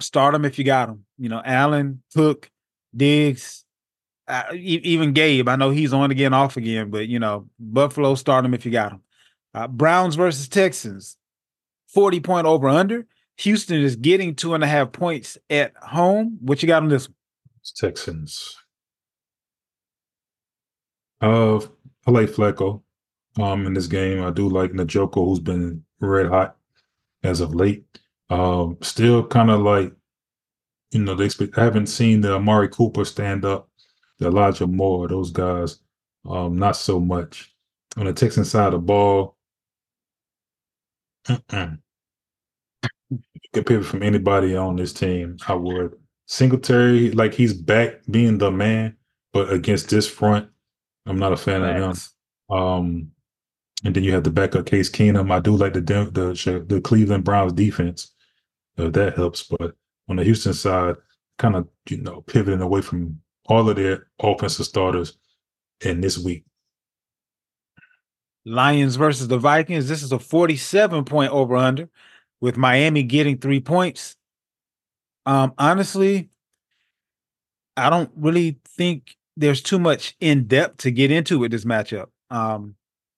start 0.00 0.34
him 0.34 0.44
if 0.44 0.58
you 0.58 0.64
got 0.64 0.88
him. 0.88 1.04
You 1.18 1.28
know, 1.28 1.42
Allen, 1.44 2.02
Cook, 2.14 2.50
Diggs, 2.94 3.64
uh, 4.28 4.44
even 4.54 5.12
Gabe. 5.12 5.48
I 5.48 5.56
know 5.56 5.70
he's 5.70 5.92
on 5.92 6.10
again, 6.10 6.34
off 6.34 6.56
again, 6.56 6.90
but 6.90 7.08
you 7.08 7.18
know, 7.18 7.48
Buffalo, 7.58 8.14
start 8.16 8.44
him 8.44 8.54
if 8.54 8.66
you 8.66 8.72
got 8.72 8.92
him. 8.92 9.02
Uh, 9.56 9.66
Browns 9.66 10.16
versus 10.16 10.48
Texans, 10.48 11.16
40 11.88 12.20
point 12.20 12.46
over 12.46 12.68
under. 12.68 13.06
Houston 13.38 13.80
is 13.80 13.96
getting 13.96 14.34
two 14.34 14.52
and 14.52 14.62
a 14.62 14.66
half 14.66 14.92
points 14.92 15.38
at 15.48 15.72
home. 15.80 16.36
What 16.42 16.62
you 16.62 16.66
got 16.66 16.82
on 16.82 16.90
this 16.90 17.08
one? 17.08 17.14
Texans. 17.74 18.54
Uh, 21.22 21.56
I 22.06 22.10
like 22.10 22.28
Flacco 22.28 22.82
um, 23.38 23.66
in 23.66 23.72
this 23.72 23.86
game. 23.86 24.22
I 24.22 24.30
do 24.30 24.46
like 24.50 24.72
Njoku, 24.72 25.24
who's 25.26 25.40
been 25.40 25.82
red 26.00 26.26
hot 26.26 26.56
as 27.22 27.40
of 27.40 27.54
late. 27.54 27.84
Um, 28.28 28.76
still 28.82 29.26
kind 29.26 29.50
of 29.50 29.60
like, 29.60 29.90
you 30.90 31.00
know, 31.00 31.14
they 31.14 31.30
I 31.56 31.64
haven't 31.64 31.86
seen 31.86 32.20
the 32.20 32.34
Amari 32.34 32.68
Cooper 32.68 33.06
stand 33.06 33.46
up, 33.46 33.70
the 34.18 34.26
Elijah 34.26 34.66
Moore, 34.66 35.08
those 35.08 35.30
guys, 35.30 35.78
um, 36.28 36.58
not 36.58 36.76
so 36.76 37.00
much. 37.00 37.54
On 37.96 38.04
the 38.04 38.12
Texan 38.12 38.44
side 38.44 38.66
of 38.66 38.72
the 38.72 38.78
ball, 38.78 39.35
You 41.28 43.18
could 43.52 43.66
pivot 43.66 43.86
from 43.86 44.02
anybody 44.02 44.56
on 44.56 44.76
this 44.76 44.92
team, 44.92 45.36
I 45.46 45.54
would. 45.54 45.94
Singletary, 46.26 47.12
like 47.12 47.34
he's 47.34 47.54
back 47.54 48.00
being 48.10 48.38
the 48.38 48.50
man, 48.50 48.96
but 49.32 49.52
against 49.52 49.88
this 49.90 50.08
front, 50.08 50.48
I'm 51.06 51.18
not 51.18 51.32
a 51.32 51.36
fan 51.36 51.62
of 51.62 51.76
him. 51.76 52.56
Um, 52.56 53.12
and 53.84 53.94
then 53.94 54.02
you 54.02 54.12
have 54.12 54.24
the 54.24 54.30
backup 54.30 54.66
Case 54.66 54.90
Keenum. 54.90 55.30
I 55.30 55.38
do 55.38 55.54
like 55.56 55.74
the 55.74 55.80
the 55.80 56.64
the 56.66 56.80
Cleveland 56.80 57.24
Browns 57.24 57.52
defense. 57.52 58.12
If 58.76 58.92
that 58.94 59.16
helps, 59.16 59.44
but 59.44 59.74
on 60.08 60.16
the 60.16 60.24
Houston 60.24 60.54
side, 60.54 60.96
kind 61.38 61.56
of 61.56 61.68
you 61.88 61.98
know 61.98 62.22
pivoting 62.22 62.60
away 62.62 62.80
from 62.80 63.20
all 63.46 63.68
of 63.68 63.76
their 63.76 64.08
offensive 64.20 64.66
starters 64.66 65.18
in 65.84 66.00
this 66.00 66.18
week. 66.18 66.44
Lions 68.46 68.94
versus 68.94 69.26
the 69.28 69.38
Vikings. 69.38 69.88
This 69.88 70.02
is 70.02 70.12
a 70.12 70.18
47 70.18 71.04
point 71.04 71.32
over 71.32 71.56
under 71.56 71.88
with 72.40 72.56
Miami 72.56 73.02
getting 73.02 73.38
three 73.38 73.60
points. 73.60 74.16
Um, 75.26 75.52
honestly, 75.58 76.30
I 77.76 77.90
don't 77.90 78.10
really 78.16 78.60
think 78.64 79.16
there's 79.36 79.60
too 79.60 79.80
much 79.80 80.16
in 80.20 80.46
depth 80.46 80.78
to 80.78 80.92
get 80.92 81.10
into 81.10 81.40
with 81.40 81.50
this 81.50 81.64
matchup. 81.64 82.06
Um, 82.30 82.76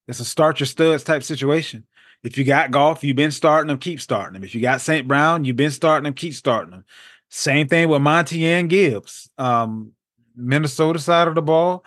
it's 0.08 0.18
a 0.18 0.24
start 0.24 0.60
your 0.60 0.66
studs 0.66 1.04
type 1.04 1.22
situation. 1.22 1.84
If 2.24 2.38
you 2.38 2.44
got 2.44 2.70
Goff, 2.70 3.04
you've 3.04 3.14
been 3.14 3.30
starting 3.30 3.68
them, 3.68 3.78
keep 3.78 4.00
starting 4.00 4.32
them. 4.32 4.42
If 4.42 4.54
you 4.54 4.62
got 4.62 4.80
St. 4.80 5.06
Brown, 5.06 5.44
you've 5.44 5.56
been 5.56 5.70
starting 5.70 6.04
them, 6.04 6.14
keep 6.14 6.34
starting 6.34 6.70
them. 6.70 6.84
Same 7.28 7.68
thing 7.68 7.88
with 7.90 8.00
Monty 8.00 8.46
and 8.46 8.70
Gibbs. 8.70 9.30
Um, 9.36 9.92
Minnesota 10.34 10.98
side 10.98 11.28
of 11.28 11.34
the 11.34 11.42
ball. 11.42 11.84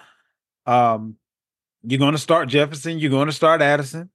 Um, 0.68 1.18
you're 1.84 2.00
going 2.00 2.14
to 2.14 2.18
start 2.18 2.50
Jefferson. 2.50 3.00
You're 3.00 3.12
going 3.12 3.28
to 3.28 3.34
start 3.34 3.62
Addison. 3.62 4.10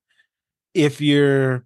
If 0.75 1.01
you're 1.01 1.65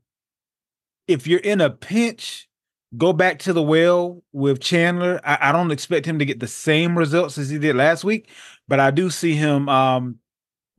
if 1.08 1.26
you're 1.26 1.40
in 1.40 1.60
a 1.60 1.70
pinch, 1.70 2.48
go 2.96 3.12
back 3.12 3.40
to 3.40 3.52
the 3.52 3.62
well 3.62 4.22
with 4.32 4.60
Chandler. 4.60 5.20
I, 5.24 5.48
I 5.48 5.52
don't 5.52 5.72
expect 5.72 6.06
him 6.06 6.18
to 6.20 6.24
get 6.24 6.40
the 6.40 6.46
same 6.46 6.96
results 6.96 7.36
as 7.36 7.50
he 7.50 7.58
did 7.58 7.76
last 7.76 8.04
week, 8.04 8.30
but 8.68 8.78
I 8.78 8.90
do 8.90 9.10
see 9.10 9.34
him 9.34 9.68
um, 9.68 10.16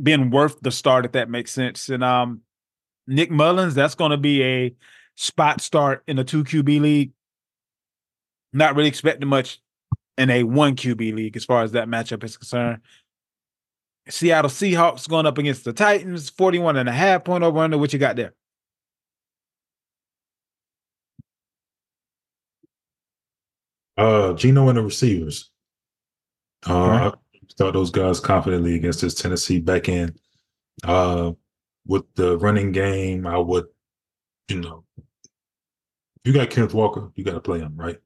being 0.02 0.30
worth 0.30 0.60
the 0.62 0.72
start 0.72 1.06
if 1.06 1.12
that 1.14 1.30
makes 1.30 1.52
sense. 1.52 1.90
And 1.90 2.04
um, 2.04 2.42
Nick 3.08 3.30
Mullens, 3.30 3.76
that's 3.76 3.96
going 3.96 4.12
to 4.12 4.18
be 4.18 4.44
a 4.44 4.76
spot 5.16 5.62
start 5.62 6.04
in 6.08 6.18
a 6.18 6.24
two 6.24 6.44
QB 6.44 6.82
league. 6.82 7.12
Not 8.54 8.76
really 8.76 8.90
expecting 8.90 9.30
much 9.30 9.62
in 10.18 10.30
a 10.30 10.44
one 10.44 10.76
QB 10.76 11.14
league 11.14 11.38
as 11.38 11.46
far 11.46 11.64
as 11.64 11.74
that 11.74 11.88
matchup 11.88 12.24
is 12.24 12.38
concerned. 12.38 12.82
Seattle 14.10 14.50
Seahawks 14.50 15.08
going 15.08 15.26
up 15.26 15.38
against 15.38 15.64
the 15.64 15.74
Titans, 15.74 16.30
41 16.30 16.78
and 16.78 16.90
a 16.90 16.92
half 16.92 17.24
point 17.24 17.44
over 17.44 17.60
under. 17.60 17.78
What 17.78 17.94
you 17.94 18.00
got 18.00 18.16
there? 18.16 18.34
Uh, 23.98 24.34
Geno 24.34 24.68
and 24.70 24.78
the 24.78 24.84
receivers. 24.84 25.52
Uh, 26.68 26.74
Alright. 26.74 27.14
I 27.14 27.38
start 27.50 27.74
those 27.74 27.92
guys 27.92 28.20
confidently 28.20 28.76
against 28.76 29.02
this 29.02 29.14
Tennessee 29.14 29.60
back 29.60 29.90
end. 29.90 30.20
Uh, 30.84 31.34
with 31.86 32.04
the 32.16 32.38
running 32.38 32.72
game, 32.72 33.28
I 33.28 33.38
would, 33.38 33.66
you 34.48 34.62
know, 34.62 34.84
you 36.24 36.34
got 36.34 36.50
Kenneth 36.50 36.74
Walker, 36.74 37.12
you 37.16 37.24
got 37.24 37.34
to 37.34 37.40
play 37.40 37.60
him, 37.60 37.76
right? 37.76 37.98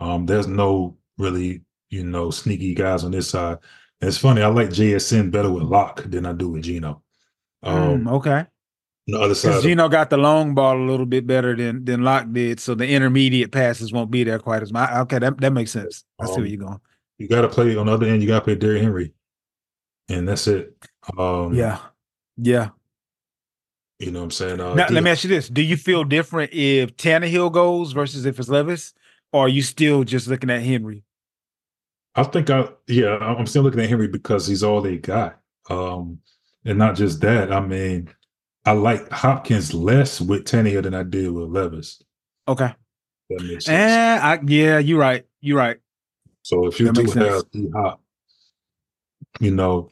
Um, 0.00 0.26
there's 0.26 0.46
no 0.46 0.96
really, 1.18 1.62
you 1.90 2.04
know, 2.04 2.30
sneaky 2.30 2.74
guys 2.74 3.04
on 3.04 3.10
this 3.10 3.28
side. 3.28 3.58
It's 4.02 4.18
funny, 4.18 4.42
I 4.42 4.48
like 4.48 4.70
JSN 4.70 5.30
better 5.30 5.50
with 5.50 5.62
Lock 5.62 6.02
than 6.04 6.26
I 6.26 6.32
do 6.32 6.48
with 6.50 6.62
Geno. 6.62 7.02
Um, 7.62 8.04
Mm, 8.04 8.12
okay. 8.14 8.46
the 9.06 9.20
other 9.20 9.34
side, 9.34 9.54
of- 9.54 9.62
Geno 9.62 9.88
got 9.88 10.10
the 10.10 10.16
long 10.16 10.54
ball 10.54 10.76
a 10.76 10.84
little 10.84 11.06
bit 11.06 11.26
better 11.26 11.54
than 11.56 11.84
than 11.84 12.02
Lock 12.02 12.26
did, 12.32 12.58
so 12.60 12.74
the 12.74 12.86
intermediate 12.88 13.52
passes 13.52 13.92
won't 13.92 14.10
be 14.10 14.24
there 14.24 14.38
quite 14.40 14.62
as 14.62 14.72
much. 14.72 14.90
Okay, 14.90 15.18
that, 15.20 15.40
that 15.40 15.52
makes 15.52 15.70
sense. 15.70 16.04
I 16.20 16.26
see 16.26 16.32
Um, 16.32 16.36
where 16.38 16.46
you're 16.46 16.58
going. 16.66 16.80
you 17.18 17.28
got 17.28 17.42
to 17.42 17.48
play 17.48 17.76
on 17.76 17.86
the 17.86 17.92
other 17.92 18.06
end. 18.06 18.22
You 18.22 18.28
got 18.28 18.40
to 18.40 18.44
play 18.44 18.54
Derrick 18.56 18.82
Henry, 18.82 19.12
and 20.08 20.28
that's 20.28 20.46
it. 20.48 20.74
Um, 21.16 21.54
Yeah, 21.54 21.78
yeah. 22.36 22.70
you 24.00 24.10
know 24.10 24.18
what 24.20 24.24
I'm 24.24 24.30
saying. 24.32 24.60
Uh, 24.60 24.74
Now, 24.74 24.88
let 24.88 25.04
me 25.04 25.10
ask 25.10 25.22
you 25.22 25.30
this: 25.30 25.48
Do 25.48 25.62
you 25.62 25.76
feel 25.76 26.02
different 26.02 26.52
if 26.52 26.96
Tannehill 26.96 27.52
goes 27.52 27.92
versus 27.92 28.26
if 28.26 28.40
it's 28.40 28.48
Levis, 28.48 28.94
or 29.32 29.46
are 29.46 29.48
you 29.48 29.62
still 29.62 30.02
just 30.02 30.26
looking 30.26 30.50
at 30.50 30.62
Henry? 30.62 31.04
I 32.14 32.22
think 32.24 32.50
I 32.50 32.68
yeah, 32.88 33.16
I'm 33.16 33.46
still 33.46 33.62
looking 33.62 33.80
at 33.80 33.88
Henry 33.88 34.08
because 34.08 34.46
he's 34.46 34.62
all 34.62 34.80
they 34.80 34.98
got. 34.98 35.38
Um, 35.70 36.18
and 36.64 36.78
not 36.78 36.96
just 36.96 37.20
that. 37.22 37.52
I 37.52 37.60
mean, 37.60 38.10
I 38.64 38.72
like 38.72 39.10
Hopkins 39.10 39.74
less 39.74 40.20
with 40.20 40.44
Tannehill 40.44 40.82
than 40.82 40.94
I 40.94 41.02
did 41.02 41.30
with 41.30 41.48
Levis. 41.48 42.02
Okay. 42.46 42.74
That 43.30 43.42
makes. 43.42 43.68
Eh, 43.68 44.18
I, 44.22 44.38
yeah, 44.46 44.78
you're 44.78 44.98
right. 44.98 45.24
You're 45.40 45.58
right. 45.58 45.78
so 46.42 46.66
if 46.66 46.78
you 46.78 46.86
that 46.86 46.94
do 46.94 47.20
have 47.20 47.50
D 47.50 47.70
Hop, 47.74 48.00
you 49.40 49.52
know, 49.52 49.90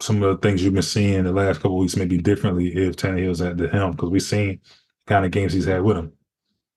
some 0.00 0.22
of 0.22 0.40
the 0.40 0.46
things 0.46 0.62
you've 0.62 0.74
been 0.74 0.82
seeing 0.82 1.24
the 1.24 1.32
last 1.32 1.56
couple 1.56 1.76
of 1.76 1.80
weeks 1.80 1.96
maybe 1.96 2.18
differently 2.18 2.68
if 2.68 2.96
Tannehill's 2.96 3.40
at 3.40 3.56
the 3.56 3.68
helm 3.68 3.92
because 3.92 4.10
we've 4.10 4.22
seen 4.22 4.60
the 5.06 5.14
kind 5.14 5.24
of 5.24 5.30
games 5.30 5.52
he's 5.52 5.64
had 5.64 5.82
with 5.82 5.96
him. 5.96 6.12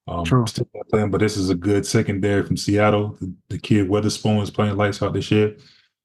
Um, 0.10 0.26
True. 0.26 0.46
Still 0.48 0.68
not 0.74 0.90
playing, 0.90 1.12
but 1.12 1.20
this 1.20 1.38
is 1.38 1.50
a 1.52 1.56
good 1.56 1.86
secondary 1.86 2.44
from 2.44 2.58
Seattle. 2.58 3.16
The, 3.22 3.32
the 3.50 3.60
kid 3.60 3.88
Witherspoon 3.88 4.38
is 4.38 4.50
playing 4.50 4.76
lights 4.76 5.02
out 5.04 5.14
this 5.14 5.30
year. 5.30 5.56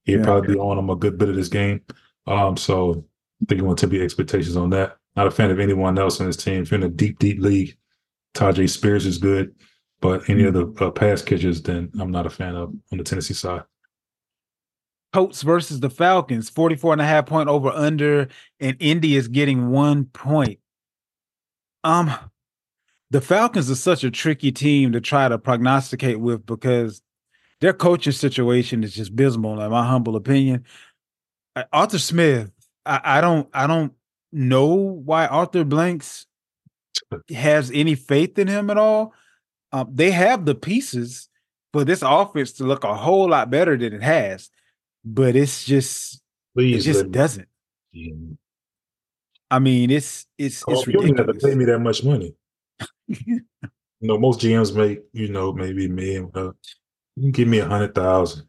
He'll 0.05 0.19
Yeah. 0.19 0.25
probably 0.25 0.55
be 0.55 0.61
on 0.61 0.79
him 0.79 0.91
a 0.91 0.97
good 0.97 1.17
bit 1.17 1.31
of 1.31 1.37
this 1.37 1.49
game. 1.49 1.81
Um, 2.27 2.57
so 2.59 3.05
I 3.43 3.45
think 3.49 3.61
you 3.61 3.65
want 3.65 3.79
to 3.79 3.89
your 3.89 4.05
expectations 4.05 4.57
on 4.57 4.69
that. 4.71 4.99
Not 5.17 5.27
a 5.27 5.31
fan 5.31 5.51
of 5.51 5.59
anyone 5.59 5.99
else 5.99 6.21
on 6.21 6.27
this 6.27 6.37
team. 6.37 6.63
If 6.63 6.71
you're 6.71 6.81
in 6.81 6.87
a 6.87 6.91
deep, 6.91 7.19
deep 7.19 7.41
league, 7.41 7.77
Tyjae 8.35 8.69
Spears 8.69 9.07
is 9.07 9.17
good, 9.17 9.55
but 10.01 10.29
any 10.29 10.45
of 10.45 10.53
the 10.55 10.67
uh, 10.85 10.91
pass 10.91 11.23
catchers, 11.23 11.63
then 11.63 11.91
I'm 11.99 12.11
not 12.11 12.27
a 12.27 12.31
fan 12.31 12.57
of 12.57 12.75
on 12.93 12.99
the 12.99 13.05
Tennessee 13.05 13.33
side. 13.35 13.63
Colts 15.15 15.43
versus 15.43 15.79
the 15.81 15.89
Falcons, 15.89 16.51
44 16.51 16.93
and 16.95 17.01
a 17.01 17.05
half 17.07 17.27
point 17.27 17.49
over 17.49 17.71
under, 17.71 18.29
and 18.61 18.77
Indy 18.81 19.17
is 19.17 19.29
getting 19.29 19.71
one 19.71 20.07
point. 20.07 20.59
Um, 21.85 22.13
the 23.15 23.21
Falcons 23.21 23.71
are 23.71 23.77
such 23.77 24.03
a 24.03 24.11
tricky 24.11 24.51
team 24.51 24.91
to 24.91 25.01
try 25.01 25.29
to 25.29 25.39
prognosticate 25.39 26.19
with 26.19 26.45
because 26.45 27.01
their 27.61 27.73
coaching 27.73 28.13
situation 28.13 28.83
is 28.83 28.93
just 28.93 29.13
abysmal, 29.13 29.61
in 29.61 29.71
my 29.71 29.87
humble 29.87 30.17
opinion. 30.17 30.65
Arthur 31.73 32.01
Smith, 32.01 32.51
I, 32.85 33.01
I 33.05 33.21
don't 33.21 33.49
I 33.55 33.69
don't 33.69 33.93
know 34.33 34.75
why 34.75 35.29
Arthur 35.29 35.63
Blank's 35.63 36.27
has 37.33 37.71
any 37.73 37.95
faith 37.95 38.37
in 38.37 38.49
him 38.49 38.69
at 38.69 38.79
all. 38.79 39.15
Um, 39.71 39.91
they 39.95 40.11
have 40.11 40.45
the 40.45 40.57
pieces 40.57 41.29
for 41.73 41.85
this 41.85 42.03
offense 42.03 42.55
to 42.55 42.65
look 42.65 42.83
a 42.83 42.97
whole 42.97 43.29
lot 43.29 43.49
better 43.49 43.77
than 43.77 43.93
it 43.93 44.03
has 44.03 44.51
but 45.05 45.37
it's 45.37 45.65
just 45.65 46.21
it 46.57 46.81
just 46.81 47.13
doesn't. 47.13 47.47
Yeah. 47.93 48.15
I 49.53 49.61
mean, 49.61 49.93
it's 49.93 50.27
it's 50.37 50.65
Oh, 50.67 50.73
it's 50.73 50.87
you 50.89 50.95
don't 50.95 51.17
have 51.17 51.27
to 51.29 51.35
pay 51.35 51.55
me 51.55 51.65
that 51.67 51.79
much 51.79 52.03
money. 52.03 52.35
You 53.09 53.41
know, 54.01 54.19
most 54.19 54.41
GMs 54.41 54.75
make, 54.75 55.01
you 55.13 55.29
know, 55.29 55.53
maybe 55.53 55.89
me. 55.89 56.19
Uh, 56.35 56.53
you 57.17 57.23
can 57.23 57.31
give 57.31 57.49
me 57.49 57.59
a 57.59 57.67
hundred 57.67 57.95
thousand. 57.95 58.47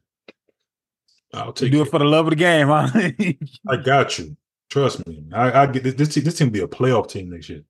I'll 1.33 1.47
You 1.47 1.53
take 1.53 1.71
do 1.71 1.79
it. 1.81 1.87
it 1.87 1.91
for 1.91 1.99
the 1.99 2.05
love 2.05 2.25
of 2.27 2.31
the 2.31 2.35
game, 2.35 2.67
huh? 2.67 2.89
I 3.69 3.77
got 3.77 4.17
you. 4.19 4.35
Trust 4.69 5.05
me. 5.07 5.23
I, 5.33 5.61
I 5.63 5.65
get 5.67 5.83
this. 5.83 5.93
This 5.95 6.13
team, 6.13 6.23
this 6.23 6.37
team 6.37 6.47
will 6.47 6.53
be 6.53 6.61
a 6.61 6.67
playoff 6.67 7.09
team 7.09 7.29
next 7.29 7.49
year. 7.49 7.61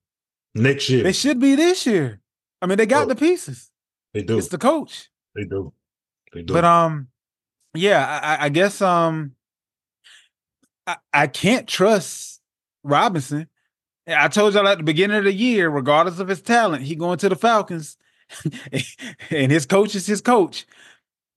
Next 0.54 0.88
year, 0.88 1.02
they 1.02 1.12
should 1.12 1.38
be 1.38 1.54
this 1.54 1.86
year. 1.86 2.20
I 2.62 2.66
mean, 2.66 2.78
they 2.78 2.86
got 2.86 3.04
Oh. 3.04 3.08
the 3.08 3.16
pieces. 3.16 3.70
they 4.14 4.22
do. 4.22 4.38
It's 4.38 4.48
the 4.48 4.58
coach. 4.58 5.10
They 5.34 5.44
do. 5.44 5.72
They 6.32 6.42
do. 6.42 6.54
But 6.54 6.64
um, 6.64 7.08
yeah, 7.74 8.06
I, 8.22 8.34
I- 8.36 8.44
I 8.46 8.48
guess 8.48 8.80
um, 8.80 9.32
I, 10.86 10.96
I 11.12 11.26
can't 11.26 11.66
trust 11.68 12.40
Robinson. 12.82 13.48
I 14.06 14.28
told 14.28 14.54
y'all 14.54 14.68
at 14.68 14.78
the 14.78 14.84
beginning 14.84 15.18
of 15.18 15.24
the 15.24 15.32
year, 15.32 15.68
regardless 15.68 16.18
of 16.18 16.28
his 16.28 16.40
talent, 16.40 16.84
he 16.84 16.94
going 16.94 17.18
to 17.18 17.28
the 17.28 17.36
Falcons, 17.36 17.96
and 19.30 19.52
his 19.52 19.66
coach 19.66 19.94
is 19.94 20.06
his 20.06 20.20
coach. 20.20 20.66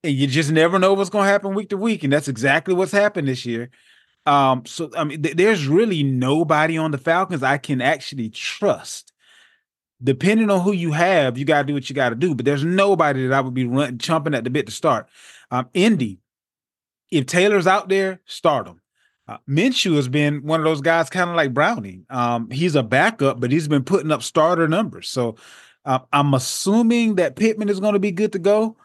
And 0.04 0.14
you 0.14 0.28
just 0.28 0.52
never 0.52 0.80
know 0.80 0.94
what's 0.94 1.10
going 1.10 1.26
to 1.26 1.32
happen 1.32 1.54
week 1.54 1.70
to 1.70 1.78
week, 1.78 2.04
and 2.04 2.14
that's 2.14 2.28
exactly 2.28 2.74
what's 2.74 2.92
happened 2.92 3.28
this 3.28 3.46
year. 3.46 3.70
Um, 4.26 4.66
so 4.66 4.90
I 4.96 5.04
mean, 5.04 5.22
th- 5.24 5.36
there's 5.36 5.68
really 5.68 6.04
nobody 6.04 6.78
on 6.78 6.92
the 6.92 6.98
Falcons 6.98 7.44
I 7.44 7.58
can 7.58 7.82
actually 7.82 8.30
trust. 8.30 9.12
Depending 10.02 10.50
on 10.50 10.62
who 10.62 10.72
you 10.72 10.94
have, 10.94 11.38
you 11.38 11.44
got 11.44 11.64
to 11.64 11.68
do 11.68 11.74
what 11.74 11.90
you 11.90 11.96
got 11.96 12.10
to 12.10 12.16
do. 12.16 12.34
But 12.34 12.46
there's 12.46 12.64
nobody 12.64 13.28
that 13.28 13.36
I 13.36 13.42
would 13.42 13.54
be 13.54 13.66
run, 13.66 13.98
chomping 13.98 14.38
at 14.38 14.46
the 14.46 14.50
bit 14.50 14.68
to 14.68 14.72
start. 14.72 15.10
Um, 15.52 15.68
Indy, 15.74 16.20
if 17.12 17.26
Taylor's 17.26 17.68
out 17.68 17.90
there, 17.90 18.22
start 18.26 18.68
him. 18.68 18.79
Uh, 19.30 19.38
Minshew 19.48 19.96
has 19.96 20.08
been 20.08 20.42
one 20.42 20.60
of 20.60 20.64
those 20.64 20.82
guys, 20.82 21.08
kind 21.08 21.30
of 21.30 21.36
like 21.36 21.54
Browning. 21.54 22.04
Um, 22.10 22.50
he's 22.50 22.74
a 22.74 22.82
backup, 22.82 23.40
but 23.40 23.52
he's 23.52 23.68
been 23.68 23.84
putting 23.84 24.12
up 24.12 24.24
starter 24.24 24.68
numbers. 24.68 25.08
So 25.08 25.36
uh, 25.86 26.00
I'm 26.12 26.34
assuming 26.34 27.16
that 27.16 27.36
Pittman 27.36 27.70
is 27.70 27.80
going 27.80 27.94
to 27.94 28.00
be 28.00 28.12
good 28.12 28.32
to 28.32 28.40
go. 28.40 28.76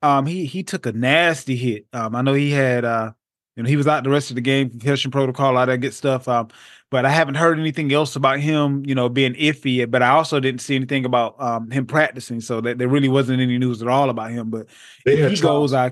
Um, 0.00 0.24
he 0.24 0.44
he 0.44 0.62
took 0.62 0.86
a 0.86 0.92
nasty 0.92 1.56
hit. 1.56 1.86
Um, 1.92 2.14
I 2.14 2.22
know 2.22 2.32
he 2.32 2.52
had 2.52 2.84
uh, 2.84 3.10
you 3.56 3.64
know, 3.64 3.68
he 3.68 3.76
was 3.76 3.88
out 3.88 4.04
the 4.04 4.10
rest 4.10 4.30
of 4.30 4.36
the 4.36 4.40
game, 4.40 4.70
concussion 4.70 5.10
protocol, 5.10 5.56
all 5.56 5.66
that 5.66 5.78
good 5.78 5.92
stuff. 5.92 6.28
Um, 6.28 6.46
but 6.92 7.04
I 7.04 7.10
haven't 7.10 7.34
heard 7.34 7.58
anything 7.58 7.92
else 7.92 8.14
about 8.14 8.38
him, 8.38 8.84
you 8.86 8.94
know, 8.94 9.08
being 9.08 9.34
iffy. 9.34 9.90
But 9.90 10.04
I 10.04 10.10
also 10.10 10.38
didn't 10.38 10.60
see 10.60 10.76
anything 10.76 11.04
about 11.06 11.34
um, 11.42 11.72
him 11.72 11.86
practicing, 11.86 12.40
so 12.40 12.60
that 12.60 12.78
there 12.78 12.86
really 12.86 13.08
wasn't 13.08 13.40
any 13.40 13.58
news 13.58 13.82
at 13.82 13.88
all 13.88 14.10
about 14.10 14.30
him. 14.30 14.50
But 14.50 14.68
They 15.04 15.14
if 15.14 15.30
he 15.30 15.36
trials. 15.36 15.72
goes, 15.72 15.74
I 15.74 15.90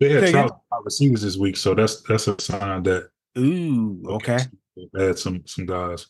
They 0.00 0.12
had 0.14 0.30
trials 0.30 0.52
receivers 0.82 1.20
this 1.20 1.36
week, 1.36 1.58
so 1.58 1.74
that's 1.74 2.00
that's 2.08 2.26
a 2.26 2.40
sign 2.40 2.82
that 2.84 3.10
ooh, 3.38 4.02
okay. 4.06 4.38
they 4.92 5.06
had 5.06 5.18
some 5.18 5.42
some 5.46 5.66
guys. 5.66 6.06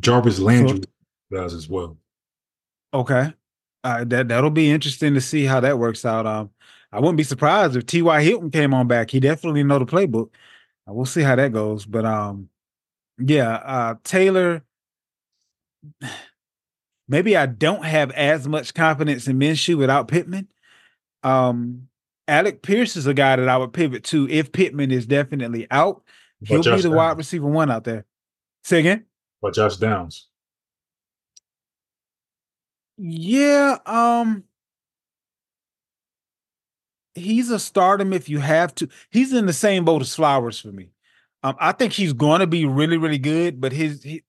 Jarvis 0.00 0.38
Landry 0.38 0.82
guys 1.32 1.54
as 1.54 1.68
well. 1.68 1.96
Okay. 2.92 3.32
Uh, 3.84 4.04
that 4.04 4.28
that'll 4.28 4.50
be 4.50 4.70
interesting 4.70 5.14
to 5.14 5.20
see 5.20 5.44
how 5.44 5.60
that 5.60 5.78
works 5.78 6.04
out. 6.04 6.26
Um, 6.26 6.50
I 6.92 6.98
wouldn't 7.00 7.16
be 7.16 7.24
surprised 7.24 7.76
if 7.76 7.86
T.Y. 7.86 8.22
Hilton 8.22 8.50
came 8.50 8.74
on 8.74 8.88
back. 8.88 9.10
He 9.10 9.20
definitely 9.20 9.62
know 9.62 9.78
the 9.78 9.86
playbook. 9.86 10.30
Uh, 10.88 10.92
we'll 10.92 11.06
see 11.06 11.22
how 11.22 11.36
that 11.36 11.52
goes. 11.52 11.84
But 11.84 12.04
um, 12.04 12.48
yeah, 13.18 13.54
uh, 13.54 13.94
Taylor. 14.04 14.62
Maybe 17.08 17.36
I 17.36 17.46
don't 17.46 17.84
have 17.84 18.10
as 18.10 18.48
much 18.48 18.74
confidence 18.74 19.28
in 19.28 19.38
Minshew 19.38 19.78
without 19.78 20.08
Pittman. 20.08 20.48
Um, 21.22 21.86
Alec 22.26 22.62
Pierce 22.62 22.96
is 22.96 23.06
a 23.06 23.14
guy 23.14 23.36
that 23.36 23.48
I 23.48 23.56
would 23.56 23.72
pivot 23.72 24.02
to 24.04 24.28
if 24.28 24.50
Pittman 24.50 24.90
is 24.90 25.06
definitely 25.06 25.68
out. 25.70 26.02
He'll 26.44 26.62
be 26.62 26.80
the 26.80 26.90
wide 26.90 27.16
receiver 27.16 27.46
one 27.46 27.70
out 27.70 27.84
there. 27.84 28.04
Say 28.64 28.80
again. 28.80 29.06
But 29.40 29.54
Josh 29.54 29.76
Downs. 29.76 30.28
Yeah, 32.98 33.78
um 33.86 34.44
he's 37.16 37.50
a 37.50 37.58
stardom 37.58 38.12
if 38.12 38.28
you 38.28 38.38
have 38.38 38.74
to. 38.76 38.88
He's 39.10 39.32
in 39.32 39.46
the 39.46 39.52
same 39.52 39.84
boat 39.84 40.02
as 40.02 40.14
Flowers 40.14 40.60
for 40.60 40.68
me. 40.68 40.90
Um, 41.42 41.56
I 41.58 41.72
think 41.72 41.92
he's 41.92 42.12
going 42.12 42.40
to 42.40 42.46
be 42.46 42.66
really, 42.66 42.96
really 42.96 43.18
good, 43.18 43.60
but 43.60 43.72
his 43.72 44.02
he, 44.02 44.22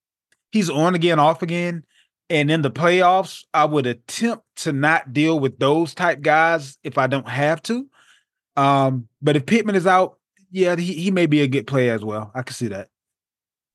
he's 0.52 0.70
on 0.70 0.96
again, 0.96 1.20
off 1.20 1.42
again, 1.42 1.84
and 2.30 2.52
in 2.52 2.62
the 2.62 2.72
playoffs, 2.72 3.46
I 3.54 3.66
would 3.66 3.86
attempt 3.86 4.44
to 4.58 4.72
not 4.72 5.14
deal 5.14 5.40
with 5.40 5.60
those 5.60 5.94
type 5.94 6.22
guys 6.22 6.78
if 6.84 6.98
I 6.98 7.08
don't 7.08 7.28
have 7.28 7.62
to. 7.64 7.88
Um, 8.56 9.08
but 9.22 9.36
if 9.36 9.46
Pittman 9.46 9.76
is 9.76 9.88
out, 9.88 10.17
yeah, 10.52 10.76
he, 10.76 10.94
he 10.94 11.12
may 11.12 11.26
be 11.26 11.42
a 11.42 11.48
good 11.48 11.68
play 11.68 11.90
as 11.90 12.04
well. 12.04 12.32
I 12.34 12.42
can 12.42 12.54
see 12.54 12.68
that. 12.68 12.90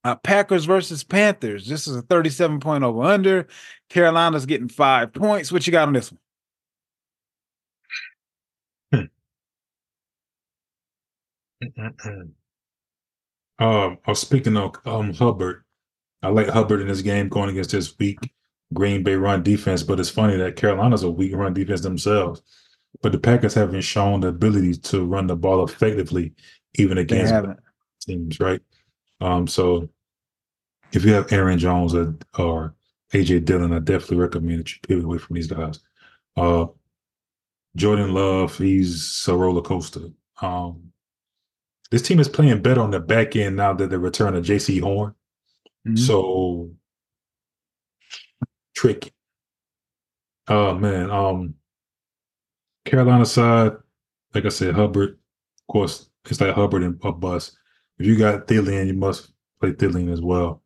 Uh, 0.04 0.16
Packers 0.16 0.64
versus 0.64 1.04
Panthers. 1.04 1.68
This 1.68 1.86
is 1.86 1.96
a 1.96 2.02
37 2.02 2.60
point 2.60 2.82
over 2.82 3.02
under. 3.02 3.46
Carolina's 3.88 4.46
getting 4.46 4.68
five 4.68 5.12
points. 5.12 5.52
What 5.52 5.66
you 5.66 5.70
got 5.72 5.86
on 5.86 5.94
this 5.94 6.12
one? 6.12 6.18
Um, 13.58 13.98
I 14.04 14.10
was 14.10 14.20
speaking 14.20 14.56
of 14.56 14.74
um 14.84 15.12
Hubbard. 15.12 15.62
I 16.22 16.28
like 16.28 16.48
Hubbard 16.48 16.80
in 16.80 16.88
this 16.88 17.02
game 17.02 17.28
going 17.28 17.50
against 17.50 17.70
this 17.70 17.96
weak 17.98 18.18
Green 18.74 19.02
Bay 19.02 19.14
run 19.14 19.42
defense, 19.42 19.82
but 19.82 20.00
it's 20.00 20.08
funny 20.08 20.36
that 20.36 20.56
Carolina's 20.56 21.02
a 21.04 21.10
weak 21.10 21.34
run 21.34 21.54
defense 21.54 21.82
themselves. 21.82 22.42
But 23.02 23.12
the 23.12 23.18
Packers 23.18 23.54
haven't 23.54 23.82
shown 23.82 24.20
the 24.20 24.28
ability 24.28 24.74
to 24.76 25.04
run 25.04 25.26
the 25.26 25.36
ball 25.36 25.64
effectively, 25.64 26.32
even 26.74 26.98
against 26.98 27.32
teams, 28.00 28.40
right? 28.40 28.60
Um, 29.20 29.46
so 29.46 29.88
if 30.92 31.04
you 31.04 31.12
have 31.12 31.32
Aaron 31.32 31.58
Jones 31.58 31.94
or, 31.94 32.14
or 32.38 32.74
AJ 33.12 33.44
Dillon, 33.44 33.72
I 33.72 33.78
definitely 33.78 34.16
recommend 34.18 34.60
that 34.60 34.72
you 34.72 34.78
pivot 34.86 35.04
away 35.04 35.18
from 35.18 35.36
these 35.36 35.46
guys. 35.46 35.80
Uh, 36.36 36.66
Jordan 37.76 38.12
Love, 38.12 38.56
he's 38.58 39.26
a 39.28 39.36
roller 39.36 39.62
coaster. 39.62 40.10
Um, 40.40 40.92
this 41.90 42.02
team 42.02 42.20
is 42.20 42.28
playing 42.28 42.62
better 42.62 42.80
on 42.80 42.90
the 42.90 43.00
back 43.00 43.36
end 43.36 43.56
now 43.56 43.74
that 43.74 43.90
the 43.90 43.98
return 43.98 44.34
of 44.34 44.44
Jaycee 44.44 44.80
Horn. 44.80 45.14
Mhm. 45.86 45.98
So 45.98 46.70
tricky. 48.74 49.12
Oh 50.48 50.74
man. 50.74 51.10
Um 51.10 51.54
Carolina 52.84 53.26
side, 53.26 53.72
like 54.34 54.44
I 54.44 54.48
said, 54.48 54.74
Hubbard, 54.74 55.10
of 55.10 55.66
course, 55.72 56.08
it's 56.26 56.40
like 56.40 56.54
Hubbard 56.54 56.82
and 56.82 57.00
a 57.02 57.12
bus. 57.12 57.56
If 57.98 58.06
you 58.06 58.16
got 58.16 58.46
Thielen, 58.46 58.86
you 58.86 58.94
must 58.94 59.32
play 59.60 59.72
Thielen 59.72 60.12
as 60.12 60.20
well. 60.20 60.62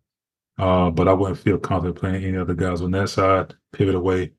Uh, 0.58 0.90
but 0.90 1.06
I 1.08 1.12
wouldn't 1.12 1.38
feel 1.38 1.58
confident 1.58 1.98
playing 1.98 2.24
any 2.24 2.36
other 2.38 2.54
guys 2.54 2.80
on 2.80 2.90
that 2.92 3.08
side. 3.10 3.54
Pivot 3.72 3.94
away, 3.94 4.32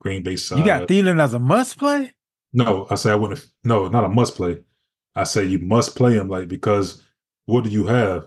Green 0.00 0.22
Bay 0.22 0.36
side. 0.36 0.58
You 0.58 0.64
got 0.64 0.88
Thielen 0.88 1.20
as 1.22 1.34
a 1.34 1.38
must 1.38 1.78
play? 1.78 2.12
No, 2.52 2.86
I 2.90 2.94
say 2.94 3.10
I 3.10 3.16
wouldn't. 3.16 3.44
No, 3.64 3.88
not 3.88 4.04
a 4.04 4.08
must 4.08 4.34
play. 4.36 4.58
I 5.14 5.24
say 5.24 5.44
you 5.44 5.58
must 5.58 5.96
play 5.96 6.14
him 6.14 6.28
like 6.28 6.48
because 6.48 7.02
what 7.46 7.64
do 7.64 7.70
you 7.70 7.86
have? 7.86 8.26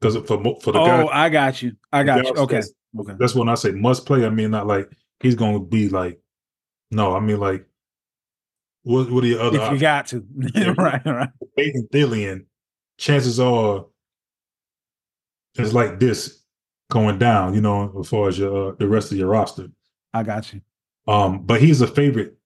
Because 0.00 0.16
for 0.26 0.42
for 0.60 0.72
the 0.72 0.80
Oh, 0.80 0.86
guy, 0.86 1.06
I 1.06 1.28
got 1.30 1.62
you. 1.62 1.72
I 1.92 2.02
got 2.02 2.24
you. 2.24 2.30
Okay. 2.32 2.56
that's- 2.56 2.72
Okay. 2.96 3.14
that's 3.18 3.34
when 3.34 3.48
I 3.48 3.54
say 3.56 3.72
must 3.72 4.06
play. 4.06 4.24
I 4.24 4.28
mean 4.28 4.52
not 4.52 4.68
like 4.68 4.88
he's 5.20 5.34
going 5.34 5.54
to 5.54 5.64
be 5.64 5.88
like. 5.88 6.20
No, 6.92 7.16
I 7.16 7.20
mean 7.20 7.40
like. 7.40 7.66
What 8.84 9.10
what 9.10 9.24
are 9.24 9.26
your 9.26 9.40
other 9.40 9.60
If 9.60 9.72
you 9.72 9.78
got 9.78 10.06
to. 10.08 10.24
right, 10.78 11.04
right. 11.04 11.30
Peyton 11.56 11.88
Thielen? 11.92 12.44
Chances 12.96 13.40
are, 13.40 13.86
it's 15.56 15.72
like 15.72 15.98
this 15.98 16.42
going 16.90 17.18
down. 17.18 17.54
You 17.54 17.60
know, 17.60 17.92
as 17.98 18.08
far 18.08 18.28
as 18.28 18.38
your 18.38 18.72
uh, 18.72 18.74
the 18.78 18.86
rest 18.86 19.10
of 19.10 19.18
your 19.18 19.28
roster. 19.28 19.68
I 20.12 20.22
got 20.22 20.52
you. 20.52 20.60
Um, 21.08 21.44
but 21.44 21.60
he's 21.60 21.80
a 21.80 21.86
favorite 21.86 22.36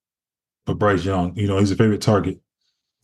of 0.67 0.79
Bryce 0.79 1.05
Young. 1.05 1.37
You 1.37 1.49
know, 1.49 1.59
he's 1.59 1.71
a 1.71 1.77
favorite 1.77 2.01
target. 2.01 2.41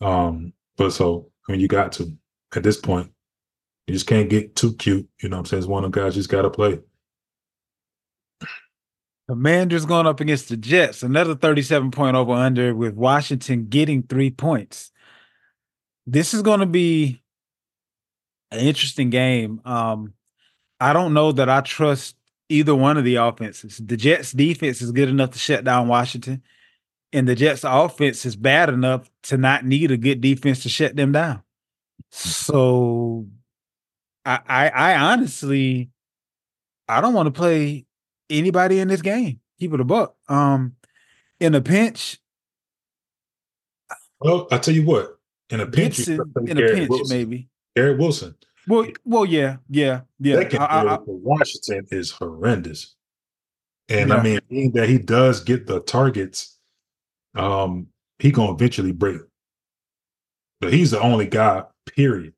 Um, 0.01 0.53
but 0.77 0.91
so 0.93 1.31
I 1.49 1.53
mean, 1.53 1.61
you 1.61 1.69
got 1.69 1.93
to 1.93 2.17
at 2.55 2.63
this 2.63 2.77
point, 2.77 3.11
you 3.87 3.95
just 3.95 4.07
can't 4.07 4.31
get 4.31 4.55
too 4.55 4.75
cute. 4.77 5.09
You 5.21 5.29
know, 5.29 5.37
what 5.37 5.41
I'm 5.41 5.47
saying 5.47 5.63
it's 5.63 5.69
one 5.69 5.85
of 5.85 5.93
them 5.93 6.03
guys 6.05 6.15
you 6.15 6.21
just 6.21 6.31
got 6.31 6.43
to 6.43 6.51
play. 6.51 6.79
Commanders 9.29 9.87
going 9.87 10.07
up 10.07 10.21
against 10.21 10.49
the 10.49 10.57
Jets. 10.57 11.03
Another 11.03 11.35
37 11.35 11.91
point 11.91 12.17
over 12.17 12.33
under 12.33 12.75
with 12.75 12.95
Washington 12.95 13.67
getting 13.67 14.03
three 14.03 14.31
points. 14.31 14.93
This 16.07 16.35
is 16.35 16.43
going 16.43 16.61
to 16.61 16.67
be 16.67 17.23
an 18.51 18.61
interesting 18.61 19.11
game. 19.11 19.61
Um, 19.65 20.13
I 20.79 20.93
don't 20.93 21.15
know 21.15 21.33
that 21.33 21.49
I 21.49 21.63
trust 21.63 22.17
either 22.51 22.75
one 22.75 22.99
of 22.99 23.05
the 23.05 23.17
offenses. 23.17 23.81
The 23.83 23.97
Jets 23.97 24.33
defense 24.33 24.83
is 24.83 24.93
good 24.93 25.09
enough 25.09 25.31
to 25.31 25.39
shut 25.39 25.65
down 25.65 25.89
Washington, 25.89 26.43
and 27.13 27.27
the 27.27 27.35
Jets 27.35 27.65
offense 27.65 28.27
is 28.27 28.37
bad 28.37 28.69
enough 28.69 29.11
to 29.25 29.39
not 29.39 29.65
need 29.65 29.91
a 29.91 29.97
good 29.97 30.21
defense 30.21 30.63
to 30.65 30.69
shut 30.69 30.97
them 30.97 31.13
down. 31.13 31.43
So 32.11 33.27
I 34.27 34.41
I, 34.47 34.69
I 34.69 35.13
honestly 35.13 35.91
I 36.87 37.01
don't 37.01 37.15
want 37.15 37.27
to 37.27 37.39
play 37.39 37.87
anybody 38.31 38.79
in 38.81 38.89
this 38.89 39.03
game. 39.03 39.41
Keep 39.61 39.75
it 39.75 39.81
a 39.81 39.85
buck. 39.85 40.15
Um, 40.29 40.77
in 41.41 41.55
a 41.55 41.61
pinch, 41.61 42.19
Well, 44.21 44.47
I 44.51 44.59
tell 44.59 44.75
you 44.75 44.85
what, 44.85 45.19
in 45.51 45.61
a 45.61 45.67
pinch, 45.67 45.99
you 45.99 46.05
Gibson 46.17 46.33
gotta 46.35 46.51
in 46.51 46.59
a 46.59 46.73
pinch, 46.75 46.89
Wilson. 46.89 47.17
maybe. 47.17 47.49
Garrett 47.77 47.99
Wilson. 47.99 48.35
Well, 48.67 48.87
well, 49.05 49.27
yeah, 49.27 49.57
yeah, 49.69 50.03
yeah. 50.19 50.37
Second 50.37 50.59
I- 50.61 50.95
I- 50.95 50.99
Washington 51.07 51.87
is 51.91 52.11
horrendous. 52.13 52.95
And 53.91 54.09
Yeah. 54.09 54.17
I 54.17 54.23
mean, 54.23 54.41
being 54.49 54.71
that 54.73 54.89
he 54.89 54.97
does 54.99 55.43
get 55.45 55.67
the 55.67 55.81
targets, 55.81 56.59
um, 57.35 57.89
he 58.19 58.31
gonna 58.31 58.55
eventually 58.55 58.93
break. 58.93 59.21
But 60.61 60.73
he's 60.73 60.93
the 60.93 61.01
only 61.01 61.27
guy, 61.27 61.65
period, 61.85 62.33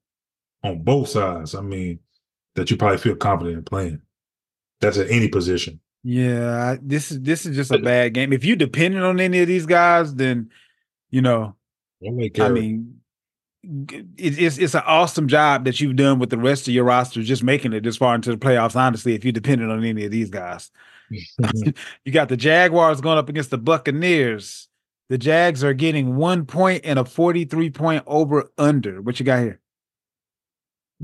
on 0.65 0.83
both 0.83 1.11
sides. 1.11 1.55
I 1.55 1.61
mean, 1.61 2.01
that 2.57 2.71
you 2.71 2.77
probably 2.77 2.99
feel 2.99 3.15
confident 3.15 3.59
in 3.59 3.65
playing. 3.65 4.03
That's 4.81 4.99
at 4.99 5.11
any 5.11 5.29
position. 5.29 5.81
yeah, 6.05 6.73
I- 6.73 6.79
this 6.83 7.11
is 7.11 7.21
this 7.21 7.47
is 7.47 7.57
just 7.57 7.71
a 7.71 7.79
bad 7.79 8.15
game. 8.15 8.33
If 8.33 8.45
you 8.45 8.57
depending 8.57 9.01
on 9.03 9.19
any 9.21 9.41
of 9.41 9.49
these 9.49 9.67
guys, 9.67 10.15
then 10.15 10.51
you 11.11 11.23
know, 11.23 11.55
I, 12.05 12.07
I 12.45 12.49
mean, 12.55 13.01
it, 13.63 14.39
it's 14.39 14.59
it's 14.59 14.75
an 14.75 14.83
awesome 14.87 15.29
job 15.29 15.65
that 15.65 15.81
you've 15.81 15.97
done 15.97 16.19
with 16.19 16.31
the 16.31 16.39
rest 16.39 16.69
of 16.69 16.75
your 16.75 16.85
roster, 16.85 17.23
just 17.23 17.43
making 17.43 17.73
it 17.73 17.83
this 17.85 17.97
far 17.97 18.15
into 18.15 18.31
the 18.31 18.37
playoffs. 18.37 18.77
Honestly, 18.77 19.15
if 19.15 19.25
you're 19.25 19.33
dependent 19.33 19.71
on 19.71 19.83
any 19.85 20.05
of 20.05 20.11
these 20.11 20.31
guys, 20.31 20.71
you 22.05 22.13
got 22.13 22.29
the 22.29 22.37
Jaguars 22.37 23.01
going 23.01 23.19
up 23.19 23.29
against 23.29 23.51
the 23.51 23.59
Buccaneers. 23.59 24.69
The 25.09 25.19
Jags 25.19 25.63
are 25.63 25.73
getting 25.73 26.17
one 26.17 26.45
point 26.47 26.83
and 26.85 26.99
a 26.99 27.05
43 27.05 27.71
point 27.71 28.03
over 28.09 28.51
under. 28.59 29.01
What 29.01 29.21
you 29.21 29.25
got 29.27 29.39
here? 29.41 29.61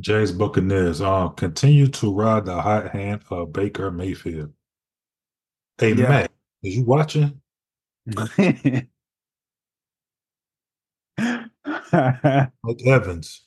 Jays 0.01 0.33
Buccaneers 0.33 1.01
uh, 1.01 1.29
continue 1.31 1.87
to 1.89 2.13
ride 2.13 2.47
the 2.47 2.61
hot 2.61 2.91
hand 2.91 3.23
of 3.31 3.53
Baker 3.53 3.91
Mayfield. 3.91 4.53
Hey, 5.79 5.95
Yeah. 5.95 6.09
Matt, 6.09 6.31
is 6.63 6.77
you 6.77 6.85
watching? 6.85 7.41
Mike 8.07 8.89
Evans. 12.87 13.43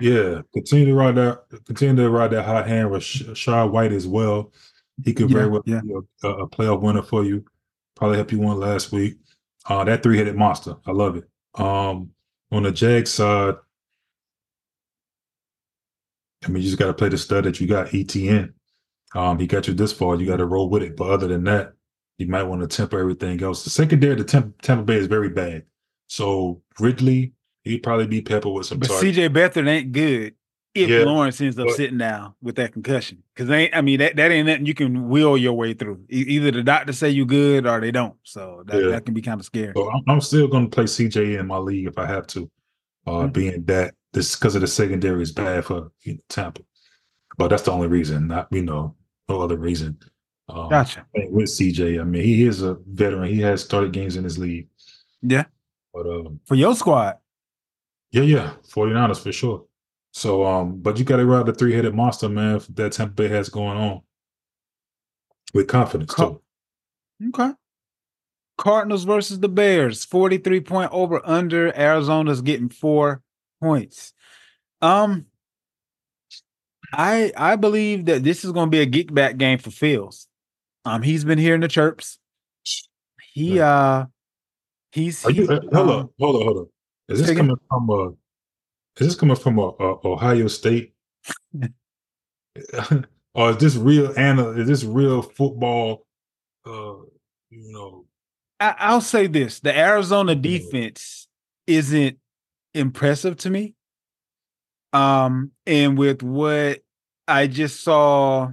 Yeah, 0.00 0.42
continue 0.52 0.86
to 0.86 0.94
ride 0.94 1.14
that. 1.14 1.44
Continue 1.66 2.02
to 2.02 2.10
ride 2.10 2.32
that 2.32 2.44
hot 2.44 2.66
hand 2.66 2.90
with 2.90 3.04
Shaw 3.04 3.66
White 3.66 3.92
as 3.92 4.08
well. 4.08 4.52
He 5.04 5.12
could 5.12 5.30
very 5.30 5.48
well 5.48 5.62
yeah. 5.66 5.80
be 5.84 5.94
a, 6.24 6.28
a 6.28 6.48
playoff 6.48 6.80
winner 6.80 7.02
for 7.02 7.24
you. 7.24 7.44
Probably 7.94 8.16
help 8.16 8.32
you 8.32 8.40
win 8.40 8.58
last 8.58 8.90
week. 8.90 9.18
Uh, 9.66 9.84
that 9.84 10.02
three 10.02 10.18
headed 10.18 10.36
monster, 10.36 10.76
I 10.86 10.90
love 10.90 11.16
it. 11.16 11.24
Um, 11.54 12.10
on 12.50 12.64
the 12.64 12.72
Jag 12.72 13.06
side, 13.06 13.54
I 16.44 16.48
mean, 16.48 16.62
you 16.62 16.68
just 16.68 16.78
got 16.78 16.86
to 16.86 16.94
play 16.94 17.08
the 17.08 17.18
stud 17.18 17.44
that 17.44 17.60
you 17.60 17.66
got, 17.66 17.88
ETN. 17.88 18.52
Um, 19.14 19.38
he 19.38 19.46
got 19.46 19.66
you 19.68 19.74
this 19.74 19.92
far. 19.92 20.16
You 20.16 20.26
got 20.26 20.36
to 20.38 20.46
roll 20.46 20.68
with 20.68 20.82
it. 20.82 20.96
But 20.96 21.10
other 21.10 21.28
than 21.28 21.44
that, 21.44 21.72
you 22.18 22.26
might 22.26 22.42
want 22.44 22.60
to 22.62 22.66
temper 22.66 22.98
everything 22.98 23.42
else. 23.42 23.64
The 23.64 23.70
secondary, 23.70 24.14
the 24.16 24.24
temp, 24.24 24.60
Tampa 24.62 24.84
Bay 24.84 24.96
is 24.96 25.06
very 25.06 25.28
bad. 25.28 25.64
So 26.08 26.62
Ridley, 26.78 27.32
he'd 27.62 27.82
probably 27.82 28.06
be 28.06 28.20
pepper 28.22 28.50
with 28.50 28.66
some. 28.66 28.78
But. 28.78 28.90
CJ 28.90 29.30
Beathard 29.30 29.68
ain't 29.68 29.92
good 29.92 30.34
if 30.74 30.90
Yeah, 30.90 31.04
Lawrence 31.04 31.40
ends 31.40 31.58
up 31.58 31.66
but- 31.68 31.76
sitting 31.76 31.98
down 31.98 32.34
with 32.42 32.56
that 32.56 32.72
concussion. 32.72 33.22
Because 33.34 33.48
ain't 33.50 33.74
I 33.74 33.80
mean 33.80 33.98
that, 34.00 34.16
that 34.16 34.30
ain't 34.30 34.46
nothing 34.48 34.66
you 34.66 34.74
can 34.74 35.08
will 35.08 35.36
your 35.38 35.54
way 35.54 35.72
through. 35.74 36.00
E- 36.10 36.24
either 36.28 36.50
the 36.50 36.62
doctor 36.62 36.92
say 36.92 37.10
you 37.10 37.24
good 37.24 37.66
or 37.66 37.80
they 37.80 37.90
don't. 37.90 38.14
So 38.24 38.62
that, 38.66 38.80
Yeah. 38.82 38.88
that 38.90 39.04
can 39.04 39.14
be 39.14 39.22
kind 39.22 39.40
of 39.40 39.46
scary. 39.46 39.72
So 39.76 39.90
I'm, 39.90 40.02
I'm 40.08 40.20
still 40.20 40.46
going 40.48 40.68
to 40.68 40.74
play 40.74 40.84
CJ 40.84 41.38
in 41.38 41.46
my 41.46 41.56
league 41.58 41.86
if 41.86 41.98
I 41.98 42.06
have 42.06 42.26
to, 42.28 42.50
uh, 43.06 43.10
Mhm. 43.10 43.32
being 43.32 43.64
that 43.64 43.94
this 44.14 44.34
because 44.36 44.54
of 44.54 44.60
the 44.62 44.66
secondary 44.66 45.22
is 45.22 45.32
bad 45.32 45.64
for 45.64 45.90
you 46.02 46.14
know, 46.14 46.20
Tampa. 46.28 46.62
But 47.36 47.48
that's 47.48 47.62
the 47.64 47.72
only 47.72 47.88
reason, 47.88 48.28
not 48.28 48.48
you 48.50 48.62
know, 48.62 48.94
no 49.28 49.40
other 49.40 49.56
reason. 49.56 49.98
Um, 50.48 50.68
Gotcha. 50.70 51.06
with 51.14 51.46
CJ, 51.46 52.00
I 52.00 52.04
mean, 52.04 52.22
he 52.22 52.46
is 52.46 52.62
a 52.62 52.76
veteran. 52.86 53.28
He 53.28 53.40
has 53.40 53.62
started 53.62 53.92
games 53.92 54.16
in 54.16 54.24
his 54.24 54.38
league. 54.38 54.68
Yeah. 55.22 55.44
But 55.92 56.06
um, 56.06 56.40
For 56.44 56.54
your 56.54 56.74
squad. 56.74 57.16
yeah, 58.12 58.22
yeah, 58.22 58.52
49ers 58.68 59.20
for 59.22 59.32
sure. 59.32 59.64
So 60.12 60.44
um, 60.46 60.76
but 60.80 60.98
you 60.98 61.04
got 61.04 61.16
to 61.16 61.26
ride 61.26 61.46
the 61.46 61.52
three 61.54 61.74
headed 61.74 61.94
monster, 61.94 62.28
man, 62.28 62.60
that 62.74 62.92
Tampa 62.92 63.14
Bay 63.14 63.28
has 63.28 63.48
going 63.48 63.76
on 63.78 64.02
with 65.52 65.66
confidence 65.66 66.12
Co- 66.14 66.40
too. 67.20 67.28
Okay. 67.30 67.52
Cardinals 68.58 69.02
versus 69.04 69.40
the 69.40 69.48
Bears. 69.48 70.04
43 70.04 70.60
point 70.60 70.90
over 70.92 71.20
under. 71.24 71.76
Arizona's 71.76 72.42
getting 72.42 72.68
four 72.68 73.22
points. 73.64 74.12
Um 74.82 75.26
I 76.92 77.32
I 77.36 77.56
believe 77.56 78.04
that 78.06 78.22
this 78.22 78.44
is 78.44 78.52
going 78.52 78.66
to 78.66 78.70
be 78.70 78.80
a 78.80 78.86
geek 78.86 79.12
back 79.12 79.36
game 79.36 79.58
for 79.58 79.70
Fields. 79.70 80.28
Um 80.84 81.02
he's 81.02 81.24
been 81.24 81.38
hearing 81.38 81.62
the 81.62 81.68
chirps. 81.68 82.18
He 83.32 83.58
uh 83.60 84.04
he's 84.92 85.24
Are 85.24 85.30
you? 85.30 85.48
uh, 85.48 85.60
hold 85.72 85.74
um, 85.74 85.90
up, 85.90 86.10
hold 86.20 86.36
up, 86.36 86.42
hold 86.42 86.58
up. 86.58 86.68
Is 87.08 87.20
this 87.20 87.36
coming 87.36 87.56
from 87.68 87.90
uh 87.90 88.08
Is 89.00 89.08
this 89.08 89.14
coming 89.16 89.36
from 89.36 89.58
uh, 89.58 89.68
uh, 89.68 89.96
Ohio 90.04 90.48
State? 90.48 90.92
or 93.34 93.50
is 93.50 93.56
this 93.56 93.76
real? 93.76 94.12
Anna, 94.16 94.50
is 94.50 94.68
this 94.68 94.84
real 94.84 95.22
football? 95.22 96.06
Uh, 96.66 97.02
you 97.50 97.72
know, 97.72 98.04
I, 98.60 98.74
I'll 98.78 99.00
say 99.00 99.26
this: 99.26 99.60
the 99.60 99.76
Arizona 99.76 100.34
defense 100.34 101.28
isn't 101.66 102.18
impressive 102.74 103.36
to 103.38 103.50
me. 103.50 103.74
Um, 104.92 105.52
and 105.66 105.98
with 105.98 106.22
what 106.22 106.80
I 107.26 107.46
just 107.46 107.82
saw 107.82 108.52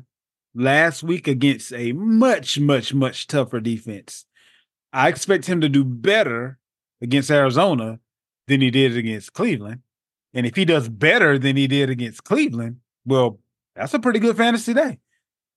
last 0.55 1.03
week 1.03 1.27
against 1.27 1.73
a 1.73 1.91
much, 1.93 2.59
much, 2.59 2.93
much 2.93 3.27
tougher 3.27 3.59
defense, 3.59 4.25
I 4.93 5.09
expect 5.09 5.45
him 5.45 5.61
to 5.61 5.69
do 5.69 5.83
better 5.83 6.57
against 7.01 7.31
Arizona 7.31 7.99
than 8.47 8.61
he 8.61 8.71
did 8.71 8.97
against 8.97 9.33
Cleveland. 9.33 9.81
And 10.33 10.45
if 10.45 10.55
he 10.55 10.65
does 10.65 10.89
better 10.89 11.37
than 11.37 11.57
he 11.57 11.67
did 11.67 11.89
against 11.89 12.23
Cleveland, 12.23 12.77
well, 13.05 13.39
that's 13.75 13.93
a 13.93 13.99
pretty 13.99 14.19
good 14.19 14.37
fantasy 14.37 14.73
day. 14.73 14.99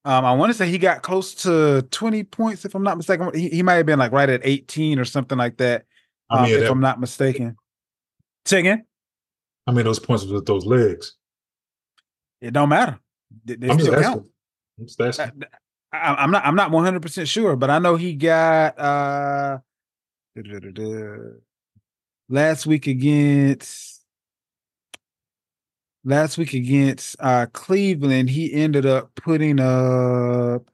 Um, 0.06 0.24
I 0.24 0.34
want 0.34 0.50
to 0.50 0.54
say 0.54 0.68
he 0.68 0.78
got 0.78 1.02
close 1.02 1.34
to 1.36 1.82
20 1.90 2.24
points, 2.24 2.64
if 2.64 2.74
I'm 2.74 2.82
not 2.82 2.96
mistaken. 2.96 3.30
He, 3.34 3.48
he 3.48 3.62
might 3.62 3.74
have 3.74 3.86
been 3.86 3.98
like 3.98 4.12
right 4.12 4.28
at 4.28 4.42
18 4.44 4.98
or 4.98 5.04
something 5.04 5.38
like 5.38 5.56
that, 5.58 5.84
I 6.30 6.38
um, 6.38 6.44
mean, 6.44 6.54
if 6.54 6.60
that, 6.60 6.70
I'm 6.70 6.80
not 6.80 7.00
mistaken. 7.00 7.56
Say 8.46 8.60
again? 8.60 8.84
I 9.66 9.72
mean, 9.72 9.84
those 9.84 9.98
points 9.98 10.24
with 10.24 10.46
those 10.46 10.66
legs. 10.66 11.14
It 12.40 12.52
don't 12.52 12.68
matter. 12.68 12.98
They, 13.44 13.56
they 13.56 13.70
I'm 13.70 13.80
still 13.80 14.00
count. 14.00 14.26
I'm 14.78 14.86
just 14.86 15.00
asking. 15.00 15.44
I, 15.92 16.14
I'm 16.14 16.30
not. 16.30 16.44
I'm 16.44 16.56
not 16.56 16.70
100 16.70 17.00
percent 17.00 17.28
sure, 17.28 17.56
but 17.56 17.70
I 17.70 17.78
know 17.78 17.96
he 17.96 18.14
got 18.14 18.78
uh 18.78 19.58
last 22.28 22.66
week 22.66 22.86
against 22.86 24.02
last 26.04 26.36
week 26.36 26.52
against 26.52 27.16
uh 27.20 27.46
Cleveland. 27.52 28.28
He 28.28 28.52
ended 28.52 28.84
up 28.84 29.14
putting 29.14 29.60
up. 29.60 30.68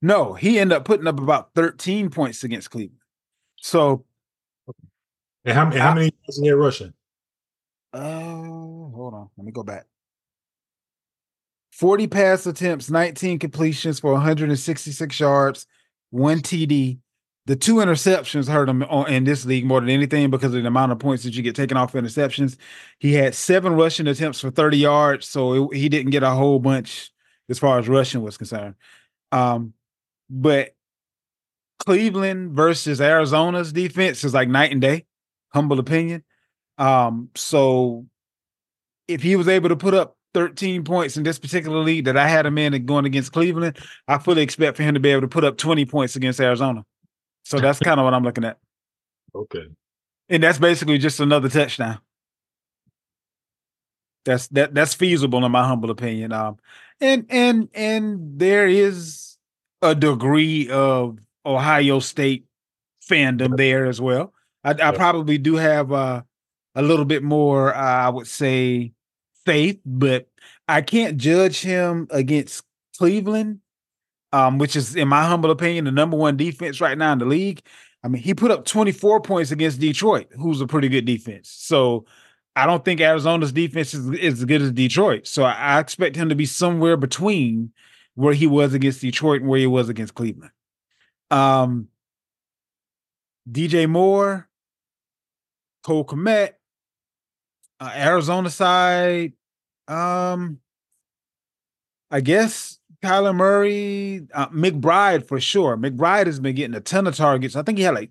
No, 0.00 0.32
he 0.32 0.58
ended 0.58 0.76
up 0.76 0.84
putting 0.84 1.06
up 1.06 1.20
about 1.20 1.50
13 1.54 2.10
points 2.10 2.42
against 2.42 2.70
Cleveland. 2.70 3.01
So, 3.62 4.04
And 5.44 5.54
how, 5.56 5.64
and 5.66 5.74
how 5.74 5.90
I- 5.90 5.94
many 5.94 6.12
yards 6.26 6.38
in 6.38 6.44
there 6.44 6.56
rushing? 6.56 6.92
Oh, 7.92 8.92
hold 8.94 9.14
on. 9.14 9.28
Let 9.36 9.44
me 9.44 9.52
go 9.52 9.62
back. 9.62 9.86
40 11.72 12.06
pass 12.06 12.46
attempts, 12.46 12.90
19 12.90 13.38
completions 13.38 14.00
for 14.00 14.12
166 14.12 15.18
yards, 15.18 15.66
one 16.10 16.40
TD. 16.40 16.98
The 17.46 17.56
two 17.56 17.76
interceptions 17.76 18.48
hurt 18.48 18.68
him 18.68 18.82
in 18.82 19.24
this 19.24 19.44
league 19.44 19.64
more 19.64 19.80
than 19.80 19.90
anything 19.90 20.30
because 20.30 20.54
of 20.54 20.62
the 20.62 20.68
amount 20.68 20.92
of 20.92 20.98
points 21.00 21.24
that 21.24 21.34
you 21.34 21.42
get 21.42 21.56
taken 21.56 21.76
off 21.76 21.92
interceptions. 21.92 22.56
He 22.98 23.14
had 23.14 23.34
seven 23.34 23.74
rushing 23.74 24.06
attempts 24.06 24.40
for 24.40 24.50
30 24.50 24.78
yards, 24.78 25.26
so 25.26 25.70
it- 25.70 25.76
he 25.76 25.88
didn't 25.88 26.10
get 26.12 26.22
a 26.22 26.30
whole 26.30 26.58
bunch 26.60 27.10
as 27.48 27.58
far 27.58 27.78
as 27.78 27.88
rushing 27.88 28.22
was 28.22 28.36
concerned. 28.36 28.74
Um, 29.32 29.74
but 30.30 30.74
Cleveland 31.84 32.52
versus 32.52 33.00
Arizona's 33.00 33.72
defense 33.72 34.24
is 34.24 34.34
like 34.34 34.48
night 34.48 34.72
and 34.72 34.80
day, 34.80 35.04
humble 35.52 35.78
opinion. 35.78 36.22
Um, 36.78 37.30
so 37.34 38.06
if 39.08 39.22
he 39.22 39.36
was 39.36 39.48
able 39.48 39.68
to 39.68 39.76
put 39.76 39.94
up 39.94 40.16
13 40.34 40.84
points 40.84 41.16
in 41.16 41.22
this 41.22 41.38
particular 41.38 41.80
league 41.80 42.06
that 42.06 42.16
I 42.16 42.26
had 42.28 42.46
him 42.46 42.56
in 42.56 42.72
and 42.74 42.86
going 42.86 43.04
against 43.04 43.32
Cleveland, 43.32 43.78
I 44.08 44.18
fully 44.18 44.42
expect 44.42 44.76
for 44.76 44.82
him 44.82 44.94
to 44.94 45.00
be 45.00 45.10
able 45.10 45.22
to 45.22 45.28
put 45.28 45.44
up 45.44 45.58
20 45.58 45.84
points 45.84 46.16
against 46.16 46.40
Arizona. 46.40 46.84
So 47.44 47.58
that's 47.58 47.80
kind 47.80 47.98
of 47.98 48.04
what 48.04 48.14
I'm 48.14 48.22
looking 48.22 48.44
at. 48.44 48.58
Okay. 49.34 49.66
And 50.28 50.42
that's 50.42 50.58
basically 50.58 50.98
just 50.98 51.20
another 51.20 51.48
touchdown. 51.48 51.98
That's 54.24 54.46
that 54.48 54.72
that's 54.72 54.94
feasible 54.94 55.44
in 55.44 55.50
my 55.50 55.66
humble 55.66 55.90
opinion. 55.90 56.32
Um 56.32 56.58
and 57.00 57.26
and 57.28 57.68
and 57.74 58.38
there 58.38 58.68
is 58.68 59.36
a 59.82 59.96
degree 59.96 60.70
of 60.70 61.18
Ohio 61.44 61.98
State 62.00 62.44
fandom 63.08 63.56
there 63.56 63.86
as 63.86 64.00
well. 64.00 64.32
I, 64.64 64.70
I 64.70 64.74
Yeah. 64.76 64.90
probably 64.92 65.38
do 65.38 65.56
have 65.56 65.92
uh, 65.92 66.22
a 66.74 66.82
little 66.82 67.04
bit 67.04 67.22
more, 67.22 67.74
uh, 67.74 67.78
I 67.80 68.08
would 68.08 68.26
say, 68.26 68.92
faith, 69.44 69.80
but 69.84 70.28
I 70.68 70.82
can't 70.82 71.16
judge 71.18 71.60
him 71.60 72.06
against 72.10 72.64
Cleveland, 72.96 73.58
um, 74.32 74.58
which 74.58 74.76
is, 74.76 74.94
in 74.94 75.08
my 75.08 75.24
humble 75.24 75.50
opinion, 75.50 75.84
the 75.84 75.90
number 75.90 76.16
one 76.16 76.36
defense 76.36 76.80
right 76.80 76.96
now 76.96 77.12
in 77.12 77.18
the 77.18 77.24
league. 77.24 77.60
I 78.04 78.08
mean, 78.08 78.22
he 78.22 78.34
put 78.34 78.50
up 78.50 78.64
24 78.64 79.20
points 79.20 79.50
against 79.50 79.80
Detroit, 79.80 80.28
who's 80.38 80.60
a 80.60 80.66
pretty 80.66 80.88
good 80.88 81.04
defense. 81.04 81.48
So 81.50 82.04
I 82.56 82.66
don't 82.66 82.84
think 82.84 83.00
Arizona's 83.00 83.52
defense 83.52 83.94
is, 83.94 84.08
is 84.10 84.34
as 84.40 84.44
good 84.44 84.62
as 84.62 84.72
Detroit. 84.72 85.26
So 85.26 85.44
I, 85.44 85.52
I 85.52 85.80
expect 85.80 86.16
him 86.16 86.28
to 86.28 86.34
be 86.34 86.46
somewhere 86.46 86.96
between 86.96 87.72
where 88.14 88.34
he 88.34 88.46
was 88.46 88.74
against 88.74 89.00
Detroit 89.00 89.40
and 89.40 89.50
where 89.50 89.58
he 89.60 89.66
was 89.66 89.88
against 89.88 90.14
Cleveland. 90.14 90.50
Um, 91.32 91.88
DJ 93.50 93.88
Moore, 93.88 94.48
Cole 95.82 96.04
Kmet, 96.04 96.52
uh, 97.80 97.92
Arizona 97.94 98.50
side. 98.50 99.32
Um, 99.88 100.60
I 102.10 102.20
guess 102.20 102.78
Kyler 103.02 103.34
Murray, 103.34 104.26
uh, 104.32 104.48
McBride 104.48 105.26
for 105.26 105.40
sure. 105.40 105.76
McBride 105.76 106.26
has 106.26 106.38
been 106.38 106.54
getting 106.54 106.76
a 106.76 106.80
ton 106.80 107.06
of 107.06 107.16
targets. 107.16 107.56
I 107.56 107.62
think 107.62 107.78
he 107.78 107.84
had 107.84 107.94
like 107.94 108.10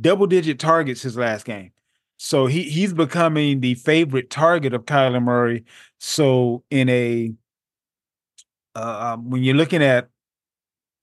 double 0.00 0.26
digit 0.26 0.58
targets 0.58 1.02
his 1.02 1.16
last 1.16 1.44
game. 1.44 1.70
So 2.16 2.46
he 2.46 2.62
he's 2.62 2.92
becoming 2.92 3.60
the 3.60 3.74
favorite 3.74 4.30
target 4.30 4.72
of 4.72 4.86
Kyler 4.86 5.22
Murray. 5.22 5.64
So 5.98 6.64
in 6.70 6.88
a 6.88 7.34
uh, 8.74 9.14
um, 9.14 9.30
when 9.30 9.42
you're 9.42 9.54
looking 9.54 9.82
at 9.82 10.08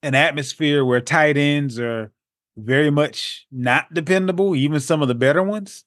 an 0.04 0.16
atmosphere 0.16 0.86
where 0.86 1.02
tight 1.02 1.38
ends 1.38 1.80
are 1.80 2.12
very 2.58 2.90
much 2.90 3.48
not 3.52 3.94
dependable, 3.94 4.56
even 4.56 4.80
some 4.80 5.02
of 5.02 5.08
the 5.08 5.16
better 5.16 5.44
ones, 5.44 5.84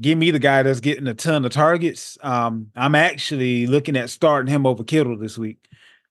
give 0.00 0.18
me 0.18 0.30
the 0.30 0.38
guy 0.38 0.62
that's 0.62 0.80
getting 0.80 1.06
a 1.06 1.14
ton 1.14 1.44
of 1.44 1.52
targets. 1.52 2.18
Um, 2.22 2.70
I'm 2.76 2.94
actually 2.94 3.66
looking 3.66 3.96
at 3.96 4.10
starting 4.10 4.52
him 4.52 4.66
over 4.66 4.84
Kittle 4.84 5.16
this 5.16 5.38
week, 5.38 5.58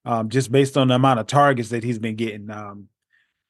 um, 0.06 0.30
just 0.30 0.52
based 0.52 0.78
on 0.78 0.88
the 0.88 0.96
amount 0.96 1.20
of 1.20 1.28
targets 1.28 1.70
that 1.70 1.84
he's 1.84 2.00
been 2.00 2.16
getting. 2.16 2.50
Um, 2.50 2.90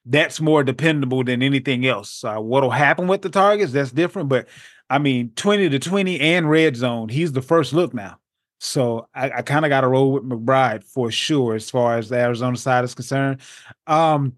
that's 0.06 0.39
more 0.39 0.64
dependable 0.64 1.24
than 1.24 1.41
anything 1.41 1.86
else. 1.86 2.24
Uh, 2.24 2.38
what'll 2.38 2.72
happen 2.72 3.08
with 3.08 3.22
the 3.22 3.30
targets, 3.30 3.74
that's 3.74 3.91
different. 3.91 4.30
But 4.30 4.47
I 4.89 4.97
mean, 4.97 5.32
20 5.36 5.70
to 5.70 5.80
20 5.80 6.20
and 6.20 6.50
red 6.50 6.76
zone, 6.76 7.10
he's 7.10 7.32
the 7.32 7.41
first 7.41 7.74
look 7.74 7.93
now. 7.93 8.18
So 8.60 9.07
I, 9.14 9.32
I 9.32 9.41
kind 9.41 9.66
of 9.66 9.70
got 9.70 9.82
to 9.82 9.88
roll 9.88 10.12
with 10.12 10.24
McBride 10.24 10.84
for 10.84 11.12
sure 11.12 11.55
as 11.55 11.70
far 11.70 11.97
as 11.97 12.10
the 12.10 12.18
Arizona 12.18 12.57
side 12.57 12.84
is 12.84 12.93
concerned. 12.93 13.41
Um, 13.88 14.34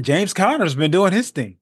James 0.00 0.32
Conner's 0.32 0.74
been 0.74 0.90
doing 0.90 1.12
his 1.12 1.30
thing, 1.30 1.58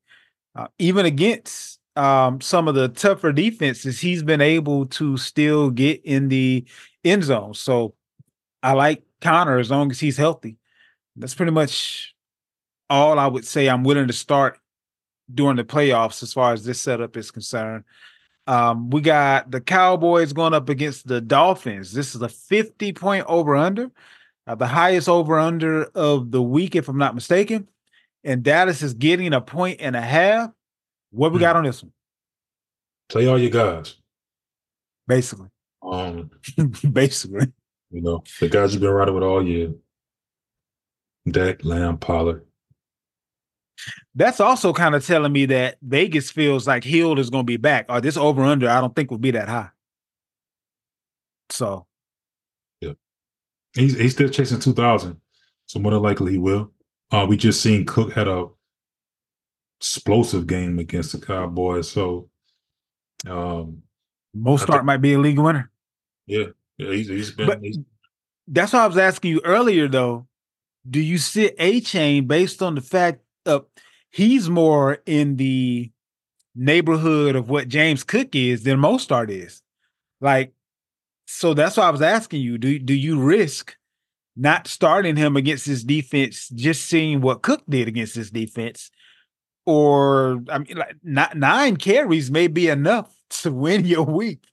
uh, 0.54 0.68
even 0.78 1.06
against 1.06 1.80
um, 1.96 2.40
some 2.40 2.68
of 2.68 2.74
the 2.74 2.88
tougher 2.88 3.32
defenses, 3.32 4.00
he's 4.00 4.22
been 4.22 4.40
able 4.40 4.86
to 4.86 5.16
still 5.16 5.70
get 5.70 6.04
in 6.04 6.28
the 6.28 6.64
end 7.04 7.24
zone. 7.24 7.54
So 7.54 7.94
I 8.62 8.72
like 8.72 9.02
Conner 9.20 9.58
as 9.58 9.70
long 9.70 9.90
as 9.90 10.00
he's 10.00 10.16
healthy. 10.16 10.56
That's 11.16 11.34
pretty 11.34 11.52
much 11.52 12.14
all 12.90 13.18
I 13.18 13.26
would 13.26 13.46
say 13.46 13.68
I'm 13.68 13.84
willing 13.84 14.08
to 14.08 14.12
start 14.12 14.58
during 15.32 15.56
the 15.56 15.64
playoffs 15.64 16.22
as 16.22 16.32
far 16.32 16.52
as 16.52 16.64
this 16.64 16.80
setup 16.80 17.16
is 17.16 17.30
concerned. 17.30 17.84
Um, 18.46 18.90
we 18.90 19.00
got 19.00 19.50
the 19.50 19.60
Cowboys 19.60 20.32
going 20.32 20.52
up 20.54 20.68
against 20.68 21.06
the 21.08 21.20
Dolphins. 21.20 21.92
This 21.92 22.14
is 22.14 22.22
a 22.22 22.28
50 22.28 22.92
point 22.92 23.24
over 23.26 23.56
under, 23.56 23.90
uh, 24.46 24.54
the 24.54 24.66
highest 24.66 25.08
over 25.08 25.38
under 25.38 25.84
of 25.94 26.30
the 26.30 26.42
week, 26.42 26.76
if 26.76 26.88
I'm 26.88 26.98
not 26.98 27.14
mistaken. 27.14 27.68
And 28.22 28.42
Dallas 28.42 28.82
is 28.82 28.94
getting 28.94 29.32
a 29.32 29.40
point 29.40 29.80
and 29.80 29.96
a 29.96 30.00
half. 30.02 30.50
What 31.10 31.32
we 31.32 31.38
Hmm. 31.38 31.42
got 31.42 31.56
on 31.56 31.64
this 31.64 31.82
one? 31.82 31.92
Play 33.08 33.26
all 33.26 33.38
your 33.38 33.50
guys. 33.50 33.96
Basically, 35.06 35.48
Um, 35.82 36.30
basically. 36.92 37.52
you 37.90 38.00
know, 38.00 38.22
the 38.40 38.48
guys 38.48 38.72
you've 38.72 38.80
been 38.82 38.90
riding 38.90 39.14
with 39.14 39.22
all 39.24 39.46
year. 39.46 39.74
Dak, 41.28 41.64
Lamb, 41.64 41.98
Pollard. 41.98 42.44
That's 44.14 44.40
also 44.40 44.72
kind 44.72 44.94
of 44.94 45.04
telling 45.06 45.32
me 45.32 45.46
that 45.46 45.78
Vegas 45.82 46.30
feels 46.30 46.66
like 46.66 46.84
Hill 46.84 47.18
is 47.18 47.30
going 47.30 47.44
to 47.44 47.50
be 47.50 47.56
back, 47.56 47.86
or 47.88 48.00
this 48.00 48.16
over 48.16 48.42
under. 48.42 48.68
I 48.68 48.80
don't 48.80 48.94
think 48.94 49.10
will 49.10 49.18
be 49.18 49.32
that 49.32 49.48
high. 49.48 49.70
So 51.50 51.86
He's 53.74 53.98
he's 53.98 54.12
still 54.12 54.28
chasing 54.28 54.60
two 54.60 54.72
thousand, 54.72 55.20
so 55.66 55.80
more 55.80 55.90
than 55.90 56.00
likely 56.02 56.32
he 56.32 56.38
will. 56.38 56.70
Uh, 57.10 57.26
we 57.28 57.36
just 57.36 57.60
seen 57.60 57.84
Cook 57.84 58.12
had 58.12 58.28
a 58.28 58.46
explosive 59.80 60.46
game 60.46 60.78
against 60.78 61.10
the 61.12 61.18
Cowboys, 61.18 61.90
so 61.90 62.28
um, 63.26 63.82
most 64.32 64.62
start 64.62 64.78
think- 64.78 64.84
might 64.84 64.98
be 64.98 65.14
a 65.14 65.18
league 65.18 65.40
winner. 65.40 65.72
yeah, 66.26 66.46
yeah, 66.78 66.92
he's 66.92 67.08
he's 67.08 67.30
been 67.32 67.48
But 67.48 67.62
he's, 67.62 67.78
that's 68.46 68.72
why 68.72 68.84
I 68.84 68.86
was 68.86 68.96
asking 68.96 69.32
you 69.32 69.40
earlier, 69.44 69.88
though. 69.88 70.28
Do 70.88 71.00
you 71.00 71.18
sit 71.18 71.58
Achane 71.58 72.28
based 72.28 72.62
on 72.62 72.76
the 72.76 72.80
fact 72.80 73.23
of 73.46 73.66
he's 74.10 74.48
more 74.48 74.98
in 75.06 75.36
the 75.36 75.90
neighborhood 76.54 77.36
of 77.36 77.48
what 77.48 77.68
James 77.68 78.04
Cook 78.04 78.34
is 78.34 78.62
than 78.62 78.78
Mostert 78.78 79.30
is? 79.30 79.62
Like, 80.20 80.52
so 81.26 81.54
that's 81.54 81.76
why 81.76 81.84
I 81.84 81.90
was 81.90 82.02
asking 82.02 82.42
you. 82.42 82.58
Do 82.58 82.78
do 82.78 82.94
you 82.94 83.20
risk 83.20 83.76
not 84.36 84.66
starting 84.66 85.16
him 85.16 85.36
against 85.36 85.66
this 85.66 85.84
defense, 85.84 86.48
just 86.48 86.86
seeing 86.86 87.20
what 87.20 87.42
Cook 87.42 87.62
did 87.68 87.88
against 87.88 88.14
this 88.14 88.30
defense? 88.30 88.90
Or 89.66 90.42
I 90.50 90.58
mean, 90.58 90.76
like 90.76 90.96
not, 91.02 91.36
nine 91.36 91.76
carries 91.76 92.30
may 92.30 92.48
be 92.48 92.68
enough 92.68 93.14
to 93.42 93.52
win 93.52 93.84
your 93.84 94.04
week 94.04 94.44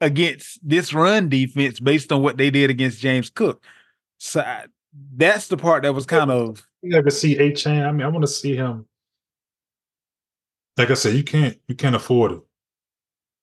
against 0.00 0.60
this 0.66 0.92
run 0.92 1.28
defense 1.28 1.80
based 1.80 2.12
on 2.12 2.22
what 2.22 2.36
they 2.36 2.50
did 2.50 2.70
against 2.70 3.00
James 3.00 3.30
Cook. 3.30 3.64
So 4.18 4.40
I- 4.40 4.66
that's 4.92 5.48
the 5.48 5.56
part 5.56 5.82
that 5.82 5.94
was 5.94 6.06
kind 6.06 6.30
of 6.30 6.66
I 6.84 7.02
can 7.02 7.10
see 7.10 7.36
Achane. 7.36 7.86
I 7.86 7.92
mean, 7.92 8.02
I 8.02 8.08
want 8.08 8.22
to 8.22 8.30
see 8.30 8.56
him. 8.56 8.86
Like 10.76 10.90
I 10.90 10.94
said, 10.94 11.14
you 11.14 11.24
can't 11.24 11.58
you 11.66 11.74
can't 11.74 11.96
afford 11.96 12.32
it. 12.32 12.40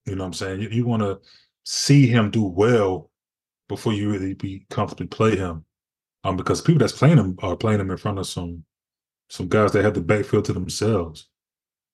You 0.05 0.15
know 0.15 0.23
what 0.23 0.27
I'm 0.27 0.33
saying? 0.33 0.61
You, 0.61 0.69
you 0.69 0.85
want 0.85 1.01
to 1.01 1.19
see 1.65 2.07
him 2.07 2.31
do 2.31 2.43
well 2.43 3.09
before 3.67 3.93
you 3.93 4.11
really 4.11 4.33
be 4.33 4.65
comfortably 4.69 5.07
play 5.07 5.35
him. 5.35 5.65
Um, 6.23 6.37
because 6.37 6.61
people 6.61 6.79
that's 6.79 6.93
playing 6.93 7.17
him 7.17 7.35
are 7.41 7.55
playing 7.55 7.79
him 7.79 7.91
in 7.91 7.97
front 7.97 8.19
of 8.19 8.27
some 8.27 8.63
some 9.29 9.47
guys 9.47 9.71
that 9.73 9.83
have 9.83 9.93
the 9.93 10.01
backfield 10.01 10.45
to 10.45 10.53
themselves. 10.53 11.27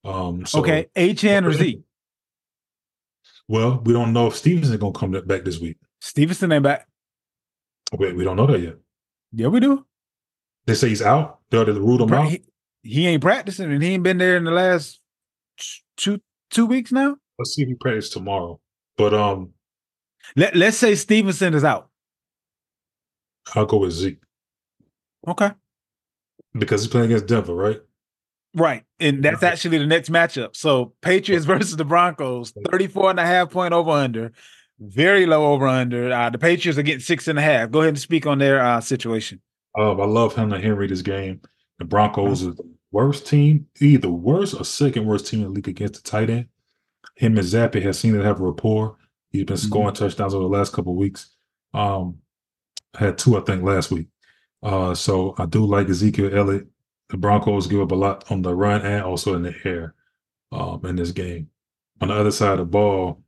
Um, 0.03 0.45
so, 0.45 0.59
okay. 0.59 0.87
Achane 0.95 1.45
or 1.45 1.53
Z. 1.53 1.81
Well, 3.47 3.81
we 3.83 3.93
don't 3.93 4.13
know 4.13 4.27
if 4.27 4.35
Stevenson 4.35 4.77
gonna 4.77 4.93
come 4.93 5.11
back 5.11 5.43
this 5.43 5.59
week. 5.59 5.77
Stevenson 5.99 6.51
ain't 6.51 6.63
back. 6.63 6.87
We, 7.97 8.13
we 8.13 8.23
don't 8.23 8.37
know 8.37 8.47
that 8.47 8.59
yet. 8.59 8.75
Yeah, 9.33 9.47
we 9.47 9.59
do. 9.59 9.85
They 10.65 10.75
say 10.75 10.89
he's 10.89 11.01
out. 11.01 11.39
They 11.49 11.57
already 11.57 11.79
ruled 11.79 12.01
him 12.01 12.09
Pra- 12.09 12.19
out. 12.21 12.29
He, 12.29 12.43
he 12.83 13.07
ain't 13.07 13.21
practicing 13.21 13.71
and 13.71 13.81
he 13.81 13.89
ain't 13.93 14.03
been 14.03 14.17
there 14.17 14.37
in 14.37 14.43
the 14.43 14.51
last 14.51 14.99
two 15.97 16.21
two 16.49 16.65
weeks 16.65 16.91
now. 16.91 17.15
Let's 17.39 17.55
see 17.55 17.63
if 17.63 17.67
he 17.67 17.75
practices 17.75 18.11
tomorrow. 18.11 18.59
But 18.97 19.13
um, 19.13 19.51
Let, 20.35 20.55
let's 20.55 20.77
say 20.77 20.95
Stevenson 20.95 21.53
is 21.53 21.63
out. 21.63 21.89
I'll 23.55 23.65
go 23.65 23.77
with 23.77 23.91
Zeke 23.91 24.19
Okay. 25.27 25.51
because 26.57 26.83
he's 26.83 26.91
playing 26.91 27.07
against 27.07 27.27
Denver, 27.27 27.55
right? 27.55 27.79
Right. 28.55 28.83
And 28.99 29.23
that's 29.23 29.43
actually 29.43 29.77
the 29.77 29.87
next 29.87 30.09
matchup. 30.09 30.55
So 30.55 30.93
Patriots 31.01 31.45
versus 31.45 31.75
the 31.75 31.85
Broncos, 31.85 32.53
34 32.69 33.11
and 33.11 33.19
a 33.19 33.25
half 33.25 33.49
point 33.49 33.73
over 33.73 33.91
under. 33.91 34.31
Very 34.81 35.27
low 35.27 35.53
over 35.53 35.67
under. 35.67 36.11
Uh, 36.11 36.31
the 36.31 36.39
Patriots 36.39 36.79
are 36.79 36.81
getting 36.81 37.01
six 37.01 37.27
and 37.27 37.37
a 37.37 37.41
half. 37.41 37.69
Go 37.69 37.81
ahead 37.81 37.89
and 37.89 37.99
speak 37.99 38.25
on 38.25 38.39
their 38.39 38.59
uh, 38.59 38.81
situation. 38.81 39.39
Um, 39.77 40.01
I 40.01 40.05
love 40.05 40.33
Hunter 40.33 40.59
Henry 40.59 40.87
this 40.87 41.03
game. 41.03 41.39
The 41.77 41.85
Broncos 41.85 42.43
are 42.43 42.53
the 42.53 42.67
worst 42.91 43.27
team, 43.27 43.67
either 43.79 44.09
worst 44.09 44.59
or 44.59 44.65
second 44.65 45.05
worst 45.05 45.27
team 45.27 45.41
in 45.41 45.45
the 45.45 45.51
league 45.51 45.67
against 45.67 46.03
the 46.03 46.09
tight 46.09 46.31
end. 46.31 46.47
Him 47.15 47.37
and 47.37 47.45
Zappe 47.45 47.79
has 47.83 47.99
seen 47.99 48.13
to 48.13 48.23
have 48.23 48.41
a 48.41 48.43
rapport. 48.43 48.97
He's 49.29 49.43
been 49.43 49.55
scoring 49.55 49.93
touchdowns 49.93 50.33
over 50.33 50.43
the 50.43 50.49
last 50.49 50.73
couple 50.73 50.93
of 50.93 50.97
weeks. 50.97 51.29
Um, 51.75 52.17
had 52.95 53.19
two, 53.19 53.37
I 53.37 53.41
think, 53.41 53.63
last 53.63 53.91
week. 53.91 54.07
Uh, 54.63 54.95
so 54.95 55.35
I 55.37 55.45
do 55.45 55.63
like 55.63 55.89
Ezekiel 55.89 56.35
Elliott. 56.35 56.67
The 57.09 57.17
Broncos 57.17 57.67
give 57.67 57.81
up 57.81 57.91
a 57.91 57.95
lot 57.95 58.29
on 58.31 58.41
the 58.41 58.55
run 58.55 58.81
and 58.81 59.03
also 59.03 59.35
in 59.35 59.43
the 59.43 59.55
air 59.63 59.93
um, 60.51 60.83
in 60.85 60.95
this 60.95 61.11
game. 61.11 61.49
On 62.01 62.07
the 62.07 62.15
other 62.15 62.31
side 62.31 62.53
of 62.53 62.57
the 62.59 62.65
ball, 62.65 63.21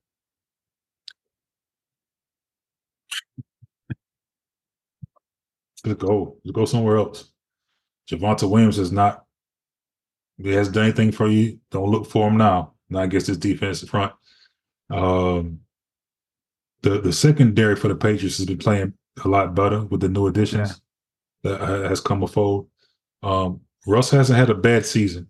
let's 5.86 6.02
go. 6.02 6.38
Let's 6.44 6.56
go 6.56 6.66
somewhere 6.66 6.98
else. 6.98 7.32
Javonte 8.10 8.50
Williams 8.50 8.80
is 8.80 8.92
not. 8.92 9.26
He 10.38 10.52
hasn't 10.52 10.76
done 10.76 10.86
anything 10.86 11.12
for 11.12 11.28
you. 11.28 11.60
Don't 11.72 11.90
look 11.90 12.08
for 12.08 12.28
him 12.28 12.38
now. 12.38 12.74
Not 12.90 13.06
against 13.06 13.28
this 13.28 13.38
defensive 13.38 13.90
front. 13.90 14.14
Um, 14.90 15.60
the 16.82 17.00
the 17.00 17.14
secondary 17.14 17.76
for 17.76 17.88
the 17.88 17.96
Patriots 17.96 18.38
has 18.38 18.46
been 18.46 18.58
playing 18.58 18.94
a 19.24 19.28
lot 19.28 19.56
better 19.56 19.84
with 19.86 20.02
the 20.02 20.10
new 20.10 20.28
additions 20.28 20.82
that 21.44 21.62
has 21.62 22.02
come 22.02 22.24
afold. 22.24 22.68
Um, 23.22 23.62
Russ 23.86 24.10
hasn't 24.12 24.40
had 24.40 24.50
a 24.50 24.56
bad 24.56 24.86
season, 24.86 25.30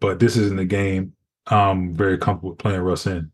but 0.00 0.18
this 0.18 0.36
isn't 0.36 0.56
the 0.56 0.64
game 0.64 1.14
I'm 1.46 1.94
very 1.94 2.18
comfortable 2.18 2.50
with 2.50 2.58
playing 2.58 2.80
Russ 2.80 3.06
in. 3.06 3.30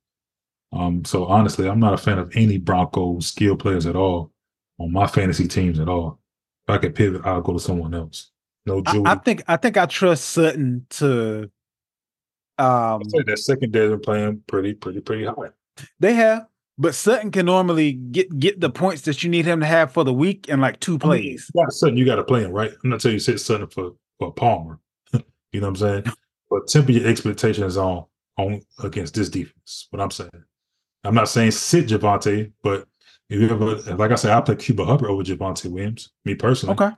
Um, 0.73 1.05
so 1.05 1.27
honestly, 1.27 1.69
I'm 1.69 1.81
not 1.81 1.95
a 1.95 1.99
fan 1.99 2.19
of 2.19 2.35
any 2.35 2.59
Broncos 2.59 3.27
skill 3.27 3.57
players 3.57 3.87
at 3.87 3.97
all 3.97 4.33
on 4.79 4.93
my 4.93 5.07
fantasy 5.07 5.49
teams 5.49 5.79
at 5.81 5.89
all. 5.89 6.21
If 6.67 6.75
I 6.75 6.79
could 6.79 6.95
pivot, 6.95 7.23
I'll 7.25 7.41
go 7.41 7.53
to 7.53 7.61
someone 7.61 7.95
else. 7.95 8.31
No 8.67 8.83
I, 8.85 8.93
Judy. 8.93 9.07
I 9.07 9.15
think 9.17 9.43
I 9.47 9.57
think 9.57 9.77
I 9.77 9.87
trust 9.87 10.31
Sutton 10.31 10.87
to 10.91 11.51
um 12.59 13.03
I'd 13.03 13.11
say 13.11 13.23
that 13.27 13.39
secondary 13.39 13.91
been 13.91 14.01
playing 14.01 14.43
pretty, 14.47 14.75
pretty, 14.75 15.01
pretty 15.01 15.25
high. 15.25 15.51
they 16.01 16.15
have, 16.15 16.47
but 16.79 16.95
Sutton 16.95 17.31
can 17.31 17.47
normally 17.47 17.93
get 17.93 18.37
get 18.39 18.61
the 18.61 18.71
points 18.71 19.03
that 19.03 19.23
you 19.23 19.31
need 19.31 19.47
him 19.47 19.61
to 19.61 19.67
have 19.67 19.93
for 19.93 20.05
the 20.05 20.13
week 20.13 20.49
in 20.49 20.61
like 20.61 20.81
two 20.81 20.99
I 21.03 21.07
mean, 21.07 21.39
plays. 21.41 21.51
Sutton, 21.69 21.97
you 21.97 22.05
got 22.05 22.17
to 22.17 22.25
play 22.25 22.43
him, 22.43 22.51
right? 22.51 22.73
I'm 22.83 22.91
not 22.91 23.01
telling 23.01 23.15
you 23.15 23.21
sit 23.21 23.41
Sutton 23.41 23.69
for, 23.69 23.93
for 24.19 24.33
Palmer. 24.33 24.81
you 25.13 25.61
know 25.61 25.69
what 25.69 25.69
I'm 25.69 25.77
saying? 25.77 26.05
But 26.51 26.69
temper 26.69 26.93
your 26.93 27.07
expectations 27.07 27.77
on 27.77 28.07
on 28.37 28.63
against 28.83 29.15
this 29.15 29.29
defense. 29.29 29.89
What 29.91 30.03
I'm 30.03 30.11
saying. 30.11 30.31
I'm 31.05 31.15
not 31.15 31.29
saying 31.29 31.53
sit 31.53 31.87
Javonte, 31.87 32.53
but 32.63 32.87
if 33.29 33.41
you 33.41 33.49
ever, 33.49 33.77
like 33.97 34.11
I 34.11 34.15
said, 34.15 34.33
I 34.33 34.41
play 34.41 34.55
Chuba 34.57 34.87
Hubbard 34.87 35.11
over 35.11 35.23
Javonte 35.23 35.71
Williams. 35.71 36.11
Me 36.25 36.35
personally. 36.35 36.75
Okay. 36.75 36.91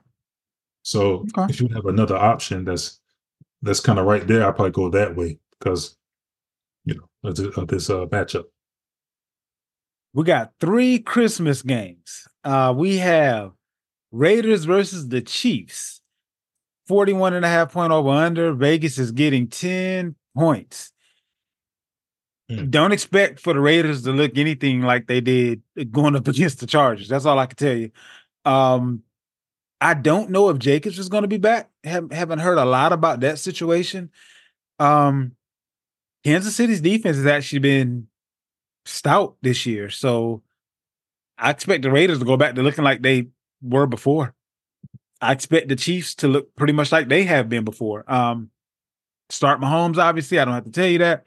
So 0.83 1.25
Okay. 1.37 1.51
if 1.51 1.59
you 1.61 1.67
have 1.69 1.85
another 1.85 2.15
option 2.17 2.65
that's 2.65 2.99
that's 3.61 3.79
kind 3.79 3.99
of 3.99 4.05
right 4.05 4.25
there, 4.25 4.47
I 4.47 4.51
probably 4.51 4.71
go 4.71 4.89
that 4.89 5.15
way 5.15 5.39
because 5.59 5.97
you 6.85 6.95
know 6.95 7.29
of 7.29 7.35
this, 7.35 7.57
of 7.57 7.67
this 7.67 7.89
uh, 7.89 8.05
matchup. 8.07 8.45
We 10.13 10.23
got 10.23 10.53
three 10.59 10.99
Christmas 10.99 11.61
games. 11.61 12.27
Uh, 12.43 12.73
we 12.75 12.97
have 12.97 13.51
Raiders 14.11 14.65
versus 14.65 15.07
the 15.07 15.21
Chiefs. 15.21 16.01
41 16.87 17.35
and 17.35 17.45
a 17.45 17.47
half 17.47 17.71
point 17.73 17.91
over 17.93 18.09
under. 18.09 18.51
Vegas 18.53 18.97
is 18.97 19.11
getting 19.11 19.47
10 19.47 20.15
points. 20.35 20.91
Hmm. 22.49 22.69
Don't 22.69 22.91
expect 22.91 23.39
for 23.39 23.53
the 23.53 23.59
Raiders 23.59 24.03
to 24.03 24.11
look 24.11 24.37
anything 24.37 24.81
like 24.81 25.07
they 25.07 25.21
did 25.21 25.61
going 25.91 26.15
up 26.15 26.27
against 26.27 26.59
the 26.59 26.67
Chargers. 26.67 27.07
That's 27.07 27.25
all 27.25 27.37
I 27.37 27.45
can 27.45 27.55
tell 27.55 27.75
you. 27.75 27.91
Um, 28.45 29.03
I 29.81 29.93
don't 29.93 30.31
know 30.31 30.49
if 30.49 30.57
Jacobs 30.59 30.99
is 30.99 31.09
going 31.09 31.21
to 31.21 31.27
be 31.27 31.37
back. 31.37 31.69
Haven't, 31.83 32.13
haven't 32.13 32.39
heard 32.39 32.57
a 32.57 32.65
lot 32.65 32.91
about 32.91 33.21
that 33.21 33.39
situation. 33.39 34.09
Um, 34.79 35.35
Kansas 36.23 36.55
City's 36.55 36.81
defense 36.81 37.17
has 37.17 37.25
actually 37.25 37.59
been 37.59 38.07
stout 38.85 39.35
this 39.41 39.65
year. 39.65 39.89
So 39.89 40.41
I 41.37 41.51
expect 41.51 41.83
the 41.83 41.91
Raiders 41.91 42.19
to 42.19 42.25
go 42.25 42.35
back 42.35 42.55
to 42.55 42.63
looking 42.63 42.83
like 42.83 43.01
they 43.01 43.27
were 43.61 43.87
before. 43.87 44.33
I 45.21 45.31
expect 45.33 45.69
the 45.69 45.75
Chiefs 45.75 46.15
to 46.15 46.27
look 46.27 46.55
pretty 46.55 46.73
much 46.73 46.91
like 46.91 47.07
they 47.07 47.23
have 47.23 47.47
been 47.47 47.63
before. 47.63 48.09
Um, 48.11 48.49
start 49.29 49.61
Mahomes, 49.61 49.97
obviously. 49.97 50.39
I 50.39 50.45
don't 50.45 50.53
have 50.53 50.65
to 50.65 50.71
tell 50.71 50.87
you 50.87 50.99
that. 50.99 51.25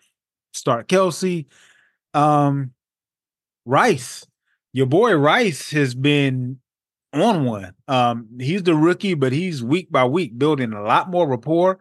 Start 0.52 0.88
Kelce. 0.88 1.46
Um, 2.14 2.72
Rice, 3.64 4.26
your 4.72 4.86
boy 4.86 5.14
Rice 5.16 5.70
has 5.70 5.94
been 5.94 6.58
on 7.12 7.44
one. 7.44 7.74
Um, 7.88 8.28
he's 8.40 8.62
the 8.62 8.74
rookie, 8.74 9.14
but 9.14 9.32
he's 9.32 9.62
week 9.62 9.90
by 9.90 10.04
week 10.04 10.38
building 10.38 10.72
a 10.72 10.82
lot 10.82 11.10
more 11.10 11.26
rapport. 11.28 11.78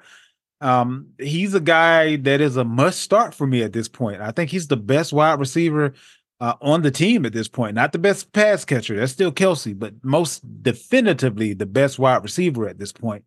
Um, 0.59 1.07
he's 1.17 1.53
a 1.55 1.59
guy 1.59 2.17
that 2.17 2.39
is 2.39 2.57
a 2.57 2.63
must 2.63 3.01
start 3.01 3.33
for 3.33 3.47
me 3.47 3.63
at 3.63 3.73
this 3.73 3.87
point. 3.87 4.21
I 4.21 4.31
think 4.31 4.51
he's 4.51 4.67
the 4.67 4.77
best 4.77 5.11
wide 5.11 5.39
receiver 5.39 5.93
uh, 6.39 6.53
on 6.61 6.83
the 6.83 6.91
team 6.91 7.25
at 7.25 7.33
this 7.33 7.47
point. 7.47 7.75
Not 7.75 7.93
the 7.93 7.99
best 7.99 8.31
pass 8.31 8.63
catcher, 8.63 8.95
that's 8.95 9.11
still 9.11 9.31
Kelce, 9.31 9.77
but 9.77 9.93
most 10.03 10.41
definitively 10.63 11.53
the 11.53 11.65
best 11.65 11.97
wide 11.97 12.23
receiver 12.23 12.67
at 12.67 12.77
this 12.77 12.91
point. 12.91 13.23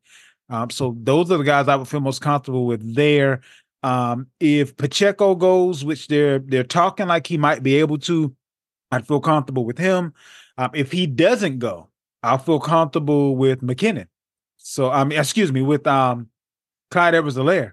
Um, 0.48 0.70
so 0.70 0.96
those 1.00 1.30
are 1.32 1.38
the 1.38 1.44
guys 1.44 1.68
I 1.68 1.76
would 1.76 1.88
feel 1.88 2.00
most 2.00 2.20
comfortable 2.20 2.66
with 2.66 2.94
there. 2.94 3.40
Um, 3.84 4.28
if 4.40 4.76
Pacheco 4.78 5.34
goes, 5.34 5.84
which 5.84 6.08
they're 6.08 6.38
they're 6.38 6.64
talking 6.64 7.06
like 7.06 7.26
he 7.26 7.36
might 7.36 7.62
be 7.62 7.76
able 7.76 7.98
to, 7.98 8.34
I'd 8.90 9.06
feel 9.06 9.20
comfortable 9.20 9.66
with 9.66 9.76
him. 9.76 10.14
Um, 10.56 10.70
if 10.72 10.90
he 10.90 11.06
doesn't 11.06 11.58
go, 11.58 11.90
I'll 12.22 12.38
feel 12.38 12.60
comfortable 12.60 13.36
with 13.36 13.60
McKinnon. 13.60 14.06
So 14.56 14.90
I 14.90 15.04
mean, 15.04 15.18
excuse 15.18 15.52
me, 15.52 15.60
with 15.60 15.86
um 15.86 16.28
Clyde 16.90 17.14
Edwards-Helaire. 17.14 17.72